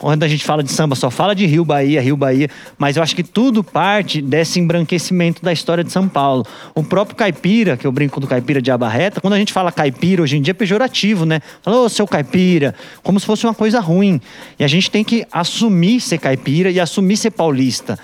quando 0.00 0.22
a 0.22 0.28
gente 0.28 0.42
fala 0.44 0.62
de 0.62 0.72
samba, 0.72 0.96
só 0.96 1.10
fala 1.10 1.34
de 1.34 1.44
Rio 1.44 1.62
Bahia, 1.62 2.00
Rio 2.00 2.16
Bahia, 2.16 2.48
mas 2.78 2.96
eu 2.96 3.02
acho 3.02 3.14
que 3.14 3.22
tudo 3.22 3.62
parte 3.62 4.22
desse 4.22 4.58
embranquecimento 4.58 5.42
da 5.42 5.52
história 5.52 5.84
de 5.84 5.92
São 5.92 6.08
Paulo. 6.08 6.46
O 6.74 6.82
próprio 6.82 7.14
caipira, 7.14 7.76
que 7.76 7.86
eu 7.86 7.92
brinco 7.92 8.18
do 8.18 8.26
caipira 8.26 8.62
de 8.62 8.70
abarreta, 8.70 9.20
quando 9.20 9.34
a 9.34 9.38
gente 9.38 9.52
fala 9.52 9.70
caipira, 9.70 10.22
hoje 10.22 10.38
em 10.38 10.42
dia 10.42 10.52
é 10.52 10.54
pejorativo, 10.54 11.26
né? 11.26 11.40
Fala, 11.62 11.82
ô, 11.82 11.88
seu 11.90 12.08
caipira, 12.08 12.74
como 13.02 13.20
se 13.20 13.26
fosse 13.26 13.44
uma 13.44 13.52
coisa 13.52 13.78
ruim. 13.78 14.18
E 14.58 14.64
a 14.64 14.68
gente 14.68 14.90
tem 14.90 15.04
que 15.04 15.26
assumir 15.30 16.00
ser 16.00 16.16
caipira 16.16 16.70
e 16.70 16.80
assumir 16.80 17.18
ser 17.18 17.32
paulista. 17.32 17.98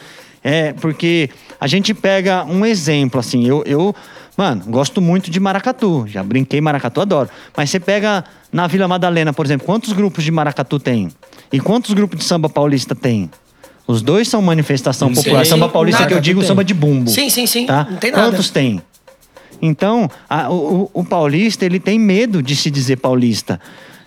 É, 0.44 0.74
porque 0.74 1.30
a 1.58 1.66
gente 1.66 1.94
pega 1.94 2.44
um 2.44 2.64
exemplo, 2.66 3.18
assim, 3.18 3.48
eu, 3.48 3.64
eu 3.66 3.94
Mano, 4.36 4.64
gosto 4.66 5.00
muito 5.00 5.30
de 5.30 5.40
maracatu. 5.40 6.04
Já 6.06 6.22
brinquei 6.22 6.60
maracatu, 6.60 7.00
adoro. 7.00 7.30
Mas 7.56 7.70
você 7.70 7.80
pega 7.80 8.22
na 8.52 8.66
Vila 8.66 8.86
Madalena, 8.86 9.32
por 9.32 9.46
exemplo, 9.46 9.66
quantos 9.66 9.94
grupos 9.94 10.22
de 10.22 10.30
maracatu 10.30 10.78
tem? 10.78 11.10
E 11.52 11.60
quantos 11.60 11.94
grupos 11.94 12.18
de 12.18 12.24
samba 12.24 12.48
paulista 12.48 12.94
tem? 12.94 13.30
Os 13.86 14.02
dois 14.02 14.26
são 14.28 14.42
manifestação 14.42 15.12
popular. 15.12 15.46
Samba 15.46 15.68
paulista 15.68 16.00
Nada 16.00 16.10
que 16.12 16.18
eu 16.18 16.20
digo 16.20 16.42
samba 16.42 16.64
de 16.64 16.74
bumbo. 16.74 17.08
Sim, 17.10 17.30
sim, 17.30 17.46
sim. 17.46 17.66
Tá? 17.66 17.86
Não 17.88 17.98
tem 17.98 18.10
nada. 18.10 18.24
Quantos 18.30 18.50
tem? 18.50 18.82
Então, 19.62 20.10
a- 20.28 20.50
o, 20.50 20.90
o- 20.94 21.00
o 21.00 21.04
paulista, 21.04 21.64
ele 21.64 21.78
tem 21.80 21.98
medo 21.98 22.42
de 22.42 22.54
se 22.56 22.70
dizer 22.70 22.96
paulista. 22.96 23.60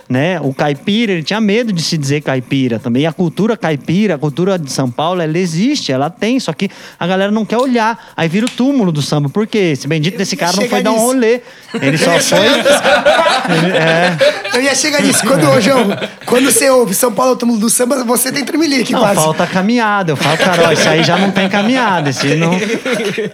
Né? 0.10 0.39
O 0.41 0.51
caipira, 0.55 1.12
ele 1.12 1.22
tinha 1.22 1.39
medo 1.39 1.72
de 1.72 1.84
se 1.84 1.95
dizer 1.95 2.22
caipira 2.22 2.80
também. 2.80 3.03
E 3.03 3.05
a 3.05 3.14
cultura 3.14 3.55
caipira, 3.55 4.16
a 4.16 4.18
cultura 4.18 4.57
de 4.57 4.72
São 4.72 4.89
Paulo, 4.89 5.22
ela 5.22 5.38
existe, 5.38 5.91
ela 5.91 6.10
tem, 6.10 6.39
só 6.39 6.51
que 6.51 6.68
a 6.99 7.05
galera 7.05 7.32
não 7.32 7.45
quer 7.45 7.57
olhar. 7.60 8.12
Aí 8.18 8.28
vira 8.28 8.47
o 8.47 8.49
túmulo 8.49 8.91
do 8.91 9.03
samba. 9.03 9.30
Por 9.30 9.45
quê? 9.45 9.60
Esse 9.74 9.88
bendito 9.88 10.18
desse 10.18 10.36
cara 10.36 10.53
não 10.55 10.68
foi 10.68 10.82
dar 10.82 10.89
um 10.89 10.93
nisso. 10.95 11.05
rolê. 11.05 11.41
Ele 11.80 11.95
só 11.99 12.20
foi. 12.20 12.39
Ele- 12.39 13.78
é. 13.78 14.18
Eu 14.57 14.62
ia 14.64 14.74
chegar 14.74 14.99
nisso. 15.03 15.24
Quando, 15.28 15.47
ô, 15.47 15.62
João, 15.62 15.89
quando 16.26 16.51
você 16.51 16.68
ouve 16.72 16.95
São 16.95 17.12
Paulo 17.14 17.34
é 17.34 17.36
o 17.36 17.38
túmulo 17.38 17.60
do 17.60 17.70
samba, 17.70 18.03
você 18.03 18.32
tem 18.32 18.43
tremelique 18.43 18.91
Não, 18.91 19.01
quase. 19.01 19.16
falta 19.16 19.45
caminhada. 19.45 20.12
Eu 20.12 20.16
falo, 20.18 20.38
Carol, 20.39 20.74
isso 20.74 20.89
aí 20.89 21.03
já 21.03 21.20
não 21.20 21.30
tem 21.30 21.47
caminhada. 21.47 22.10
Esse 22.10 22.36
não... 22.36 22.51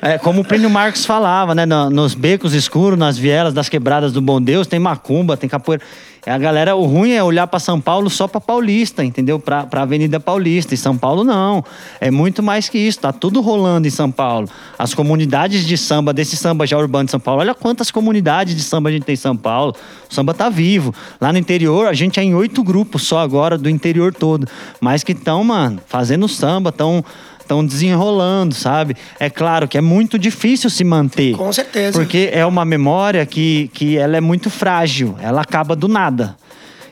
é, 0.02 0.18
como 0.18 0.42
o 0.42 0.44
Plínio 0.46 0.70
Marcos 0.70 1.06
falava, 1.06 1.56
né? 1.56 1.66
no- 1.66 1.90
Nos 1.90 2.14
becos 2.14 2.54
escuros, 2.54 3.00
nas 3.00 3.18
vielas 3.18 3.54
das 3.54 3.70
quebradas 3.70 4.12
do 4.12 4.22
Bom 4.22 4.42
Deus, 4.42 4.68
tem 4.68 4.78
macumba, 4.78 5.38
tem 5.38 5.50
capoeira. 5.50 5.82
É, 6.26 6.32
A 6.32 6.38
galera, 6.38 6.76
o 6.76 6.86
ruim 6.86 7.12
é 7.12 7.24
olhar 7.24 7.46
pra 7.46 7.60
São 7.60 7.80
Paulo 7.80 8.10
só 8.10 8.28
pra 8.28 8.42
Paulista, 8.42 9.04
entendeu? 9.04 9.40
Pra 9.40 9.68
Avenida 9.72 10.20
Paulista. 10.20 10.74
E 10.74 10.78
São 10.78 10.98
Paulo 10.98 11.24
não. 11.24 11.64
É 12.02 12.10
muito 12.10 12.42
mais 12.42 12.68
que 12.68 12.78
isso. 12.78 13.00
Tá 13.00 13.14
tudo 13.14 13.42
rolando 13.42 13.88
em 13.88 13.92
São 13.92 14.10
Paulo. 14.10 14.50
As 14.78 14.94
comunidades 14.94 15.66
de 15.66 15.78
samba, 15.78 16.12
desse 16.12 16.36
samba 16.36 16.66
já 16.66 16.78
urbano 16.78 17.06
de 17.06 17.12
São 17.12 17.20
Paulo, 17.20 17.42
olha 17.42 17.54
quantas 17.54 17.92
comunidades 17.92 18.56
de 18.56 18.64
samba 18.64 18.90
a 18.90 18.92
gente 18.92 19.04
tem 19.04 19.14
em 19.14 19.18
São 19.18 19.38
Paulo. 19.38 19.76
O 20.10 20.14
samba 20.14 20.34
tá 20.34 20.50
vivo. 20.50 20.94
Lá 21.22 21.32
no 21.32 21.38
interior, 21.38 21.88
a 21.88 21.94
gente 21.94 22.20
é 22.20 22.24
em 22.24 22.34
oito 22.34 22.64
grupos 22.64 23.04
só 23.04 23.20
agora, 23.20 23.58
do 23.58 23.70
interior 23.70 24.14
todo. 24.14 24.48
Mas 24.82 25.04
que 25.04 25.12
estão, 25.12 25.44
mano, 25.44 25.80
fazendo 25.86 26.28
samba, 26.28 26.70
estão 26.70 27.04
estão 27.46 27.66
desenrolando, 27.66 28.54
sabe? 28.54 28.96
É 29.20 29.30
claro 29.30 29.68
que 29.68 29.78
é 29.78 29.82
muito 29.82 30.20
difícil 30.20 30.70
se 30.70 30.84
manter. 30.84 31.36
Com 31.38 31.54
certeza. 31.54 31.98
Porque 31.98 32.30
é 32.34 32.46
uma 32.46 32.66
memória 32.66 33.26
que, 33.26 33.70
que 33.74 33.98
ela 33.98 34.18
é 34.18 34.22
muito 34.22 34.50
frágil, 34.50 35.16
ela 35.22 35.42
acaba 35.42 35.76
do 35.76 35.88
nada. 35.88 36.36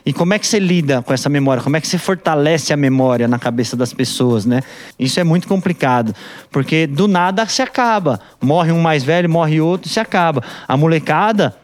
E 0.06 0.12
como 0.12 0.34
é 0.34 0.38
que 0.38 0.46
você 0.46 0.58
lida 0.58 1.00
com 1.02 1.14
essa 1.14 1.30
memória? 1.30 1.62
Como 1.62 1.76
é 1.76 1.80
que 1.80 1.88
você 1.88 1.96
fortalece 1.96 2.72
a 2.74 2.76
memória 2.76 3.26
na 3.26 3.38
cabeça 3.38 3.74
das 3.74 3.92
pessoas, 3.92 4.44
né? 4.44 4.60
Isso 4.98 5.18
é 5.18 5.24
muito 5.24 5.48
complicado, 5.48 6.14
porque 6.50 6.86
do 6.86 7.08
nada 7.08 7.46
se 7.46 7.62
acaba. 7.62 8.20
Morre 8.40 8.70
um 8.70 8.80
mais 8.80 9.02
velho, 9.02 9.30
morre 9.30 9.60
outro, 9.62 9.88
se 9.88 9.98
acaba. 9.98 10.42
A 10.68 10.76
molecada 10.76 11.56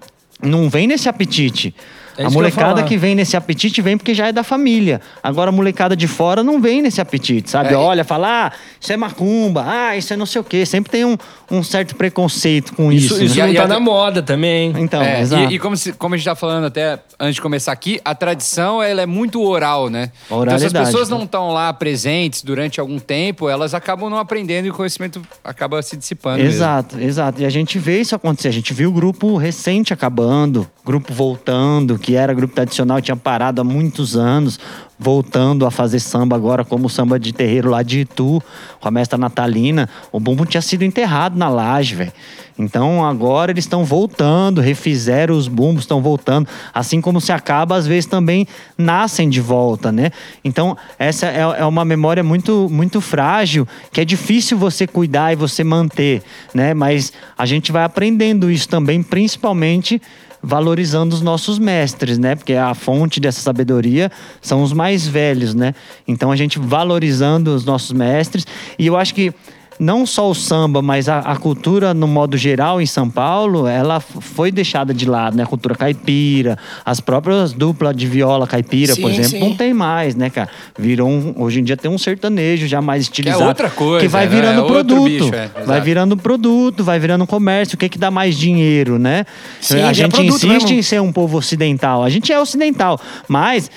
não 0.42 0.70
vem 0.70 0.86
nesse 0.86 1.06
apetite. 1.06 1.74
É 2.20 2.26
a 2.26 2.28
que 2.28 2.34
molecada 2.34 2.74
falar. 2.76 2.82
que 2.82 2.96
vem 2.96 3.14
nesse 3.14 3.36
apetite 3.36 3.80
vem 3.80 3.96
porque 3.96 4.14
já 4.14 4.26
é 4.28 4.32
da 4.32 4.42
família. 4.42 5.00
Agora 5.22 5.48
a 5.48 5.52
molecada 5.52 5.96
de 5.96 6.06
fora 6.06 6.42
não 6.42 6.60
vem 6.60 6.82
nesse 6.82 7.00
apetite, 7.00 7.50
sabe? 7.50 7.72
É. 7.72 7.76
Olha, 7.76 8.04
fala, 8.04 8.46
ah, 8.46 8.52
isso 8.80 8.92
é 8.92 8.96
macumba, 8.96 9.64
ah, 9.66 9.96
isso 9.96 10.12
é 10.12 10.16
não 10.16 10.26
sei 10.26 10.40
o 10.40 10.44
quê. 10.44 10.66
Sempre 10.66 10.90
tem 10.92 11.04
um, 11.04 11.16
um 11.50 11.62
certo 11.62 11.94
preconceito 11.96 12.74
com 12.74 12.92
isso. 12.92 13.14
Isso, 13.14 13.24
isso 13.24 13.38
né? 13.38 13.46
não 13.46 13.54
tá 13.54 13.62
a- 13.64 13.68
na 13.68 13.80
moda 13.80 14.22
também. 14.22 14.72
Então, 14.78 15.02
É, 15.02 15.20
exato. 15.20 15.50
e, 15.50 15.54
e 15.54 15.58
como, 15.58 15.76
se- 15.76 15.92
como 15.94 16.14
a 16.14 16.18
gente 16.18 16.26
tá 16.26 16.34
falando 16.34 16.64
até 16.66 16.98
antes 17.18 17.36
de 17.36 17.40
começar 17.40 17.72
aqui, 17.72 18.00
a 18.04 18.14
tradição 18.14 18.82
ela 18.82 19.00
é 19.02 19.06
muito 19.06 19.42
oral, 19.42 19.88
né? 19.88 20.10
Então, 20.26 20.58
se 20.58 20.66
as 20.66 20.72
pessoas 20.72 21.08
né? 21.08 21.16
não 21.16 21.24
estão 21.24 21.48
lá 21.52 21.72
presentes 21.72 22.42
durante 22.42 22.78
algum 22.80 22.98
tempo, 22.98 23.48
elas 23.48 23.72
acabam 23.74 24.10
não 24.10 24.18
aprendendo 24.18 24.66
e 24.66 24.70
o 24.70 24.74
conhecimento 24.74 25.22
acaba 25.42 25.80
se 25.82 25.96
dissipando. 25.96 26.36
mesmo. 26.38 26.50
Exato, 26.50 27.00
exato. 27.00 27.40
E 27.42 27.44
a 27.46 27.50
gente 27.50 27.78
vê 27.78 28.00
isso 28.00 28.14
acontecer. 28.14 28.48
A 28.48 28.52
gente 28.52 28.74
viu 28.74 28.90
o 28.90 28.92
grupo 28.92 29.36
recente 29.36 29.92
acabando, 29.92 30.68
grupo 30.84 31.12
voltando, 31.12 31.98
que 31.98 32.09
era 32.14 32.34
grupo 32.34 32.54
tradicional, 32.54 33.00
tinha 33.00 33.16
parado 33.16 33.60
há 33.60 33.64
muitos 33.64 34.16
anos, 34.16 34.58
voltando 34.98 35.64
a 35.64 35.70
fazer 35.70 35.98
samba 35.98 36.36
agora, 36.36 36.62
como 36.62 36.86
o 36.86 36.90
samba 36.90 37.18
de 37.18 37.32
terreiro 37.32 37.70
lá 37.70 37.82
de 37.82 38.00
Itu, 38.00 38.42
com 38.78 38.88
a 38.88 38.90
mestra 38.90 39.18
Natalina. 39.18 39.88
O 40.12 40.20
bumbo 40.20 40.44
tinha 40.44 40.60
sido 40.60 40.84
enterrado 40.84 41.38
na 41.38 41.48
laje, 41.48 41.94
velho. 41.94 42.12
Então 42.58 43.02
agora 43.02 43.50
eles 43.50 43.64
estão 43.64 43.82
voltando, 43.82 44.60
refizeram 44.60 45.34
os 45.34 45.48
bumbos, 45.48 45.84
estão 45.84 46.02
voltando. 46.02 46.46
Assim 46.74 47.00
como 47.00 47.18
se 47.18 47.32
acaba, 47.32 47.76
às 47.76 47.86
vezes 47.86 48.04
também 48.04 48.46
nascem 48.76 49.30
de 49.30 49.40
volta, 49.40 49.90
né? 49.90 50.10
Então 50.44 50.76
essa 50.98 51.26
é, 51.26 51.40
é 51.40 51.64
uma 51.64 51.86
memória 51.86 52.22
muito, 52.22 52.68
muito 52.70 53.00
frágil, 53.00 53.66
que 53.90 54.02
é 54.02 54.04
difícil 54.04 54.58
você 54.58 54.86
cuidar 54.86 55.32
e 55.32 55.36
você 55.36 55.64
manter, 55.64 56.22
né? 56.52 56.74
Mas 56.74 57.14
a 57.38 57.46
gente 57.46 57.72
vai 57.72 57.84
aprendendo 57.84 58.50
isso 58.50 58.68
também, 58.68 59.02
principalmente 59.02 60.00
valorizando 60.42 61.14
os 61.14 61.22
nossos 61.22 61.58
mestres, 61.58 62.18
né? 62.18 62.34
Porque 62.34 62.54
a 62.54 62.74
fonte 62.74 63.20
dessa 63.20 63.40
sabedoria 63.40 64.10
são 64.40 64.62
os 64.62 64.72
mais 64.72 65.06
velhos, 65.06 65.54
né? 65.54 65.74
Então 66.06 66.32
a 66.32 66.36
gente 66.36 66.58
valorizando 66.58 67.54
os 67.54 67.64
nossos 67.64 67.92
mestres 67.92 68.46
e 68.78 68.86
eu 68.86 68.96
acho 68.96 69.14
que 69.14 69.32
não 69.80 70.04
só 70.04 70.30
o 70.30 70.34
samba, 70.34 70.82
mas 70.82 71.08
a, 71.08 71.20
a 71.20 71.36
cultura 71.36 71.94
no 71.94 72.06
modo 72.06 72.36
geral 72.36 72.82
em 72.82 72.86
São 72.86 73.08
Paulo, 73.08 73.66
ela 73.66 73.98
foi 73.98 74.52
deixada 74.52 74.92
de 74.92 75.06
lado, 75.06 75.38
né? 75.38 75.42
A 75.42 75.46
cultura 75.46 75.74
caipira, 75.74 76.58
as 76.84 77.00
próprias 77.00 77.54
duplas 77.54 77.96
de 77.96 78.06
viola 78.06 78.46
caipira, 78.46 78.94
por 78.94 79.10
Sim, 79.10 79.18
exemplo, 79.18 79.30
sim. 79.30 79.40
não 79.40 79.56
tem 79.56 79.72
mais, 79.72 80.14
né, 80.14 80.28
cara? 80.28 80.50
Virou 80.78 81.08
um, 81.08 81.34
hoje 81.38 81.60
em 81.60 81.64
dia 81.64 81.78
tem 81.78 81.90
um 81.90 81.96
sertanejo 81.96 82.66
já 82.66 82.82
mais 82.82 83.04
estilizado, 83.04 83.44
outra 83.44 83.70
coisa, 83.70 84.04
que 84.04 84.08
vai 84.08 84.26
né? 84.26 84.34
virando 84.36 84.58
É 84.58 84.62
outro 84.62 84.74
produto, 84.74 85.04
bicho, 85.04 85.34
é, 85.34 85.48
vai 85.64 85.80
virando 85.80 86.16
produto, 86.16 86.84
vai 86.84 86.98
virando 86.98 87.26
comércio, 87.26 87.76
o 87.76 87.78
que 87.78 87.88
que 87.88 87.98
dá 87.98 88.10
mais 88.10 88.36
dinheiro, 88.36 88.98
né? 88.98 89.24
Sim, 89.62 89.76
a 89.76 89.92
vira 89.92 89.94
gente 89.94 90.22
insiste 90.22 90.46
mesmo. 90.46 90.72
em 90.72 90.82
ser 90.82 91.00
um 91.00 91.10
povo 91.10 91.38
ocidental. 91.38 92.04
A 92.04 92.10
gente 92.10 92.30
é 92.30 92.38
ocidental, 92.38 93.00
mas 93.26 93.70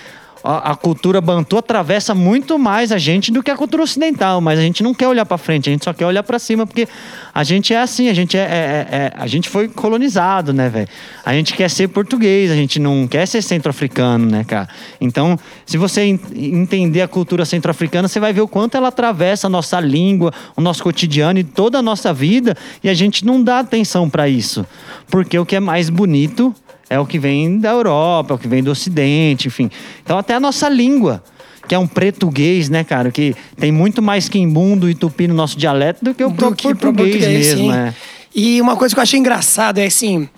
a, 0.44 0.76
cultura 0.76 1.22
bantu 1.22 1.58
atravessa 1.58 2.14
muito 2.14 2.60
mais 2.60 2.92
a 2.92 2.98
gente 2.98 3.32
do 3.32 3.42
que 3.42 3.50
a 3.50 3.56
cultura 3.56 3.84
ocidental. 3.84 4.42
Mas 4.42 4.60
a 4.60 4.62
gente 4.62 4.84
não 4.84 4.94
quer 4.94 5.08
olhar 5.08 5.26
para 5.26 5.38
frente, 5.38 5.70
a 5.70 5.72
gente 5.72 5.86
só 5.86 5.94
quer 5.94 6.06
olhar 6.06 6.24
para 6.24 6.38
cima, 6.38 6.68
porque 6.68 6.88
a 7.34 7.44
gente 7.44 7.74
é 7.74 7.80
assim, 7.80 8.10
a 8.10 8.14
gente 8.14 8.38
é, 8.38 8.42
é- 8.42 8.46
é- 8.46 8.96
é- 8.98 9.14
a 9.16 9.26
gente 9.28 9.48
foi 9.48 9.68
colonizado, 9.70 10.54
né, 10.54 10.68
velho? 10.70 10.88
A 11.26 11.34
gente 11.34 11.54
quer 11.54 11.70
ser 11.70 11.88
português, 11.88 12.52
a 12.52 12.56
gente 12.56 12.80
não 12.80 13.08
quer 13.08 13.26
ser 13.26 13.42
centro-africano, 13.42 14.26
né, 14.30 14.44
cara? 14.44 14.68
Então, 15.00 15.40
se 15.66 15.78
você 15.78 16.04
en- 16.06 16.20
entender 16.36 17.02
a 17.02 17.08
cultura 17.08 17.46
centro-africana, 17.46 18.08
você 18.08 18.20
vai 18.20 18.34
ver 18.34 18.42
o 18.42 18.48
quanto 18.48 18.76
ela 18.76 18.90
atravessa 18.90 19.48
a 19.48 19.50
nossa 19.50 19.80
língua, 19.80 20.34
o 20.56 20.62
nosso 20.62 20.84
cotidiano 20.84 21.40
e 21.40 21.44
toda 21.44 21.80
a 21.80 21.82
nossa 21.82 22.14
vida, 22.14 22.58
e 22.84 22.90
a 22.90 22.94
gente 22.94 23.26
não 23.26 23.42
dá 23.42 23.60
atenção 23.60 24.10
para 24.10 24.28
isso. 24.28 24.66
Porque 25.08 25.40
o 25.40 25.46
que 25.46 25.56
é 25.56 25.60
mais 25.60 25.90
bonito 25.90 26.54
é 26.94 27.00
o 27.00 27.06
que 27.06 27.18
vem 27.18 27.58
da 27.58 27.72
Europa, 27.72 28.34
é 28.34 28.36
o 28.36 28.38
que 28.38 28.48
vem 28.48 28.64
do 28.64 28.70
Ocidente, 28.70 29.48
enfim. 29.48 29.70
Então, 30.04 30.18
até 30.18 30.36
a 30.36 30.40
nossa 30.40 30.70
língua, 30.70 31.24
que 31.68 31.74
é 31.74 31.80
um 31.80 31.88
português, 31.88 32.70
né, 32.70 32.84
cara? 32.84 33.12
Que 33.12 33.36
tem 33.58 33.72
muito 33.72 34.02
mais 34.02 34.30
quimbundo 34.30 34.88
e 34.90 34.94
tupi 34.94 35.28
no 35.28 35.34
nosso 35.34 35.58
dialeto 35.58 36.06
do 36.06 36.14
que 36.14 36.24
o 36.24 36.30
Do 36.30 36.36
pro 36.36 36.94
português, 36.94 37.26
mesmo, 37.28 37.72
né? 37.72 37.96
E 38.36 38.62
uma 38.62 38.76
coisa 38.76 38.94
que 38.94 39.00
eu 39.00 39.04
achei 39.04 39.20
engraçado 39.20 39.80
é 39.80 39.86
assim, 39.86 40.30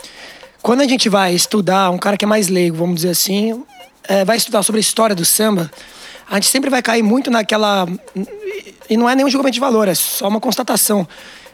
quando 0.62 0.82
a 0.82 0.88
gente 0.88 1.10
vai 1.10 1.34
estudar, 1.34 1.90
um 1.90 1.98
cara 1.98 2.16
que 2.16 2.24
é 2.24 2.28
mais 2.28 2.48
leigo, 2.48 2.78
vamos 2.78 2.96
dizer 2.96 3.10
assim, 3.10 3.62
é, 4.08 4.24
vai 4.24 4.38
estudar 4.38 4.64
sobre 4.64 4.80
a 4.80 4.82
história 4.82 5.16
do 5.16 5.26
samba, 5.26 5.70
a 6.30 6.36
gente 6.36 6.48
sempre 6.48 6.70
vai 6.70 6.82
cair 6.82 7.04
muito 7.04 7.30
naquela. 7.30 7.86
E 8.90 8.96
não 8.96 9.10
é 9.10 9.16
nenhum 9.16 9.30
julgamento 9.30 9.56
de 9.56 9.60
valor, 9.60 9.88
é 9.88 9.96
só 9.96 10.28
uma 10.28 10.40
constatação 10.40 11.06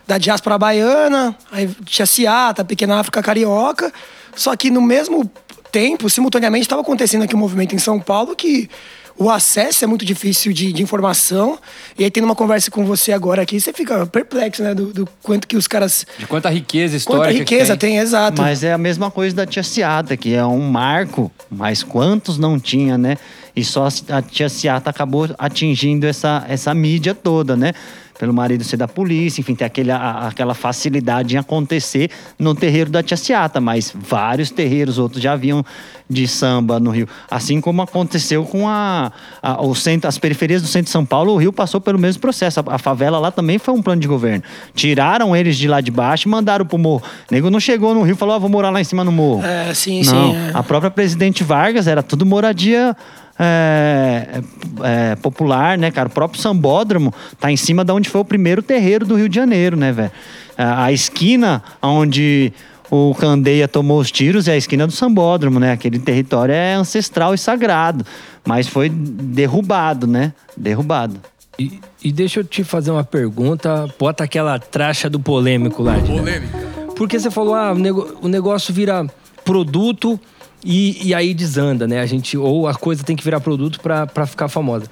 da 0.07 0.17
diáspora 0.17 0.57
baiana, 0.57 1.35
aí 1.51 1.69
tinha 1.85 2.05
Seata, 2.05 2.63
Pequena 2.65 2.99
África 2.99 3.23
Carioca, 3.23 3.91
só 4.35 4.55
que 4.55 4.69
no 4.69 4.81
mesmo 4.81 5.29
tempo, 5.71 6.09
simultaneamente, 6.09 6.63
estava 6.63 6.81
acontecendo 6.81 7.23
aqui 7.23 7.35
um 7.35 7.39
movimento 7.39 7.73
em 7.73 7.79
São 7.79 7.99
Paulo 7.99 8.35
que 8.35 8.69
o 9.17 9.29
acesso 9.29 9.83
é 9.83 9.87
muito 9.87 10.03
difícil 10.03 10.51
de, 10.51 10.73
de 10.73 10.81
informação. 10.81 11.59
E 11.97 12.03
aí, 12.03 12.11
tendo 12.11 12.25
uma 12.25 12.35
conversa 12.35 12.71
com 12.71 12.85
você 12.85 13.11
agora 13.11 13.43
aqui, 13.43 13.59
você 13.59 13.71
fica 13.71 14.05
perplexo, 14.07 14.63
né? 14.63 14.73
Do, 14.73 14.87
do 14.87 15.07
quanto 15.21 15.47
que 15.47 15.55
os 15.55 15.67
caras. 15.67 16.05
De 16.17 16.25
quanta 16.25 16.49
riqueza 16.49 16.97
histórica 16.97 17.27
Quanta 17.27 17.37
riqueza 17.37 17.73
que 17.73 17.79
tem. 17.79 17.91
tem, 17.91 17.99
exato. 17.99 18.41
Mas 18.41 18.63
é 18.63 18.73
a 18.73 18.77
mesma 18.77 19.11
coisa 19.11 19.35
da 19.35 19.45
tia 19.45 19.63
Ciata, 19.63 20.17
que 20.17 20.33
é 20.33 20.43
um 20.43 20.61
marco, 20.61 21.31
mas 21.49 21.83
quantos 21.83 22.37
não 22.37 22.59
tinha, 22.59 22.97
né? 22.97 23.17
E 23.55 23.63
só 23.63 23.87
a 24.09 24.21
tia 24.21 24.49
Ciata 24.49 24.89
acabou 24.89 25.29
atingindo 25.37 26.07
essa, 26.07 26.45
essa 26.47 26.73
mídia 26.73 27.13
toda, 27.13 27.55
né? 27.55 27.73
Pelo 28.21 28.31
marido 28.35 28.63
ser 28.63 28.77
da 28.77 28.87
polícia, 28.87 29.41
enfim, 29.41 29.55
tem 29.55 29.65
aquele, 29.65 29.89
a- 29.89 30.27
aquela 30.27 30.53
facilidade 30.53 31.33
em 31.33 31.39
acontecer 31.39 32.11
no 32.37 32.53
terreiro 32.53 32.91
da 32.91 33.01
tia 33.01 33.17
Ciata, 33.17 33.59
mas 33.59 33.91
vários 33.95 34.51
terreiros 34.51 34.99
outros 34.99 35.23
já 35.23 35.33
haviam 35.33 35.65
de 36.07 36.27
samba 36.27 36.79
no 36.79 36.91
Rio. 36.91 37.07
Assim 37.31 37.59
como 37.59 37.81
aconteceu 37.81 38.43
com 38.45 38.69
a, 38.69 39.11
a- 39.41 39.59
o 39.65 39.73
centro, 39.73 40.07
as 40.07 40.19
periferias 40.19 40.61
do 40.61 40.67
centro 40.67 40.85
de 40.85 40.91
São 40.91 41.03
Paulo, 41.03 41.33
o 41.33 41.37
Rio 41.37 41.51
passou 41.51 41.81
pelo 41.81 41.97
mesmo 41.97 42.21
processo. 42.21 42.59
A, 42.59 42.75
a 42.75 42.77
favela 42.77 43.17
lá 43.17 43.31
também 43.31 43.57
foi 43.57 43.73
um 43.73 43.81
plano 43.81 43.99
de 43.99 44.07
governo. 44.07 44.43
Tiraram 44.75 45.35
eles 45.35 45.57
de 45.57 45.67
lá 45.67 45.81
de 45.81 45.89
baixo 45.89 46.27
e 46.27 46.31
mandaram 46.31 46.63
pro 46.63 46.77
morro. 46.77 47.01
O 47.27 47.33
nego 47.33 47.49
não 47.49 47.59
chegou 47.59 47.95
no 47.95 48.03
Rio 48.03 48.13
e 48.13 48.17
falou, 48.17 48.35
ah, 48.35 48.37
vou 48.37 48.49
morar 48.49 48.69
lá 48.69 48.79
em 48.79 48.83
cima 48.83 49.03
no 49.03 49.11
morro. 49.11 49.43
É, 49.43 49.73
sim, 49.73 50.03
Não, 50.03 50.31
sim. 50.31 50.35
é. 50.37 50.51
a 50.53 50.61
própria 50.61 50.91
presidente 50.91 51.43
Vargas 51.43 51.87
era 51.87 52.03
tudo 52.03 52.23
moradia 52.23 52.95
é, 53.43 54.41
é, 54.83 55.15
popular, 55.15 55.77
né, 55.77 55.89
cara? 55.91 56.07
O 56.07 56.11
próprio 56.11 56.39
Sambódromo 56.41 57.13
tá 57.39 57.51
em 57.51 57.57
cima 57.57 57.83
de 57.83 57.91
onde 57.91 58.09
foi 58.09 58.21
o 58.21 58.25
primeiro 58.25 58.61
terreiro 58.61 59.05
do 59.05 59.15
Rio 59.15 59.27
de 59.27 59.35
Janeiro, 59.35 59.75
né, 59.75 59.91
velho? 59.91 60.11
A, 60.57 60.85
a 60.85 60.91
esquina 60.91 61.63
onde 61.81 62.53
o 62.89 63.15
Candeia 63.15 63.67
tomou 63.67 63.99
os 63.99 64.11
tiros 64.11 64.47
é 64.47 64.53
a 64.53 64.57
esquina 64.57 64.85
do 64.85 64.93
Sambódromo, 64.93 65.59
né? 65.59 65.71
Aquele 65.71 65.97
território 65.97 66.53
é 66.53 66.73
ancestral 66.73 67.33
e 67.33 67.37
sagrado, 67.37 68.05
mas 68.45 68.67
foi 68.67 68.89
derrubado, 68.89 70.05
né? 70.05 70.33
Derrubado. 70.55 71.19
E, 71.57 71.79
e 72.03 72.11
deixa 72.11 72.39
eu 72.39 72.43
te 72.43 72.63
fazer 72.63 72.91
uma 72.91 73.03
pergunta. 73.03 73.87
Bota 73.99 74.23
aquela 74.23 74.57
tracha 74.59 75.09
do 75.09 75.19
polêmico 75.19 75.83
lá. 75.83 75.97
De 75.97 76.11
Polêmica. 76.11 76.57
Porque 76.95 77.19
você 77.19 77.31
falou, 77.31 77.55
ah, 77.55 77.71
o, 77.71 77.75
nego- 77.77 78.17
o 78.21 78.27
negócio 78.27 78.73
vira 78.73 79.05
produto 79.43 80.19
e, 80.63 81.07
e 81.07 81.13
aí 81.13 81.33
desanda, 81.33 81.87
né? 81.87 81.99
A 81.99 82.05
gente, 82.05 82.37
ou 82.37 82.67
a 82.67 82.75
coisa 82.75 83.03
tem 83.03 83.15
que 83.15 83.23
virar 83.23 83.39
produto 83.39 83.79
pra 83.79 84.25
ficar 84.25 84.47
famosa. 84.47 84.85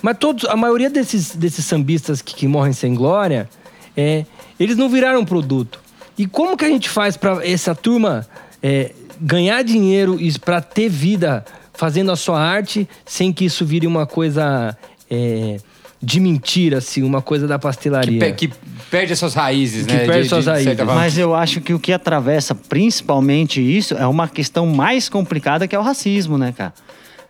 Mas 0.00 0.16
todos, 0.18 0.44
a 0.44 0.56
maioria 0.56 0.90
desses, 0.90 1.34
desses 1.34 1.64
sambistas 1.64 2.22
que, 2.22 2.34
que 2.34 2.46
morrem 2.46 2.72
sem 2.72 2.94
glória, 2.94 3.48
é, 3.96 4.24
eles 4.58 4.76
não 4.76 4.88
viraram 4.88 5.24
produto. 5.24 5.80
E 6.16 6.26
como 6.26 6.56
que 6.56 6.64
a 6.64 6.68
gente 6.68 6.88
faz 6.88 7.16
pra 7.16 7.46
essa 7.46 7.74
turma 7.74 8.26
é, 8.62 8.92
ganhar 9.20 9.62
dinheiro 9.62 10.20
e 10.20 10.36
pra 10.38 10.60
ter 10.60 10.88
vida 10.88 11.44
fazendo 11.72 12.10
a 12.10 12.16
sua 12.16 12.40
arte 12.40 12.88
sem 13.04 13.32
que 13.32 13.44
isso 13.44 13.64
vire 13.64 13.86
uma 13.86 14.06
coisa 14.06 14.76
é, 15.10 15.58
de 16.00 16.20
mentira, 16.20 16.78
assim, 16.78 17.02
uma 17.02 17.20
coisa 17.20 17.46
da 17.48 17.56
Que, 17.56 17.62
pastelaria? 17.62 18.20
pe- 18.20 18.32
que 18.32 18.50
perde 18.90 19.12
as 19.12 19.18
suas 19.18 19.34
raízes, 19.34 19.84
Que 19.86 19.92
né? 19.94 20.06
perde 20.06 20.28
suas 20.28 20.44
certa 20.44 20.84
raízes. 20.84 20.84
Mas 20.86 21.18
eu 21.18 21.34
acho 21.34 21.60
que 21.60 21.74
o 21.74 21.78
que 21.80 21.92
atravessa 21.92 22.54
principalmente 22.54 23.60
isso 23.60 23.94
é 23.94 24.06
uma 24.06 24.28
questão 24.28 24.66
mais 24.66 25.08
complicada 25.08 25.66
que 25.66 25.74
é 25.74 25.78
o 25.78 25.82
racismo, 25.82 26.38
né, 26.38 26.52
cara? 26.56 26.72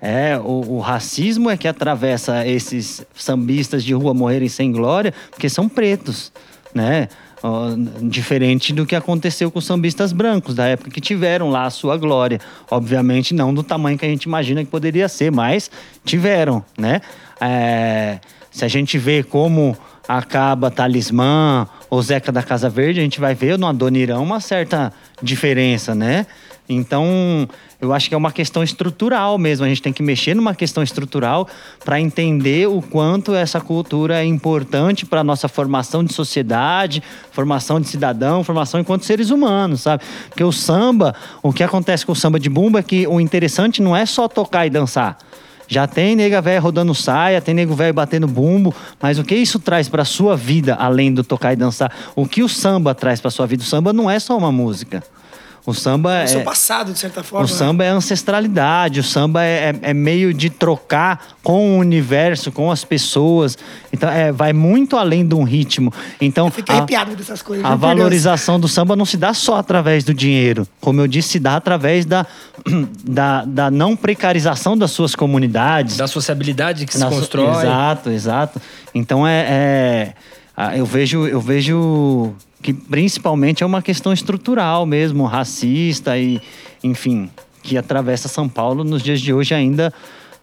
É, 0.01 0.39
o, 0.39 0.77
o 0.77 0.81
racismo 0.81 1.51
é 1.51 1.57
que 1.57 1.67
atravessa 1.67 2.47
esses 2.47 3.05
sambistas 3.17 3.83
de 3.83 3.93
rua 3.95 4.15
morrerem 4.15 4.49
sem 4.49 4.71
glória, 4.71 5.13
porque 5.31 5.49
são 5.49 5.69
pretos, 5.69 6.31
né? 6.75 7.09
Ó, 7.43 7.69
diferente 8.03 8.73
do 8.73 8.85
que 8.85 8.95
aconteceu 8.97 9.51
com 9.51 9.59
os 9.61 9.65
sambistas 9.67 10.13
brancos, 10.13 10.55
da 10.57 10.67
época 10.67 10.91
que 10.91 11.01
tiveram 11.01 11.51
lá 11.51 11.65
a 11.67 11.71
sua 11.71 11.97
glória. 11.97 12.41
Obviamente 12.71 13.33
não 13.33 13.55
do 13.55 13.63
tamanho 13.63 13.97
que 13.97 14.05
a 14.05 14.09
gente 14.09 14.25
imagina 14.25 14.63
que 14.65 14.71
poderia 14.71 15.09
ser, 15.09 15.31
mas 15.33 15.71
tiveram, 16.05 16.65
né? 16.77 17.01
É, 17.41 18.19
se 18.51 18.65
a 18.65 18.69
gente 18.69 18.99
vê 18.99 19.23
como 19.23 19.77
acaba 20.09 20.71
Talismã 20.71 21.69
ou 21.91 22.01
Zeca 22.01 22.33
da 22.33 22.43
Casa 22.43 22.71
Verde, 22.71 23.01
a 23.01 23.03
gente 23.03 23.21
vai 23.21 23.35
ver 23.35 23.59
no 23.59 23.67
Adonirão 23.67 24.23
uma 24.23 24.41
certa 24.41 24.93
diferença, 25.23 25.95
né? 25.95 26.27
Então, 26.69 27.49
eu 27.81 27.95
acho 27.95 28.09
que 28.09 28.15
é 28.15 28.19
uma 28.19 28.33
questão 28.33 28.63
estrutural 28.63 29.39
mesmo. 29.39 29.65
A 29.65 29.69
gente 29.69 29.81
tem 29.81 29.93
que 29.93 30.03
mexer 30.03 30.35
numa 30.35 30.55
questão 30.55 30.83
estrutural 30.83 31.49
para 31.83 32.01
entender 32.01 32.69
o 32.69 32.83
quanto 32.83 33.35
essa 33.35 33.61
cultura 33.61 34.21
é 34.21 34.25
importante 34.25 35.07
para 35.07 35.21
a 35.21 35.25
nossa 35.25 35.49
formação 35.49 36.05
de 36.05 36.13
sociedade, 36.13 37.03
formação 37.31 37.81
de 37.81 37.89
cidadão, 37.89 38.45
formação 38.45 38.81
enquanto 38.81 39.05
seres 39.05 39.31
humanos, 39.31 39.83
sabe? 39.83 40.03
Porque 40.29 40.45
o 40.45 40.53
samba, 40.53 41.15
o 41.43 41.53
que 41.53 41.63
acontece 41.63 42.05
com 42.05 42.13
o 42.13 42.17
samba 42.17 42.39
de 42.39 42.51
bumba 42.51 42.81
é 42.81 42.83
que 42.83 43.07
o 43.07 43.21
interessante 43.21 43.81
não 43.81 43.97
é 43.97 44.05
só 44.05 44.29
tocar 44.29 44.67
e 44.67 44.71
dançar. 44.71 45.17
Já 45.69 45.87
tem 45.87 46.17
nega 46.17 46.41
velha 46.41 46.59
rodando 46.59 46.95
saia, 46.95 47.43
tem 47.43 47.55
nego 47.55 47.75
velho 47.75 47.93
batendo 47.93 48.27
bumbo, 48.27 48.75
mas 49.01 49.19
o 49.19 49.25
que 49.25 49.35
isso 49.35 49.61
traz 49.61 49.87
para 49.87 50.03
sua 50.03 50.35
vida 50.35 50.75
além 50.75 51.13
do 51.13 51.23
tocar 51.23 51.53
e 51.53 51.57
dançar? 51.57 51.95
O 52.17 52.27
que 52.27 52.43
o 52.43 52.49
samba 52.49 52.95
traz 52.95 53.21
para 53.21 53.31
sua 53.31 53.47
vida? 53.47 53.63
O 53.63 53.67
samba 53.67 53.93
não 53.93 54.11
é 54.11 54.19
só 54.19 54.37
uma 54.37 54.51
música. 54.51 55.05
O 55.69 55.75
samba 55.75 56.25
O 56.25 56.29
seu 56.29 56.41
é 56.41 56.45
passado, 56.45 56.95
de 56.95 56.99
certa 56.99 57.23
forma. 57.23 57.45
o 57.47 57.51
né? 57.51 57.55
samba 57.55 57.85
é 57.85 57.89
ancestralidade, 57.89 59.01
o 59.01 59.03
samba 59.03 59.45
é, 59.45 59.69
é- 59.83 59.91
é 59.91 59.93
meio 59.95 60.33
de 60.33 60.49
trocar 60.49 61.27
com 61.43 61.77
o 61.77 61.79
universo, 61.79 62.51
com 62.51 62.71
as 62.71 62.85
pessoas. 62.85 63.59
Então, 63.93 64.09
é, 64.09 64.33
vai 64.33 64.55
muito 64.55 64.97
além 64.97 65.27
de 65.29 65.35
um 65.35 65.43
ritmo. 65.43 65.93
Então, 66.19 66.51
Fica 66.51 66.73
a- 66.73 66.77
arrepiado 66.79 67.15
dessas 67.15 67.43
coisas. 67.43 67.67
a 67.67 67.75
valorização 67.75 68.59
do 68.59 68.67
samba 68.67 68.97
não 68.97 69.05
se 69.05 69.19
dá 69.19 69.35
só 69.35 69.57
através 69.57 70.05
do 70.05 70.15
dinheiro. 70.15 70.67
Como 70.81 71.03
eu 71.03 71.07
disse, 71.07 71.29
se 71.33 71.39
dá 71.39 71.57
através 71.57 72.07
da, 72.07 72.25
da, 73.05 73.45
da 73.45 73.71
não 73.71 73.95
precarização 73.95 74.75
das 74.77 74.91
suas 74.91 75.15
comunidades. 75.15 75.99
Da 75.99 76.07
sociabilidade 76.09 76.87
que 76.87 76.95
se 76.95 77.01
Da 77.01 77.11
constrói. 77.11 77.63
Exato, 77.63 78.09
exato. 78.11 78.63
Então 78.95 79.27
é, 79.27 80.15
é- 80.57 80.79
eu 80.81 80.87
vejo 80.87 81.27
eu 81.27 81.41
vejo 81.43 82.33
que 82.63 82.73
principalmente 82.73 83.63
é 83.63 83.67
uma 83.67 83.83
questão 83.83 84.13
estrutural 84.13 84.85
mesmo, 84.85 85.25
racista 85.25 86.19
e 86.19 86.41
enfim, 86.83 87.31
que 87.63 87.77
atravessa 87.77 88.29
São 88.29 88.49
Paulo 88.49 88.85
nos 88.85 89.03
dias 89.03 89.21
de 89.21 89.33
hoje 89.33 89.55
ainda 89.55 89.93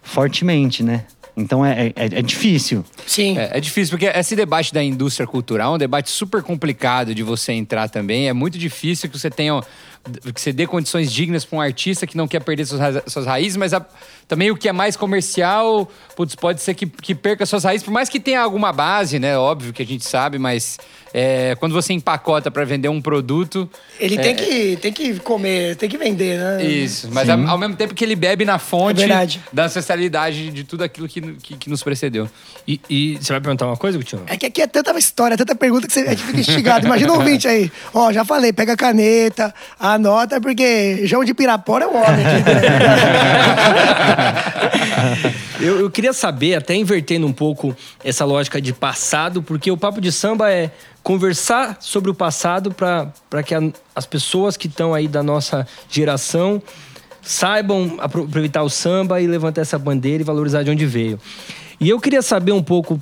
fortemente, 0.02 0.82
né? 0.82 1.04
Então 1.36 1.64
é, 1.64 1.88
é, 1.88 1.92
é 1.96 2.22
difícil. 2.22 2.82
Sim. 3.06 3.36
É, 3.36 3.58
é 3.58 3.60
difícil, 3.60 3.98
porque 3.98 4.06
esse 4.06 4.34
debate 4.34 4.72
da 4.72 4.82
indústria 4.82 5.26
cultural 5.26 5.72
é 5.72 5.74
um 5.74 5.78
debate 5.78 6.08
super 6.08 6.42
complicado 6.42 7.14
de 7.14 7.22
você 7.22 7.52
entrar 7.52 7.90
também. 7.90 8.28
É 8.28 8.32
muito 8.32 8.56
difícil 8.56 9.10
que 9.10 9.18
você 9.18 9.30
tenha. 9.30 9.60
Que 10.34 10.40
você 10.40 10.52
dê 10.52 10.66
condições 10.66 11.12
dignas 11.12 11.44
para 11.44 11.58
um 11.58 11.60
artista 11.60 12.06
que 12.06 12.16
não 12.16 12.26
quer 12.28 12.42
perder 12.42 12.64
suas, 12.66 12.80
ra- 12.80 13.02
suas 13.06 13.26
raízes, 13.26 13.56
mas 13.56 13.72
a- 13.74 13.84
também 14.28 14.50
o 14.50 14.56
que 14.56 14.68
é 14.68 14.72
mais 14.72 14.96
comercial, 14.96 15.88
putz, 16.16 16.34
pode 16.34 16.60
ser 16.60 16.74
que, 16.74 16.86
que 16.86 17.14
perca 17.14 17.46
suas 17.46 17.64
raízes, 17.64 17.84
por 17.84 17.92
mais 17.92 18.08
que 18.08 18.18
tenha 18.20 18.40
alguma 18.40 18.72
base, 18.72 19.18
né? 19.18 19.36
Óbvio 19.38 19.72
que 19.72 19.82
a 19.82 19.86
gente 19.86 20.04
sabe, 20.04 20.38
mas 20.38 20.78
é, 21.14 21.54
quando 21.56 21.72
você 21.72 21.92
empacota 21.92 22.50
para 22.50 22.64
vender 22.64 22.88
um 22.88 23.00
produto. 23.00 23.68
Ele 24.00 24.16
é, 24.16 24.20
tem, 24.20 24.34
que, 24.34 24.76
tem 24.76 24.92
que 24.92 25.14
comer, 25.20 25.76
tem 25.76 25.88
que 25.88 25.96
vender, 25.96 26.38
né? 26.38 26.64
Isso, 26.64 27.08
mas 27.12 27.28
ao, 27.28 27.38
ao 27.48 27.58
mesmo 27.58 27.76
tempo 27.76 27.94
que 27.94 28.04
ele 28.04 28.16
bebe 28.16 28.44
na 28.44 28.58
fonte 28.58 29.02
É 29.04 29.28
da 29.52 29.64
ancestralidade 29.64 30.50
de 30.50 30.64
tudo 30.64 30.82
aquilo 30.84 31.06
que, 31.08 31.20
que, 31.20 31.56
que 31.56 31.70
nos 31.70 31.82
precedeu. 31.82 32.28
E, 32.66 32.80
e 32.90 33.16
você 33.20 33.32
vai 33.32 33.40
perguntar 33.40 33.66
uma 33.66 33.76
coisa, 33.76 33.96
Gutião? 33.96 34.22
É 34.26 34.36
que 34.36 34.46
aqui 34.46 34.60
é 34.60 34.66
tanta 34.66 34.96
história, 34.98 35.36
tanta 35.36 35.54
pergunta 35.54 35.86
que 35.86 35.92
você, 35.92 36.00
a 36.00 36.10
gente 36.10 36.24
fica 36.24 36.40
instigado. 36.40 36.84
Imagina 36.86 37.12
o 37.12 37.16
ouvinte 37.18 37.46
aí. 37.46 37.70
Ó, 37.94 38.12
já 38.12 38.24
falei, 38.24 38.52
pega 38.52 38.72
a 38.72 38.76
caneta, 38.76 39.54
anota, 39.96 40.40
porque 40.40 41.06
João 41.06 41.24
de 41.24 41.34
Pirapora 41.34 41.84
é 41.84 41.88
um 41.88 41.96
homem. 41.96 42.24
Eu, 45.60 45.80
eu 45.80 45.90
queria 45.90 46.12
saber, 46.12 46.54
até 46.54 46.74
invertendo 46.74 47.26
um 47.26 47.32
pouco 47.32 47.74
essa 48.04 48.24
lógica 48.26 48.60
de 48.60 48.72
passado, 48.74 49.42
porque 49.42 49.70
o 49.70 49.76
papo 49.76 50.00
de 50.02 50.12
samba 50.12 50.52
é 50.52 50.70
conversar 51.02 51.78
sobre 51.80 52.10
o 52.10 52.14
passado 52.14 52.70
para 52.72 53.42
que 53.42 53.54
a- 53.54 53.62
as 53.94 54.04
pessoas 54.04 54.56
que 54.56 54.66
estão 54.68 54.92
aí 54.92 55.08
da 55.08 55.22
nossa 55.22 55.66
geração 55.88 56.62
saibam 57.22 57.96
apro- 57.98 58.24
aproveitar 58.24 58.62
o 58.62 58.68
samba 58.70 59.20
e 59.20 59.26
levantar 59.26 59.62
essa 59.62 59.78
bandeira 59.78 60.22
e 60.22 60.24
valorizar 60.24 60.62
de 60.62 60.70
onde 60.70 60.84
veio. 60.84 61.18
E 61.80 61.88
eu 61.88 61.98
queria 61.98 62.20
saber 62.22 62.52
um 62.52 62.62
pouco 62.62 63.00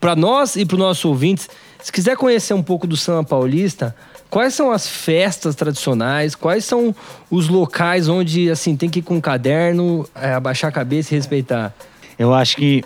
para 0.00 0.16
nós 0.16 0.56
e 0.56 0.66
para 0.66 0.74
os 0.74 0.80
nossos 0.80 1.04
ouvintes, 1.04 1.48
se 1.82 1.92
quiser 1.92 2.16
conhecer 2.16 2.52
um 2.52 2.62
pouco 2.62 2.86
do 2.86 2.96
samba 2.96 3.22
paulista, 3.22 3.94
quais 4.30 4.54
são 4.54 4.70
as 4.70 4.88
festas 4.88 5.54
tradicionais, 5.54 6.34
quais 6.34 6.64
são 6.64 6.94
os 7.30 7.48
locais 7.48 8.08
onde 8.08 8.50
assim 8.50 8.76
tem 8.76 8.88
que 8.88 9.00
ir 9.00 9.02
com 9.02 9.16
um 9.16 9.20
caderno, 9.20 10.08
é, 10.14 10.32
abaixar 10.32 10.68
a 10.68 10.72
cabeça 10.72 11.14
e 11.14 11.16
respeitar. 11.16 11.74
Eu 12.18 12.34
acho 12.34 12.56
que 12.56 12.84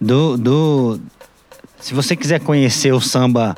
do, 0.00 0.36
do 0.36 1.00
se 1.80 1.94
você 1.94 2.16
quiser 2.16 2.40
conhecer 2.40 2.92
o 2.92 3.00
samba 3.00 3.56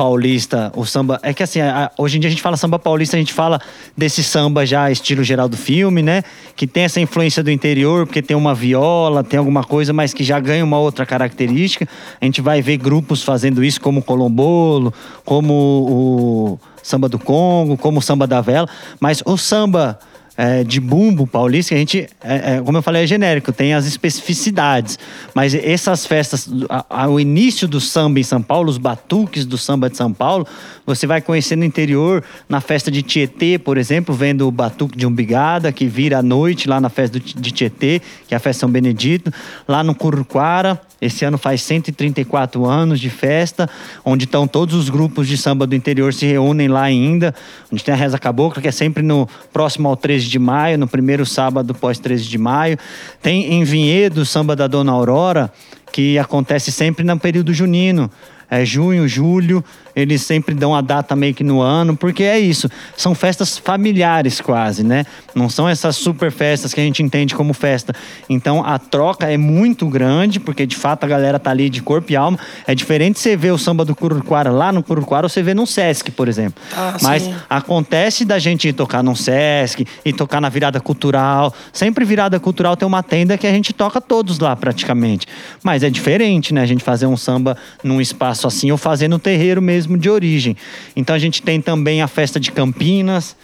paulista, 0.00 0.72
o 0.74 0.86
samba. 0.86 1.20
É 1.22 1.34
que 1.34 1.42
assim, 1.42 1.60
a- 1.60 1.90
hoje 1.98 2.16
em 2.16 2.20
dia 2.20 2.28
a 2.28 2.30
gente 2.30 2.40
fala 2.40 2.56
samba 2.56 2.78
paulista, 2.78 3.18
a 3.18 3.20
gente 3.20 3.34
fala 3.34 3.60
desse 3.94 4.24
samba 4.24 4.64
já 4.64 4.90
estilo 4.90 5.22
geral 5.22 5.46
do 5.46 5.58
filme, 5.58 6.00
né? 6.02 6.22
Que 6.56 6.66
tem 6.66 6.84
essa 6.84 6.98
influência 6.98 7.42
do 7.42 7.50
interior, 7.50 8.06
porque 8.06 8.22
tem 8.22 8.34
uma 8.34 8.54
viola, 8.54 9.22
tem 9.22 9.38
alguma 9.38 9.62
coisa, 9.62 9.92
mas 9.92 10.14
que 10.14 10.24
já 10.24 10.40
ganha 10.40 10.64
uma 10.64 10.78
outra 10.78 11.04
característica. 11.04 11.86
A 12.18 12.24
gente 12.24 12.40
vai 12.40 12.62
ver 12.62 12.78
grupos 12.78 13.22
fazendo 13.22 13.62
isso, 13.62 13.78
como 13.78 14.00
o 14.00 14.02
Colombolo, 14.02 14.90
como 15.22 15.52
o 15.52 16.58
samba 16.82 17.06
do 17.06 17.18
Congo, 17.18 17.76
como 17.76 17.98
o 17.98 18.02
samba 18.02 18.26
da 18.26 18.40
vela. 18.40 18.66
Mas 18.98 19.22
o 19.26 19.36
samba 19.36 19.98
é, 20.40 20.64
de 20.64 20.80
bumbo 20.80 21.26
paulista, 21.26 21.74
a 21.74 21.78
gente, 21.78 22.08
é, 22.24 22.54
é, 22.54 22.62
como 22.62 22.78
eu 22.78 22.82
falei, 22.82 23.02
é 23.02 23.06
genérico, 23.06 23.52
tem 23.52 23.74
as 23.74 23.84
especificidades. 23.84 24.98
Mas 25.34 25.54
essas 25.54 26.06
festas, 26.06 26.48
ao 26.88 27.20
início 27.20 27.68
do 27.68 27.78
samba 27.78 28.20
em 28.20 28.22
São 28.22 28.40
Paulo, 28.40 28.70
os 28.70 28.78
batuques 28.78 29.44
do 29.44 29.58
samba 29.58 29.90
de 29.90 29.98
São 29.98 30.10
Paulo, 30.14 30.46
você 30.86 31.06
vai 31.06 31.20
conhecer 31.20 31.56
no 31.56 31.64
interior, 31.64 32.24
na 32.48 32.58
festa 32.62 32.90
de 32.90 33.02
Tietê, 33.02 33.58
por 33.58 33.76
exemplo, 33.76 34.14
vendo 34.14 34.48
o 34.48 34.50
batuque 34.50 34.96
de 34.96 35.06
Umbigada, 35.06 35.70
que 35.72 35.84
vira 35.86 36.20
à 36.20 36.22
noite 36.22 36.66
lá 36.66 36.80
na 36.80 36.88
festa 36.88 37.20
de 37.20 37.50
Tietê, 37.52 38.00
que 38.26 38.32
é 38.32 38.36
a 38.38 38.40
festa 38.40 38.60
São 38.60 38.70
Benedito, 38.70 39.30
lá 39.68 39.84
no 39.84 39.94
Curuquara. 39.94 40.80
Esse 41.00 41.24
ano 41.24 41.38
faz 41.38 41.62
134 41.62 42.66
anos 42.66 43.00
de 43.00 43.08
festa, 43.08 43.68
onde 44.04 44.24
estão 44.24 44.46
todos 44.46 44.74
os 44.74 44.90
grupos 44.90 45.26
de 45.26 45.36
samba 45.36 45.66
do 45.66 45.74
interior 45.74 46.12
se 46.12 46.26
reúnem 46.26 46.68
lá 46.68 46.82
ainda. 46.82 47.34
Onde 47.72 47.82
tem 47.82 47.94
a 47.94 47.96
Reza 47.96 48.18
Cabocla, 48.18 48.60
que 48.60 48.68
é 48.68 48.72
sempre 48.72 49.02
no 49.02 49.28
próximo 49.52 49.88
ao 49.88 49.96
13 49.96 50.28
de 50.28 50.38
maio, 50.38 50.76
no 50.76 50.86
primeiro 50.86 51.24
sábado 51.24 51.74
pós 51.74 51.98
13 51.98 52.24
de 52.24 52.36
maio. 52.36 52.78
Tem 53.22 53.54
em 53.54 53.64
Vinhedo 53.64 54.20
o 54.20 54.26
samba 54.26 54.54
da 54.54 54.66
Dona 54.66 54.92
Aurora, 54.92 55.50
que 55.90 56.18
acontece 56.18 56.70
sempre 56.70 57.04
no 57.04 57.18
período 57.18 57.54
junino. 57.54 58.10
É 58.50 58.64
junho, 58.64 59.06
julho, 59.06 59.64
eles 60.00 60.22
sempre 60.22 60.54
dão 60.54 60.74
a 60.74 60.80
data 60.80 61.14
meio 61.14 61.34
que 61.34 61.44
no 61.44 61.60
ano, 61.60 61.96
porque 61.96 62.22
é 62.22 62.38
isso. 62.38 62.68
São 62.96 63.14
festas 63.14 63.58
familiares 63.58 64.40
quase, 64.40 64.84
né? 64.84 65.04
Não 65.34 65.48
são 65.48 65.68
essas 65.68 65.96
super 65.96 66.30
festas 66.30 66.74
que 66.74 66.80
a 66.80 66.84
gente 66.84 67.02
entende 67.02 67.34
como 67.34 67.52
festa. 67.52 67.94
Então 68.28 68.64
a 68.64 68.78
troca 68.78 69.30
é 69.30 69.36
muito 69.36 69.86
grande, 69.88 70.40
porque 70.40 70.66
de 70.66 70.76
fato 70.76 71.04
a 71.04 71.08
galera 71.08 71.38
tá 71.38 71.50
ali 71.50 71.68
de 71.68 71.82
corpo 71.82 72.12
e 72.12 72.16
alma. 72.16 72.38
É 72.66 72.74
diferente 72.74 73.18
você 73.18 73.36
ver 73.36 73.52
o 73.52 73.58
samba 73.58 73.84
do 73.84 73.94
Curuquara 73.94 74.50
lá 74.50 74.72
no 74.72 74.82
Curuquara 74.82 75.26
ou 75.26 75.28
você 75.28 75.42
vê 75.42 75.54
no 75.54 75.66
Sesc, 75.66 76.10
por 76.10 76.28
exemplo. 76.28 76.62
Ah, 76.76 76.96
Mas 77.02 77.22
sim. 77.22 77.34
acontece 77.48 78.24
da 78.24 78.38
gente 78.38 78.68
ir 78.68 78.72
tocar 78.72 79.02
num 79.02 79.14
Sesc, 79.14 79.86
e 80.04 80.12
tocar 80.12 80.40
na 80.40 80.48
virada 80.48 80.80
cultural. 80.80 81.54
Sempre 81.72 82.04
virada 82.04 82.38
cultural 82.40 82.76
tem 82.76 82.86
uma 82.86 83.02
tenda 83.02 83.36
que 83.36 83.46
a 83.46 83.52
gente 83.52 83.72
toca 83.72 84.00
todos 84.00 84.38
lá 84.38 84.54
praticamente. 84.56 85.26
Mas 85.62 85.82
é 85.82 85.90
diferente, 85.90 86.52
né? 86.54 86.62
A 86.62 86.66
gente 86.66 86.82
fazer 86.82 87.06
um 87.06 87.16
samba 87.16 87.56
num 87.82 88.00
espaço 88.00 88.46
assim 88.46 88.70
ou 88.70 88.78
fazer 88.78 89.08
no 89.08 89.18
terreiro 89.18 89.60
mesmo 89.60 89.89
de 89.98 90.10
origem. 90.10 90.56
Então 90.94 91.14
a 91.14 91.18
gente 91.18 91.42
tem 91.42 91.60
também 91.60 92.02
a 92.02 92.08
festa 92.08 92.38
de 92.40 92.50
Campinas, 92.52 93.36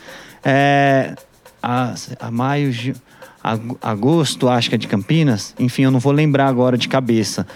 é, 0.44 1.14
a, 1.62 1.94
a 2.20 2.30
maio, 2.30 2.72
agosto, 3.82 4.48
acho 4.48 4.68
que 4.68 4.74
é 4.74 4.78
de 4.78 4.86
Campinas. 4.88 5.54
Enfim, 5.58 5.82
eu 5.82 5.90
não 5.90 6.00
vou 6.00 6.12
lembrar 6.12 6.46
agora 6.48 6.76
de 6.76 6.88
cabeça. 6.88 7.46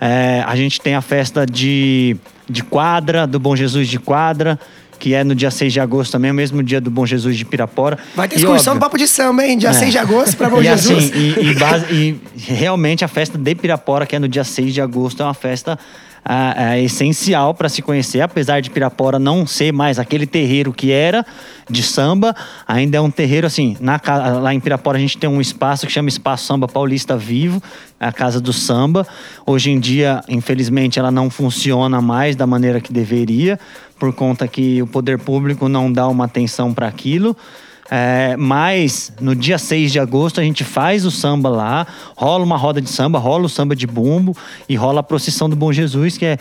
É, 0.00 0.42
a 0.46 0.56
gente 0.56 0.80
tem 0.80 0.94
a 0.94 1.00
festa 1.00 1.46
de, 1.46 2.16
de 2.48 2.62
quadra, 2.62 3.26
do 3.26 3.38
Bom 3.38 3.54
Jesus 3.54 3.88
de 3.88 3.98
quadra, 3.98 4.58
que 4.98 5.12
é 5.14 5.22
no 5.24 5.34
dia 5.34 5.50
6 5.50 5.72
de 5.72 5.80
agosto 5.80 6.12
também, 6.12 6.30
o 6.30 6.34
mesmo 6.34 6.62
dia 6.62 6.80
do 6.80 6.90
Bom 6.90 7.04
Jesus 7.04 7.36
de 7.36 7.44
Pirapora. 7.44 7.98
Vai 8.14 8.28
ter 8.28 8.36
excursão 8.36 8.74
do 8.74 8.80
Papo 8.80 8.96
de 8.96 9.06
Samba, 9.06 9.44
hein? 9.46 9.58
Dia 9.58 9.70
É. 9.70 9.72
6 9.72 9.92
de 9.92 9.98
agosto, 9.98 10.36
pra 10.36 10.48
Bom 10.50 10.60
e 10.60 10.64
Jesus. 10.64 11.10
Assim, 11.10 11.18
e, 11.40 11.50
e 11.50 11.54
base- 11.54 11.86
e 11.92 12.20
realmente 12.36 13.04
a 13.04 13.08
festa 13.08 13.36
de 13.36 13.54
Pirapora, 13.54 14.06
que 14.06 14.16
é 14.16 14.18
no 14.18 14.28
dia 14.28 14.44
6 14.44 14.72
de 14.74 14.80
agosto, 14.80 15.22
é 15.22 15.26
uma 15.26 15.34
festa 15.34 15.78
ah, 16.24 16.78
essencial 16.78 17.52
para 17.52 17.68
se 17.68 17.82
conhecer, 17.82 18.20
apesar 18.20 18.60
de 18.60 18.70
Pirapora 18.70 19.18
não 19.18 19.46
ser 19.46 19.72
mais 19.72 19.98
aquele 19.98 20.26
terreiro 20.26 20.72
que 20.72 20.90
era 20.90 21.24
de 21.68 21.82
samba, 21.82 22.34
ainda 22.66 22.96
é 22.96 23.00
um 23.00 23.10
terreiro 23.10 23.46
assim. 23.46 23.76
Na, 23.80 24.00
lá 24.40 24.54
em 24.54 24.60
Pirapora 24.60 24.96
a 24.96 25.00
gente 25.00 25.18
tem 25.18 25.28
um 25.28 25.40
espaço 25.40 25.86
que 25.86 25.92
chama 25.92 26.08
Espaço 26.08 26.46
Samba 26.46 26.66
Paulista 26.66 27.16
Vivo, 27.16 27.62
a 28.00 28.10
Casa 28.10 28.40
do 28.40 28.52
Samba. 28.52 29.06
Hoje 29.46 29.70
em 29.70 29.78
dia, 29.78 30.22
infelizmente, 30.28 30.98
ela 30.98 31.10
não 31.10 31.28
funciona 31.28 32.00
mais 32.00 32.36
da 32.36 32.46
maneira 32.46 32.80
que 32.80 32.92
deveria, 32.92 33.58
por 33.98 34.12
conta 34.12 34.48
que 34.48 34.80
o 34.80 34.86
poder 34.86 35.18
público 35.18 35.68
não 35.68 35.92
dá 35.92 36.08
uma 36.08 36.24
atenção 36.24 36.72
para 36.72 36.88
aquilo. 36.88 37.36
É, 37.90 38.34
mas 38.38 39.12
no 39.20 39.34
dia 39.34 39.58
6 39.58 39.92
de 39.92 40.00
agosto 40.00 40.40
a 40.40 40.44
gente 40.44 40.64
faz 40.64 41.04
o 41.04 41.10
samba 41.10 41.50
lá, 41.50 41.86
rola 42.16 42.44
uma 42.44 42.56
roda 42.56 42.80
de 42.80 42.88
samba, 42.88 43.18
rola 43.18 43.44
o 43.44 43.48
samba 43.48 43.76
de 43.76 43.86
bumbo 43.86 44.36
e 44.68 44.74
rola 44.74 45.00
a 45.00 45.02
procissão 45.02 45.50
do 45.50 45.56
Bom 45.56 45.70
Jesus, 45.72 46.16
que 46.16 46.24
é, 46.24 46.38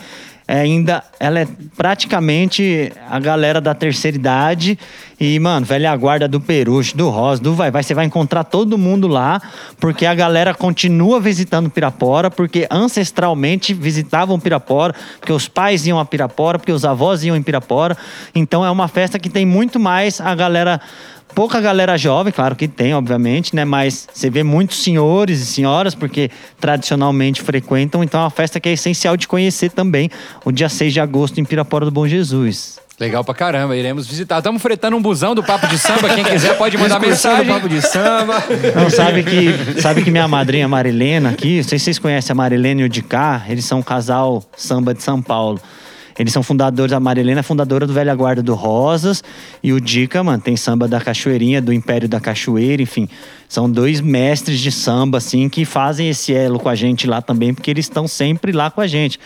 é 0.48 0.60
ainda, 0.60 1.04
ela 1.20 1.40
é 1.40 1.48
praticamente 1.76 2.92
a 3.10 3.20
galera 3.20 3.62
da 3.62 3.74
terceira 3.74 4.16
idade. 4.16 4.78
E, 5.20 5.40
mano, 5.40 5.66
velha 5.66 5.96
guarda 5.96 6.28
do 6.28 6.42
Peruche, 6.42 6.98
do 6.98 7.10
Rosa, 7.10 7.42
do 7.42 7.54
Vai 7.54 7.72
Vai, 7.72 7.82
você 7.82 7.94
vai 7.94 8.06
encontrar 8.06 8.44
todo 8.44 8.78
mundo 8.78 9.08
lá, 9.08 9.42
porque 9.80 10.06
a 10.06 10.14
galera 10.14 10.54
continua 10.54 11.20
visitando 11.22 11.70
Pirapora, 11.70 12.30
porque 12.30 12.68
ancestralmente 12.70 13.74
visitavam 13.74 14.38
Pirapora, 14.38 14.94
porque 15.20 15.32
os 15.32 15.48
pais 15.48 15.88
iam 15.88 15.98
a 15.98 16.04
Pirapora, 16.04 16.60
porque 16.60 16.74
os 16.74 16.84
avós 16.84 17.24
iam 17.24 17.38
em 17.38 17.42
Pirapora, 17.42 17.98
então 18.36 18.66
é 18.66 18.72
uma 18.72 18.90
festa 18.90 19.18
que 19.18 19.30
tem 19.30 19.46
muito 19.46 19.80
mais 19.80 20.20
a 20.20 20.36
galera 20.36 20.82
Pouca 21.36 21.60
galera 21.60 21.98
jovem, 21.98 22.32
claro 22.32 22.56
que 22.56 22.68
tem, 22.68 22.94
obviamente, 22.94 23.56
né? 23.56 23.66
Mas 23.66 24.08
você 24.14 24.30
vê 24.30 24.44
muitos 24.44 24.84
senhores 24.84 25.40
e 25.42 25.46
senhoras, 25.46 25.96
porque 25.96 26.30
tradicionalmente 26.60 27.42
frequentam, 27.42 28.04
então 28.04 28.22
é 28.22 28.24
uma 28.24 28.30
festa 28.30 28.60
que 28.60 28.70
é 28.70 28.74
essencial 28.74 29.18
de 29.18 29.28
conhecer 29.28 29.72
também, 29.72 30.10
o 30.46 30.52
dia 30.52 30.70
6 30.70 30.94
de 30.94 31.00
agosto 31.00 31.40
em 31.40 31.46
Pirapora 31.46 31.86
do 31.86 31.92
Bom 31.92 32.08
Jesus. 32.08 32.80
Legal 33.00 33.24
pra 33.24 33.34
caramba, 33.34 33.76
iremos 33.76 34.08
visitar. 34.08 34.38
Estamos 34.38 34.62
fretando 34.62 34.96
um 34.96 35.02
busão 35.02 35.34
do 35.34 35.44
Papo 35.44 35.68
de 35.68 35.80
Samba. 35.80 36.14
Quem 36.14 36.24
quiser 36.24 36.56
pode 36.58 36.78
mandar 36.78 37.02
Excursão 37.02 37.32
do 37.32 37.38
mensagem. 37.38 37.54
Papo 37.54 37.70
de 37.70 37.82
samba. 37.82 38.44
Não, 38.80 38.90
sabe 38.90 39.24
que, 39.24 39.82
sabe 39.82 40.04
que 40.04 40.12
minha 40.12 40.28
madrinha 40.28 40.68
Marilena 40.68 41.32
aqui, 41.32 41.58
não 41.58 41.64
sei 41.64 41.80
se 41.80 41.86
vocês 41.86 42.00
conhecem 42.00 42.32
a 42.32 42.36
Marilena 42.36 42.82
e 42.82 42.84
o 42.84 42.90
Dicá, 42.90 43.44
eles 43.50 43.66
são 43.66 43.80
um 43.80 43.84
casal 43.84 44.44
samba 44.56 44.94
de 44.94 45.02
São 45.02 45.22
Paulo. 45.22 45.60
Eles 46.18 46.32
são 46.32 46.44
fundadores, 46.44 46.94
a 46.94 47.00
Marilena 47.00 47.40
é 47.40 47.44
fundadora 47.44 47.88
do 47.88 47.94
Velha 47.94 48.14
Guarda 48.14 48.42
do 48.42 48.54
Rosas 48.54 49.24
e 49.62 49.74
o 49.74 49.82
Dica, 49.82 50.24
mano, 50.24 50.42
tem 50.42 50.56
samba 50.56 50.88
da 50.88 51.00
Cachoeirinha, 51.02 51.62
do 51.62 51.74
Império 51.74 52.08
da 52.08 52.20
Cachoeira, 52.20 52.82
enfim. 52.82 53.10
São 53.50 53.70
dois 53.70 54.02
mestres 54.02 54.60
de 54.60 54.72
samba, 54.72 55.18
assim, 55.18 55.50
que 55.50 55.66
fazem 55.66 56.10
esse 56.10 56.34
elo 56.34 56.60
com 56.60 56.70
a 56.70 56.76
gente 56.76 57.08
lá 57.08 57.22
também, 57.22 57.54
porque 57.54 57.72
eles 57.72 57.86
estão 57.86 58.08
sempre 58.08 58.52
lá 58.52 58.70
com 58.70 58.82
a 58.82 58.88
gente. 58.88 59.20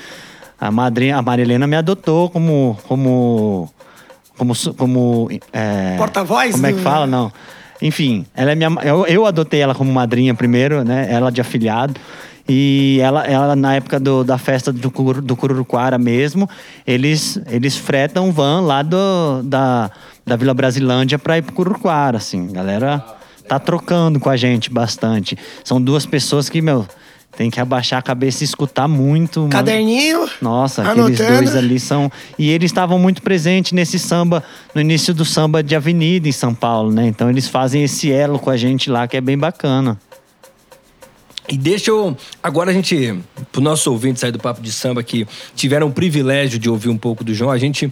A 0.60 0.72
madrinha, 0.72 1.18
a 1.18 1.22
Marilena 1.22 1.68
me 1.68 1.76
adotou 1.76 2.30
como... 2.30 2.78
como 2.88 3.70
como, 4.38 4.54
como 4.78 5.30
é, 5.52 5.96
Porta-voz 5.98 6.52
Como 6.52 6.68
é 6.68 6.74
que 6.74 6.80
fala? 6.80 7.08
Não. 7.08 7.34
Enfim, 7.82 8.26
ela 8.36 8.52
é 8.52 8.56
minha, 8.56 8.70
eu, 8.84 9.06
eu 9.08 9.26
adotei 9.26 9.60
ela 9.60 9.76
como 9.76 9.92
madrinha 9.92 10.34
primeiro, 10.34 10.84
né? 10.84 11.08
Ela 11.10 11.32
de 11.32 11.42
afilhado. 11.42 12.00
E 12.50 13.00
ela, 13.02 13.26
ela 13.26 13.56
na 13.56 13.76
época 13.76 14.00
do- 14.00 14.24
da 14.24 14.38
festa 14.38 14.72
do, 14.72 14.90
do 15.22 15.36
Cururuquara 15.36 15.98
mesmo, 15.98 16.50
eles, 16.86 17.40
eles 17.48 17.76
fretam 17.76 18.30
um 18.30 18.32
van 18.32 18.62
lá 18.62 18.82
do, 18.82 19.42
da, 19.44 19.92
da 20.26 20.36
Vila 20.36 20.54
Brasilândia 20.54 21.20
pra 21.20 21.38
ir 21.38 21.42
pro 21.42 21.54
Cururuquara, 21.54 22.18
assim. 22.18 22.48
A 22.50 22.54
galera 22.54 23.04
tá 23.48 23.60
trocando 23.60 24.20
com 24.20 24.30
a 24.30 24.38
gente 24.38 24.70
bastante. 24.70 25.38
São 25.64 25.82
duas 25.82 26.06
pessoas 26.06 26.48
que, 26.48 26.62
meu, 26.62 26.86
tem 27.36 27.50
que 27.52 27.60
abaixar 27.60 28.00
a 28.00 28.02
cabeça 28.02 28.44
e 28.44 28.46
escutar 28.46 28.88
muito. 28.88 29.42
mano. 29.42 29.52
Caderninho. 29.52 30.28
Nossa, 30.42 30.82
aqueles 30.84 31.20
anotando. 31.20 31.38
dois 31.44 31.56
ali 31.56 31.80
são. 31.80 32.10
E 32.40 32.50
eles 32.50 32.72
estavam 32.72 32.98
muito 32.98 33.22
presentes 33.22 33.74
nesse 33.74 34.00
samba, 34.00 34.42
no 34.74 34.80
início 34.82 35.14
do 35.14 35.24
samba 35.26 35.62
de 35.62 35.76
avenida 35.76 36.28
em 36.28 36.32
São 36.32 36.54
Paulo, 36.54 36.92
né? 36.92 37.08
Então 37.08 37.30
eles 37.30 37.48
fazem 37.48 37.84
esse 37.84 38.12
elo 38.12 38.40
com 38.40 38.50
a 38.50 38.58
gente 38.58 38.90
lá, 38.90 39.08
que 39.08 39.18
é 39.18 39.22
bem 39.22 39.38
bacana. 39.38 40.00
E 41.48 41.58
deixa 41.58 41.92
eu. 41.92 42.16
Agora 42.44 42.72
a 42.72 42.74
gente, 42.74 43.18
pro 43.52 43.62
nosso 43.62 43.92
ouvinte 43.92 44.20
sair 44.20 44.32
do 44.32 44.40
papo 44.40 44.62
de 44.62 44.72
samba 44.72 45.02
que 45.02 45.28
tiveram 45.56 45.88
o 45.88 45.92
privilégio 45.92 46.60
de 46.60 46.70
ouvir 46.70 46.90
um 46.90 46.98
pouco 46.98 47.24
do 47.24 47.34
João, 47.34 47.52
a 47.52 47.58
gente 47.58 47.92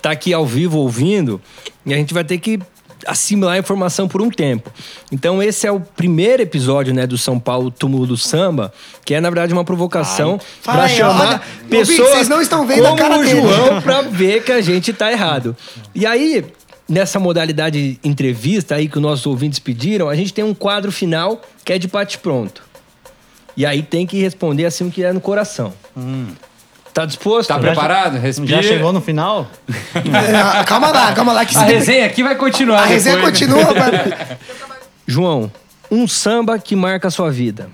tá 0.00 0.10
aqui 0.10 0.32
ao 0.32 0.44
vivo 0.44 0.78
ouvindo 0.78 1.40
e 1.86 1.94
a 1.94 1.96
gente 1.96 2.12
vai 2.12 2.24
ter 2.24 2.38
que 2.38 2.58
assimilar 3.06 3.54
a 3.54 3.58
informação 3.58 4.06
por 4.06 4.20
um 4.20 4.30
tempo. 4.30 4.70
Então 5.10 5.42
esse 5.42 5.66
é 5.66 5.72
o 5.72 5.80
primeiro 5.80 6.42
episódio, 6.42 6.94
né, 6.94 7.06
do 7.06 7.18
São 7.18 7.38
Paulo 7.38 7.70
Túmulo 7.70 8.06
do 8.06 8.16
Samba, 8.16 8.72
que 9.04 9.14
é 9.14 9.20
na 9.20 9.28
verdade 9.28 9.52
uma 9.52 9.64
provocação 9.64 10.38
para 10.64 10.88
chamar 10.88 11.28
olha, 11.28 11.40
pessoas 11.68 12.10
vocês 12.10 12.28
não 12.28 12.40
estão 12.40 12.66
vendo 12.66 12.86
a 12.86 12.90
como 12.90 12.98
cara 12.98 13.18
o. 13.18 13.24
João 13.24 13.80
para 13.82 14.02
ver 14.02 14.44
que 14.44 14.52
a 14.52 14.60
gente 14.60 14.92
tá 14.92 15.10
errado. 15.10 15.56
E 15.94 16.06
aí 16.06 16.44
Nessa 16.88 17.18
modalidade 17.18 17.98
entrevista 18.02 18.74
aí 18.74 18.86
que 18.86 18.96
os 18.98 19.02
nossos 19.02 19.24
ouvintes 19.24 19.58
pediram, 19.58 20.10
a 20.10 20.16
gente 20.16 20.34
tem 20.34 20.44
um 20.44 20.52
quadro 20.52 20.90
final 20.92 21.40
que 21.64 21.72
é 21.72 21.78
de 21.78 21.86
bate-pronto. 21.86 22.62
E 23.56 23.66
aí 23.66 23.82
tem 23.82 24.06
que 24.06 24.18
responder 24.20 24.64
assim 24.64 24.86
o 24.86 24.90
que 24.90 25.04
é 25.04 25.12
no 25.12 25.20
coração. 25.20 25.72
Tá 26.94 27.04
disposto? 27.06 27.48
Tá 27.48 27.58
preparado? 27.58 28.18
Respira. 28.18 28.62
Já 28.62 28.62
chegou 28.62 28.92
no 28.92 29.00
final? 29.00 29.46
É, 29.94 30.64
calma 30.64 30.90
lá, 30.90 31.12
calma 31.12 31.32
lá. 31.32 31.44
Que 31.44 31.56
A 31.56 31.60
se- 31.60 31.66
resenha 31.72 32.06
aqui 32.06 32.22
vai 32.22 32.34
continuar 32.34 32.82
a 32.82 32.84
resenha 32.86 33.16
depois, 33.16 33.40
né? 33.40 33.46
continua. 33.48 33.74
mas- 34.68 34.78
João, 35.06 35.50
um 35.90 36.06
samba 36.06 36.58
que 36.58 36.76
marca 36.76 37.08
a 37.08 37.10
sua 37.10 37.30
vida. 37.30 37.68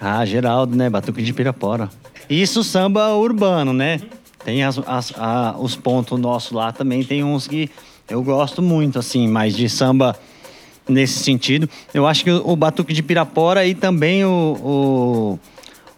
Ah, 0.00 0.24
Geraldo, 0.24 0.76
né? 0.76 0.90
Batuque 0.90 1.22
de 1.22 1.32
Pirapora. 1.32 1.88
Isso 2.28 2.64
samba 2.64 3.14
urbano, 3.14 3.72
né? 3.72 4.00
Tem 4.44 4.64
as, 4.64 4.78
as- 4.86 5.12
a- 5.16 5.54
os 5.58 5.76
pontos 5.76 6.18
nossos 6.18 6.50
lá 6.52 6.72
também, 6.72 7.04
tem 7.04 7.22
uns 7.22 7.46
que 7.46 7.70
eu 8.10 8.22
gosto 8.24 8.60
muito, 8.60 8.98
assim, 8.98 9.28
mas 9.28 9.54
de 9.56 9.68
samba 9.68 10.16
nesse 10.88 11.20
sentido. 11.20 11.68
Eu 11.92 12.06
acho 12.06 12.24
que 12.24 12.30
o, 12.30 12.56
Batuque 12.56 12.92
de 12.92 13.02
Pirapora 13.02 13.66
e 13.66 13.74
também 13.74 14.24
o. 14.24 15.38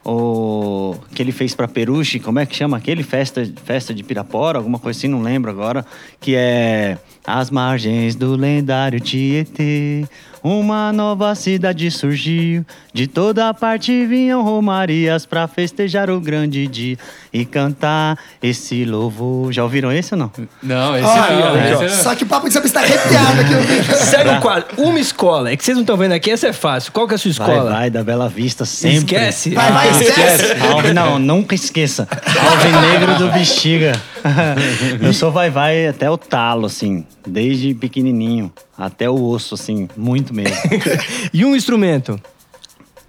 o, 0.05 0.11
o 0.11 0.97
que 1.15 1.23
ele 1.23 1.33
fez 1.33 1.55
pra 1.55 1.67
Peruche, 1.67 2.21
como 2.21 2.39
é 2.39 2.47
que 2.47 2.55
chama 2.55 2.77
aquele? 2.77 3.03
Festa, 3.03 3.51
festa 3.65 3.95
de 3.95 4.03
Pirapora, 4.03 4.59
alguma 4.59 4.79
coisa 4.79 4.99
assim, 4.99 5.09
não 5.09 5.23
lembro 5.23 5.51
agora. 5.51 5.85
Que 6.21 6.35
é. 6.37 6.99
As 7.27 7.51
margens 7.51 8.15
do 8.15 8.37
lendário 8.37 9.01
Tietê, 9.01 10.07
uma 10.45 10.93
nova 10.93 11.35
cidade 11.35 11.91
surgiu. 11.91 12.67
De 12.93 13.07
toda 13.07 13.53
parte 13.55 14.05
vinham 14.05 14.43
romarias 14.43 15.25
pra 15.25 15.49
festejar 15.49 16.11
o 16.11 16.21
grande 16.21 16.67
dia 16.67 16.99
e 17.33 17.47
cantar 17.47 18.19
esse 18.43 18.85
louvor. 18.85 19.51
Já 19.53 19.63
ouviram 19.63 19.91
esse 19.91 20.13
ou 20.13 20.19
não? 20.19 20.31
Não, 20.63 20.97
esse 20.97 21.07
Olha, 21.07 21.51
não. 21.73 21.85
esse 21.85 21.97
não. 21.97 22.03
Só 22.03 22.15
que 22.15 22.25
o 22.25 22.27
papo 22.27 22.47
de 22.47 22.53
samba 22.53 22.67
está 22.67 22.81
arrepiado 22.81 23.41
aqui. 23.41 23.55
ouvindo. 23.55 23.95
Segue 23.97 24.29
o 24.29 24.41
quadro. 24.41 24.67
Uma 24.77 25.01
escola. 25.01 25.51
É 25.51 25.57
que 25.57 25.65
vocês 25.65 25.77
não 25.79 25.83
estão 25.83 25.97
vendo 25.97 26.13
aqui, 26.13 26.31
essa 26.31 26.49
é 26.49 26.53
fácil. 26.53 26.93
Qual 26.93 27.09
que 27.09 27.15
é 27.15 27.17
a 27.17 27.19
sua 27.19 27.33
Vai, 27.33 27.49
escola? 27.49 27.71
vai, 27.71 27.91
da 27.91 28.05
Bela 28.05 28.29
Vista, 28.29 28.67
sempre. 28.67 28.99
Esquece. 28.99 29.51
Vai, 29.55 29.73
vai, 29.73 29.91
esquece. 29.91 30.55
Não, 30.95 31.19
nunca 31.19 31.55
esqueça. 31.55 32.07
Alvinegro 32.51 33.17
do 33.19 33.33
Bexiga. 33.33 33.93
Eu 35.01 35.13
sou 35.13 35.31
vai 35.31 35.51
vai 35.51 35.87
até 35.87 36.11
o 36.11 36.17
talo, 36.17 36.67
assim. 36.67 37.07
Desde 37.27 37.75
pequenininho 37.75 38.53
até 38.77 39.09
o 39.09 39.23
osso, 39.23 39.55
assim. 39.55 39.89
Muito 39.97 40.35
mesmo. 40.35 40.57
E 41.33 41.45
um 41.45 41.55
instrumento? 41.55 42.21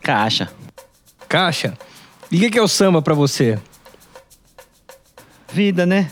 Caixa. 0.01 0.49
Caixa. 1.27 1.73
E 2.31 2.37
o 2.37 2.39
que 2.39 2.49
que 2.51 2.59
é 2.59 2.61
o 2.61 2.67
samba 2.67 3.01
pra 3.01 3.13
você? 3.13 3.59
Vida, 5.53 5.85
né? 5.85 6.11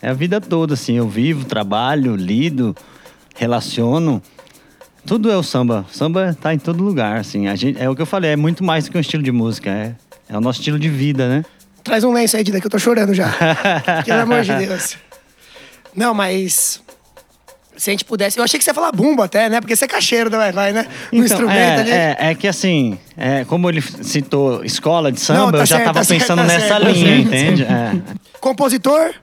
É 0.00 0.08
a 0.08 0.12
vida 0.12 0.40
toda, 0.40 0.74
assim. 0.74 0.94
Eu 0.94 1.08
vivo, 1.08 1.44
trabalho, 1.44 2.16
lido, 2.16 2.74
relaciono. 3.36 4.22
Tudo 5.06 5.30
é 5.30 5.36
o 5.36 5.42
samba. 5.42 5.84
Samba 5.90 6.36
tá 6.40 6.54
em 6.54 6.58
todo 6.58 6.82
lugar, 6.82 7.18
assim. 7.18 7.48
A 7.48 7.54
gente, 7.54 7.80
é 7.80 7.88
o 7.88 7.94
que 7.94 8.02
eu 8.02 8.06
falei, 8.06 8.32
é 8.32 8.36
muito 8.36 8.64
mais 8.64 8.84
do 8.84 8.92
que 8.92 8.98
um 8.98 9.00
estilo 9.00 9.22
de 9.22 9.32
música. 9.32 9.70
É, 9.70 9.94
é 10.28 10.36
o 10.36 10.40
nosso 10.40 10.60
estilo 10.60 10.78
de 10.78 10.88
vida, 10.88 11.28
né? 11.28 11.44
Traz 11.82 12.04
um 12.04 12.12
lenço 12.12 12.36
aí, 12.36 12.44
Dida, 12.44 12.60
que 12.60 12.66
eu 12.66 12.70
tô 12.70 12.78
chorando 12.78 13.12
já. 13.12 13.28
Pelo 14.04 14.20
amor 14.20 14.42
de 14.42 14.54
Deus. 14.54 14.96
Não, 15.94 16.14
mas. 16.14 16.80
Se 17.76 17.90
a 17.90 17.92
gente 17.92 18.04
pudesse. 18.04 18.38
Eu 18.38 18.44
achei 18.44 18.58
que 18.58 18.64
você 18.64 18.70
ia 18.70 18.74
falar 18.74 18.92
bumbo 18.92 19.22
até, 19.22 19.48
né? 19.48 19.60
Porque 19.60 19.74
você 19.74 19.86
é 19.86 19.88
cacheiro 19.88 20.30
da 20.30 20.38
Vai 20.38 20.52
Vai, 20.52 20.72
né? 20.72 20.86
No 21.10 21.24
Então, 21.24 21.24
instrumento 21.24 21.58
é, 21.58 21.80
ali. 21.80 21.90
É, 21.90 22.16
é 22.18 22.34
que 22.34 22.46
assim, 22.46 22.98
é, 23.16 23.44
como 23.44 23.68
ele 23.68 23.80
citou 23.80 24.64
escola 24.64 25.10
de 25.10 25.18
samba, 25.20 25.40
Não, 25.40 25.52
tá 25.52 25.58
eu 25.58 25.66
já 25.66 25.76
certo, 25.76 25.84
tava 25.86 25.98
tá 25.98 26.04
certo, 26.04 26.20
pensando 26.20 26.38
tá 26.38 26.44
nessa 26.44 26.66
certo, 26.68 26.82
tá 26.82 26.88
linha, 26.90 27.06
certo. 27.06 27.26
entende? 27.26 27.62
É. 27.64 27.92
Compositor? 28.40 29.14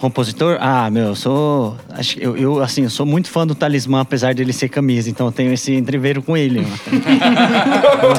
Compositor? 0.00 0.56
Ah, 0.60 0.88
meu, 0.90 1.06
eu 1.08 1.14
sou. 1.16 1.76
Acho, 1.90 2.14
que 2.16 2.24
eu, 2.24 2.36
eu, 2.36 2.62
assim, 2.62 2.84
eu 2.84 2.90
sou 2.90 3.04
muito 3.04 3.28
fã 3.28 3.46
do 3.46 3.54
talismã, 3.54 4.00
apesar 4.00 4.32
dele 4.34 4.52
ser 4.52 4.68
camisa, 4.68 5.10
então 5.10 5.26
eu 5.26 5.32
tenho 5.32 5.52
esse 5.52 5.74
entreveiro 5.74 6.22
com 6.22 6.36
ele. 6.36 6.64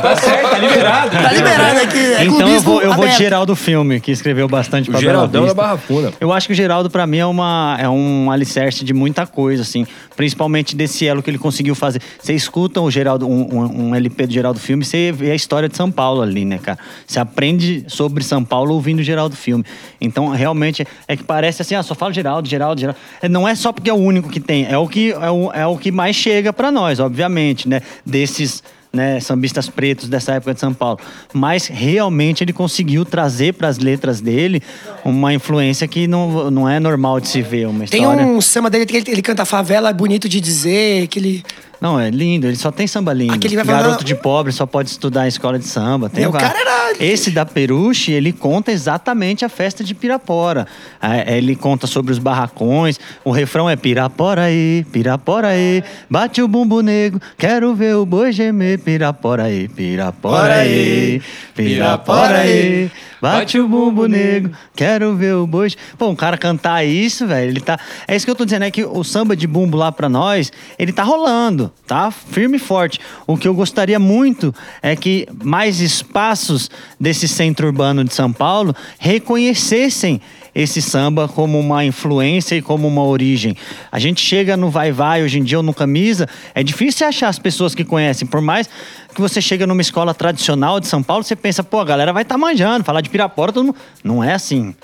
Tá 0.01 0.15
certo, 0.15 0.49
tá 0.49 0.57
liberado. 0.57 1.11
Tá 1.11 1.32
liberado 1.32 1.80
aqui. 1.80 1.97
É 1.97 2.23
então 2.25 2.47
eu 2.49 2.59
vou, 2.61 2.82
eu 2.82 2.93
vou 2.93 3.07
de. 3.07 3.15
Geraldo 3.17 3.55
Filme, 3.55 3.99
que 3.99 4.11
escreveu 4.11 4.47
bastante 4.47 4.89
O 4.89 4.91
pra 4.91 4.99
Bela 5.01 5.13
Geraldão 5.13 5.41
da 5.41 5.47
Vista. 5.47 5.61
Barra 5.61 5.77
Funda. 5.77 6.13
Eu 6.19 6.32
acho 6.32 6.47
que 6.47 6.53
o 6.53 6.55
Geraldo, 6.55 6.89
pra 6.89 7.05
mim, 7.07 7.17
é, 7.17 7.25
uma, 7.25 7.77
é 7.80 7.89
um 7.89 8.30
alicerce 8.32 8.84
de 8.84 8.93
muita 8.93 9.25
coisa, 9.25 9.61
assim. 9.63 9.86
Principalmente 10.15 10.75
desse 10.75 11.05
elo 11.07 11.23
que 11.23 11.30
ele 11.30 11.38
conseguiu 11.38 11.75
fazer. 11.75 12.01
Você 12.21 12.34
escuta 12.34 12.82
o 12.82 12.89
Geraldo, 12.91 13.27
um, 13.27 13.41
um- 13.55 13.88
um 13.89 13.95
LP 13.95 14.27
do 14.27 14.34
Geraldo 14.34 14.59
Filme, 14.59 14.84
você 14.84 15.11
vê 15.11 15.32
a 15.32 15.36
história 15.36 15.67
de 15.69 15.75
São 15.77 15.89
Paulo 15.91 16.21
ali, 16.21 16.45
né, 16.45 16.57
cara? 16.61 16.77
Você 17.05 17.19
aprende 17.19 17.86
sobre 17.88 18.23
São 18.23 18.43
Paulo 18.43 18.73
ouvindo 18.73 18.99
o 18.99 19.03
Geraldo 19.03 19.36
Filme. 19.36 19.63
Então, 20.01 20.30
realmente, 20.30 20.86
é 21.07 21.15
que 21.15 21.23
parece 21.23 21.61
assim, 21.61 21.68
ah, 21.76 21.84
só 21.84 21.95
falo 21.95 22.13
Geraldo, 22.13 22.47
Geraldo, 22.47 22.80
Geraldo. 22.80 22.99
É, 23.22 23.30
Não 23.30 23.47
é 23.47 23.55
só 23.55 23.72
porque 23.72 23.89
é 23.89 23.93
o 23.93 23.97
único 23.97 24.30
que 24.30 24.39
tem, 24.39 24.65
é 24.65 24.78
o 24.78 24.88
que, 24.88 25.11
é 25.11 25.30
o, 25.32 25.51
é 25.51 25.65
o 25.65 25.78
que 25.78 25.91
mais 25.91 26.15
chega 26.15 26.51
pra 26.53 26.72
nós, 26.72 26.99
obviamente, 26.99 27.67
né? 27.67 27.82
Desses 28.05 28.63
né, 28.91 29.20
sambistas 29.20 29.70
pretos 29.70 30.09
dessa 30.09 30.34
época 30.34 30.53
de 30.53 30.59
São 30.59 30.74
Paulo. 30.74 30.99
Mas 31.34 31.67
realmente 31.67 32.43
ele 32.43 32.53
conseguiu 32.53 33.05
trazer 33.05 33.53
para 33.53 33.67
as 33.67 33.78
letras 33.78 34.20
dele 34.20 34.61
uma 35.05 35.34
influência 35.34 35.88
que 35.88 36.07
não, 36.07 36.49
não 36.49 36.67
é 36.67 36.80
normal 36.80 37.20
de 37.20 37.28
se 37.28 37.41
ver 37.41 37.67
uma 37.67 37.86
Tem 37.86 38.01
história. 38.01 38.26
um 38.26 38.41
samba 38.41 38.70
dele 38.70 38.86
que 38.86 38.97
ele, 38.97 39.11
ele 39.11 39.22
canta 39.22 39.45
favela, 39.45 39.89
é 39.89 39.93
bonito 39.93 40.28
de 40.28 40.41
dizer, 40.41 41.07
que 41.07 41.20
ele. 41.20 41.43
Não, 41.82 41.99
é 41.99 42.09
lindo, 42.09 42.45
ele 42.45 42.55
só 42.57 42.71
tem 42.71 42.86
samba 42.88 43.13
lindo. 43.13 43.34
Aquele 43.34 43.55
vai 43.55 43.63
Garoto 43.65 43.86
falando- 43.91 44.03
de 44.03 44.15
pobre 44.15 44.51
só 44.51 44.65
pode 44.65 44.89
estudar 44.89 45.25
em 45.25 45.30
escola 45.30 45.57
de 45.57 45.65
samba. 45.65 46.09
Tem 46.09 46.21
Meu, 46.21 46.30
o 46.30 46.34
cara 46.34 46.59
era- 46.59 46.80
Esse 46.99 47.32
da 47.32 47.45
Peruche, 47.45 48.11
ele 48.11 48.34
conta 48.34 48.71
exatamente 48.71 49.45
a 49.45 49.49
festa 49.49 49.84
de 49.84 49.93
Pirapora. 49.93 50.67
Ah, 51.01 51.17
Ele 51.32 51.55
conta 51.55 51.88
sobre 51.88 52.11
os 52.11 52.17
barracões. 52.19 52.99
O 53.23 53.32
refrão 53.32 53.69
é 53.69 53.75
Pirapora 53.75 54.43
aí, 54.43 54.86
Pirapora 54.91 55.49
aí, 55.49 55.84
bate 56.09 56.41
o 56.41 56.47
bumbo 56.47 56.82
negro, 56.82 57.21
quero 57.38 57.73
ver 57.75 57.95
o 57.95 58.05
boi 58.05 58.32
gemer. 58.34 58.80
Pirapora 58.80 59.43
aí, 59.43 59.67
Pirapora 59.69 60.55
aí, 60.55 61.21
Pirapora 61.55 62.39
aí, 62.39 62.91
bate 63.21 63.59
o 63.59 63.67
bumbo 63.67 64.05
negro, 64.07 64.51
quero 64.75 65.15
ver 65.15 65.36
o 65.36 65.45
boi. 65.47 65.69
Pô, 65.97 66.09
um 66.09 66.15
cara 66.15 66.38
cantar 66.38 66.84
isso, 66.84 67.27
velho, 67.27 67.49
ele 67.51 67.61
tá. 67.61 67.77
É 68.07 68.15
isso 68.15 68.25
que 68.25 68.32
eu 68.32 68.36
tô 68.36 68.43
dizendo, 68.45 68.65
é 68.65 68.71
que 68.71 68.84
o 68.84 69.03
samba 69.03 69.36
de 69.36 69.45
bumbo 69.47 69.77
lá 69.77 69.91
pra 69.91 70.09
nós, 70.09 70.51
ele 70.77 70.91
tá 70.91 71.03
rolando, 71.03 71.68
tá? 71.88 72.11
Firme 72.11 72.57
e 72.57 72.59
forte. 72.59 72.99
O 73.26 73.38
que 73.38 73.47
eu 73.47 73.53
gostaria 73.53 73.99
muito 73.99 74.53
é 74.82 74.95
que 74.95 75.28
mais 75.43 75.80
espaços 75.80 76.70
desse 76.99 77.28
centro 77.28 77.67
urbano 77.67 78.03
de 78.03 78.13
São 78.13 78.32
Paulo 78.32 78.76
reconhecessem 78.97 80.22
esse 80.53 80.82
samba 80.82 81.28
como 81.28 81.59
uma 81.59 81.86
influência 81.86 82.55
e 82.55 82.61
como 82.61 82.88
uma 82.88 83.03
origem. 83.03 83.55
A 83.91 83.99
gente 83.99 84.22
chega 84.22 84.57
no 84.57 84.70
Vai 84.70 84.91
Vai 84.91 85.24
hoje 85.24 85.39
em 85.39 85.43
dia 85.43 85.57
ou 85.57 85.63
no 85.63 85.74
Camisa, 85.74 86.28
é 86.53 86.63
difícil 86.63 87.07
achar 87.07 87.30
as 87.30 87.39
pessoas 87.39 87.76
que 87.76 87.84
conhecem. 87.84 88.28
Por 88.28 88.41
mais 88.41 88.70
que 89.13 89.22
você 89.22 89.41
chega 89.41 89.65
numa 89.65 89.82
escola 89.82 90.13
tradicional 90.13 90.80
de 90.80 90.88
São 90.88 91.01
Paulo, 91.01 91.24
você 91.24 91.36
pensa, 91.36 91.63
pô, 91.63 91.80
a 91.80 91.86
galera 91.86 92.11
vai 92.11 92.24
estar 92.24 92.38
manjando, 92.38 92.84
falar 92.84 93.01
de 93.01 93.09
Pirapora, 93.09 93.51
todo 93.51 93.65
mundo... 93.67 93.78
Não 94.03 94.24
é 94.24 94.34
assim. 94.34 94.76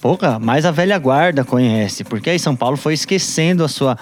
Pouca, 0.00 0.38
mais 0.38 0.64
a 0.66 0.70
velha 0.70 0.98
guarda 0.98 1.44
conhece, 1.44 2.04
porque 2.04 2.30
aí 2.30 2.38
São 2.38 2.54
Paulo 2.54 2.76
foi 2.76 2.94
esquecendo 2.94 3.64
a 3.64 3.68
sua, 3.68 3.98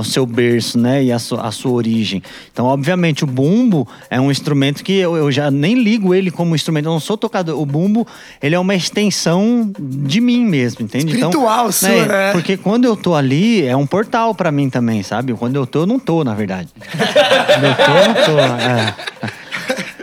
o 0.00 0.04
seu 0.04 0.26
berço, 0.26 0.78
né, 0.78 1.02
e 1.02 1.10
a 1.10 1.18
sua, 1.18 1.40
a 1.40 1.50
sua 1.50 1.72
origem. 1.72 2.22
Então, 2.52 2.66
obviamente, 2.66 3.24
o 3.24 3.26
bumbo 3.26 3.88
é 4.10 4.20
um 4.20 4.30
instrumento 4.30 4.84
que 4.84 4.92
eu, 4.92 5.16
eu 5.16 5.32
já 5.32 5.50
nem 5.50 5.82
ligo 5.82 6.14
ele 6.14 6.30
como 6.30 6.54
instrumento, 6.54 6.84
eu 6.84 6.92
não 6.92 7.00
sou 7.00 7.16
tocador. 7.16 7.58
O 7.58 7.64
bumbo, 7.64 8.06
ele 8.42 8.54
é 8.54 8.58
uma 8.58 8.74
extensão 8.74 9.72
de 9.78 10.20
mim 10.20 10.44
mesmo, 10.44 10.84
entende? 10.84 11.06
Espiritual 11.06 11.68
então, 11.68 11.72
sua, 11.72 12.06
né? 12.06 12.32
Porque 12.32 12.58
quando 12.58 12.84
eu 12.84 12.94
tô 12.94 13.14
ali, 13.14 13.64
é 13.64 13.74
um 13.74 13.86
portal 13.86 14.34
pra 14.34 14.52
mim 14.52 14.68
também, 14.68 15.02
sabe? 15.02 15.32
Quando 15.32 15.56
eu 15.56 15.66
tô, 15.66 15.80
eu 15.80 15.86
não 15.86 15.98
tô, 15.98 16.22
na 16.22 16.34
verdade. 16.34 16.68
Quando 16.86 17.64
eu 17.64 17.74
tô, 17.74 17.92
eu 17.92 18.08
não 18.08 18.14
tô. 18.14 18.38
É. 18.40 18.94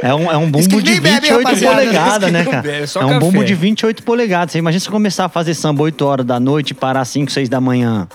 É 0.02 0.14
um, 0.14 0.30
é 0.30 0.36
um 0.36 0.52
bumbo 0.52 0.82
de 0.82 0.92
nem 0.92 1.00
bebe, 1.00 1.22
28 1.22 1.38
rapaziada. 1.38 1.76
polegadas, 1.78 2.32
né, 2.32 2.44
cara? 2.44 2.62
bebe, 2.62 2.78
é 2.78 2.82
é 2.82 3.06
um 3.06 3.08
café. 3.08 3.20
bumbo 3.20 3.46
de 3.46 3.56
28 3.56 4.04
polegadas. 4.04 4.52
Você 4.52 4.58
imagina 4.58 4.82
se 4.82 4.90
começar 4.90 5.26
a 5.26 5.30
fazer 5.30 5.54
samba 5.54 5.84
8 5.84 6.02
horas 6.06 6.26
da 6.26 6.42
noite 6.42 6.72
e 6.72 6.74
parar 6.74 7.06
5, 7.06 7.32
6 7.32 7.48
da 7.48 7.62
manhã. 7.62 8.06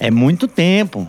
É 0.00 0.10
muito 0.10 0.48
tempo. 0.48 1.06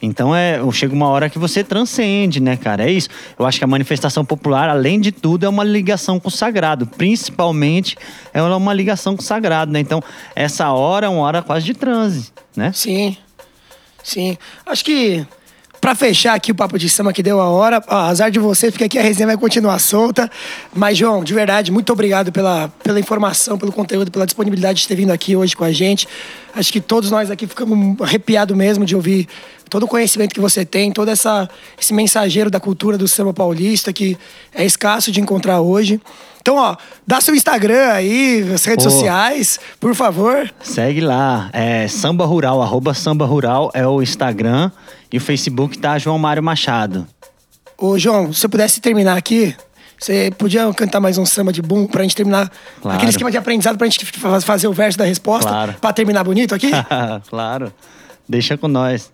Então 0.00 0.36
é, 0.36 0.60
chega 0.70 0.94
uma 0.94 1.08
hora 1.08 1.30
que 1.30 1.38
você 1.38 1.64
transcende, 1.64 2.38
né, 2.40 2.56
cara? 2.56 2.84
É 2.84 2.92
isso. 2.92 3.08
Eu 3.38 3.46
acho 3.46 3.58
que 3.58 3.64
a 3.64 3.66
manifestação 3.66 4.24
popular, 4.24 4.68
além 4.68 5.00
de 5.00 5.10
tudo, 5.10 5.46
é 5.46 5.48
uma 5.48 5.64
ligação 5.64 6.20
com 6.20 6.28
o 6.28 6.30
sagrado. 6.30 6.86
Principalmente, 6.86 7.96
ela 8.32 8.50
é 8.50 8.56
uma 8.56 8.74
ligação 8.74 9.16
com 9.16 9.22
o 9.22 9.24
sagrado, 9.24 9.72
né? 9.72 9.80
Então, 9.80 10.02
essa 10.36 10.70
hora 10.70 11.06
é 11.06 11.08
uma 11.08 11.22
hora 11.22 11.42
quase 11.42 11.64
de 11.64 11.74
transe, 11.74 12.30
né? 12.54 12.70
Sim. 12.72 13.16
Sim. 14.02 14.36
Acho 14.66 14.84
que. 14.84 15.26
Pra 15.84 15.94
fechar 15.94 16.32
aqui 16.32 16.50
o 16.50 16.54
papo 16.54 16.78
de 16.78 16.88
samba 16.88 17.12
que 17.12 17.22
deu 17.22 17.38
a 17.38 17.50
hora, 17.50 17.84
azar 17.86 18.30
de 18.30 18.38
vocês, 18.38 18.72
porque 18.72 18.84
aqui 18.84 18.98
a 18.98 19.02
resenha 19.02 19.26
vai 19.26 19.36
continuar 19.36 19.78
solta. 19.78 20.30
Mas, 20.74 20.96
João, 20.96 21.22
de 21.22 21.34
verdade, 21.34 21.70
muito 21.70 21.92
obrigado 21.92 22.32
pela, 22.32 22.72
pela 22.82 22.98
informação, 22.98 23.58
pelo 23.58 23.70
conteúdo, 23.70 24.10
pela 24.10 24.24
disponibilidade 24.24 24.80
de 24.80 24.88
ter 24.88 24.94
vindo 24.94 25.10
aqui 25.10 25.36
hoje 25.36 25.54
com 25.54 25.62
a 25.62 25.70
gente. 25.70 26.08
Acho 26.54 26.72
que 26.72 26.80
todos 26.80 27.10
nós 27.10 27.30
aqui 27.30 27.46
ficamos 27.46 28.00
arrepiados 28.00 28.56
mesmo 28.56 28.86
de 28.86 28.96
ouvir 28.96 29.28
todo 29.68 29.82
o 29.82 29.86
conhecimento 29.86 30.32
que 30.32 30.40
você 30.40 30.64
tem, 30.64 30.90
todo 30.90 31.10
essa, 31.10 31.50
esse 31.78 31.92
mensageiro 31.92 32.48
da 32.48 32.58
cultura 32.58 32.96
do 32.96 33.06
samba 33.06 33.34
paulista 33.34 33.92
que 33.92 34.16
é 34.54 34.64
escasso 34.64 35.12
de 35.12 35.20
encontrar 35.20 35.60
hoje. 35.60 36.00
Então, 36.44 36.56
ó, 36.56 36.76
dá 37.06 37.22
seu 37.22 37.34
Instagram 37.34 37.90
aí, 37.90 38.50
as 38.52 38.62
redes 38.66 38.84
Pô. 38.84 38.90
sociais, 38.90 39.58
por 39.80 39.94
favor. 39.94 40.52
Segue 40.62 41.00
lá, 41.00 41.48
é 41.54 41.88
Samba 41.88 42.26
Rural, 42.26 42.60
arroba 42.60 42.92
Samba 42.92 43.24
Rural 43.24 43.70
é 43.72 43.86
o 43.86 44.02
Instagram 44.02 44.70
e 45.10 45.16
o 45.16 45.20
Facebook 45.22 45.78
tá 45.78 45.96
João 45.96 46.18
Mário 46.18 46.42
Machado. 46.42 47.06
Ô, 47.78 47.98
João, 47.98 48.30
se 48.30 48.44
eu 48.44 48.50
pudesse 48.50 48.78
terminar 48.78 49.16
aqui, 49.16 49.56
você 49.98 50.30
podia 50.36 50.70
cantar 50.74 51.00
mais 51.00 51.16
um 51.16 51.24
samba 51.24 51.50
de 51.50 51.62
boom 51.62 51.86
pra 51.86 52.02
gente 52.02 52.14
terminar 52.14 52.52
Claro. 52.82 52.96
aquele 52.98 53.08
esquema 53.10 53.30
de 53.30 53.38
aprendizado 53.38 53.78
pra 53.78 53.86
gente 53.86 54.04
fa- 54.04 54.38
fazer 54.42 54.68
o 54.68 54.72
verso 54.74 54.98
da 54.98 55.06
resposta 55.06 55.48
Claro. 55.48 55.74
pra 55.80 55.94
terminar 55.94 56.24
bonito 56.24 56.54
aqui? 56.54 56.70
claro, 57.30 57.72
deixa 58.28 58.58
com 58.58 58.68
nós. 58.68 59.10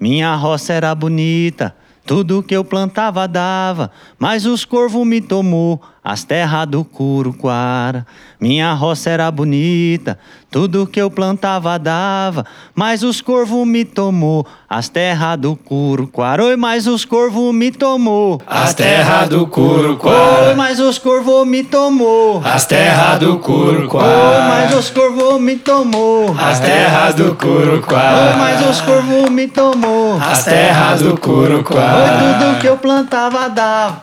Minha 0.00 0.34
roça 0.34 0.72
era 0.72 0.92
bonita, 0.96 1.72
Tudo 2.04 2.40
que 2.40 2.54
eu 2.54 2.64
plantava 2.64 3.26
dava, 3.26 3.90
mas 4.16 4.46
os 4.46 4.64
corvos 4.64 5.04
me 5.04 5.20
tomou 5.20 5.80
as 6.08 6.22
terras 6.22 6.68
do 6.68 6.84
Curuquara. 6.84 8.06
Minha 8.40 8.72
roça 8.74 9.10
era 9.10 9.28
bonita, 9.28 10.16
tudo 10.50 10.86
que 10.86 11.00
eu 11.00 11.10
plantava 11.10 11.76
dava, 11.80 12.46
mas 12.76 13.02
os 13.02 13.20
corvos 13.20 13.66
me 13.66 13.84
tomou 13.84 14.46
as 14.68 14.88
terras 14.88 15.36
do 15.36 15.56
Curuquara. 15.56 16.44
Oi, 16.44 16.54
mas 16.54 16.86
os 16.86 17.04
corvos 17.04 17.52
me 17.52 17.72
tomou 17.72 18.40
As 18.46 18.72
terras 18.72 19.28
do 19.28 19.48
Curuquara. 19.48 20.48
Oi, 20.50 20.54
mas 20.54 20.78
os 20.78 20.96
corvos 20.98 21.44
me 21.48 21.64
tomou 21.64 22.40
As 22.44 22.66
terras 22.66 23.18
do 23.18 23.32
Oi, 23.32 23.38
Curuquara. 23.40 24.46
mas 24.48 24.74
os 24.74 24.90
corvos 24.90 25.40
me 25.40 25.56
tomou 25.56 26.36
As 26.38 26.60
terras 26.60 27.14
do 27.16 27.24
Oi, 27.24 27.34
Curuquara. 27.34 28.36
mas 28.38 28.68
os 28.70 28.80
corvos 28.80 29.28
me 29.30 29.48
tomou 29.48 30.18
As 30.22 30.44
terras 30.44 31.00
do 31.02 31.10
Oi, 31.10 31.16
Curuquara. 31.16 32.38
tudo 32.38 32.60
que 32.60 32.66
eu 32.68 32.76
plantava 32.76 33.48
dava. 33.48 34.02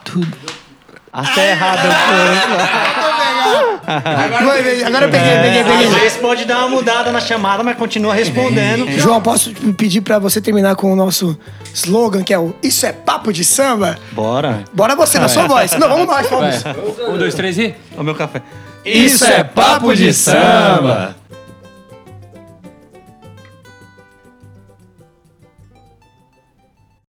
As 1.13 1.29
terras 1.35 1.79
do 1.81 1.87
Vai, 3.85 4.83
Agora 4.85 5.05
eu 5.05 5.11
peguei, 5.11 5.29
peguei, 5.43 5.61
Às 5.61 5.67
peguei. 5.67 5.87
vezes 5.99 6.17
pode 6.17 6.45
dar 6.45 6.59
uma 6.59 6.69
mudada 6.69 7.11
na 7.11 7.19
chamada, 7.19 7.61
mas 7.63 7.77
continua 7.77 8.13
respondendo. 8.13 8.89
João, 8.97 9.21
posso 9.21 9.51
pedir 9.77 10.01
pra 10.01 10.17
você 10.17 10.41
terminar 10.41 10.75
com 10.75 10.91
o 10.91 10.95
nosso 10.95 11.37
slogan, 11.73 12.23
que 12.23 12.33
é 12.33 12.39
o 12.39 12.55
Isso 12.63 12.85
é 12.85 12.91
Papo 12.93 13.31
de 13.31 13.43
Samba? 13.43 13.97
Bora. 14.11 14.63
Bora 14.73 14.95
você, 14.95 15.19
na 15.19 15.27
sua 15.27 15.47
voz. 15.47 15.73
Não, 15.73 15.89
vamos 15.89 16.07
nós, 16.07 16.27
vamos. 16.29 16.63
Um, 17.09 17.17
dois, 17.17 17.35
três 17.35 17.57
e. 17.59 17.75
O 17.95 18.03
meu 18.03 18.15
café. 18.15 18.41
Isso 18.85 19.23
é 19.25 19.43
papo 19.43 19.95
de 19.95 20.13
samba. 20.13 21.15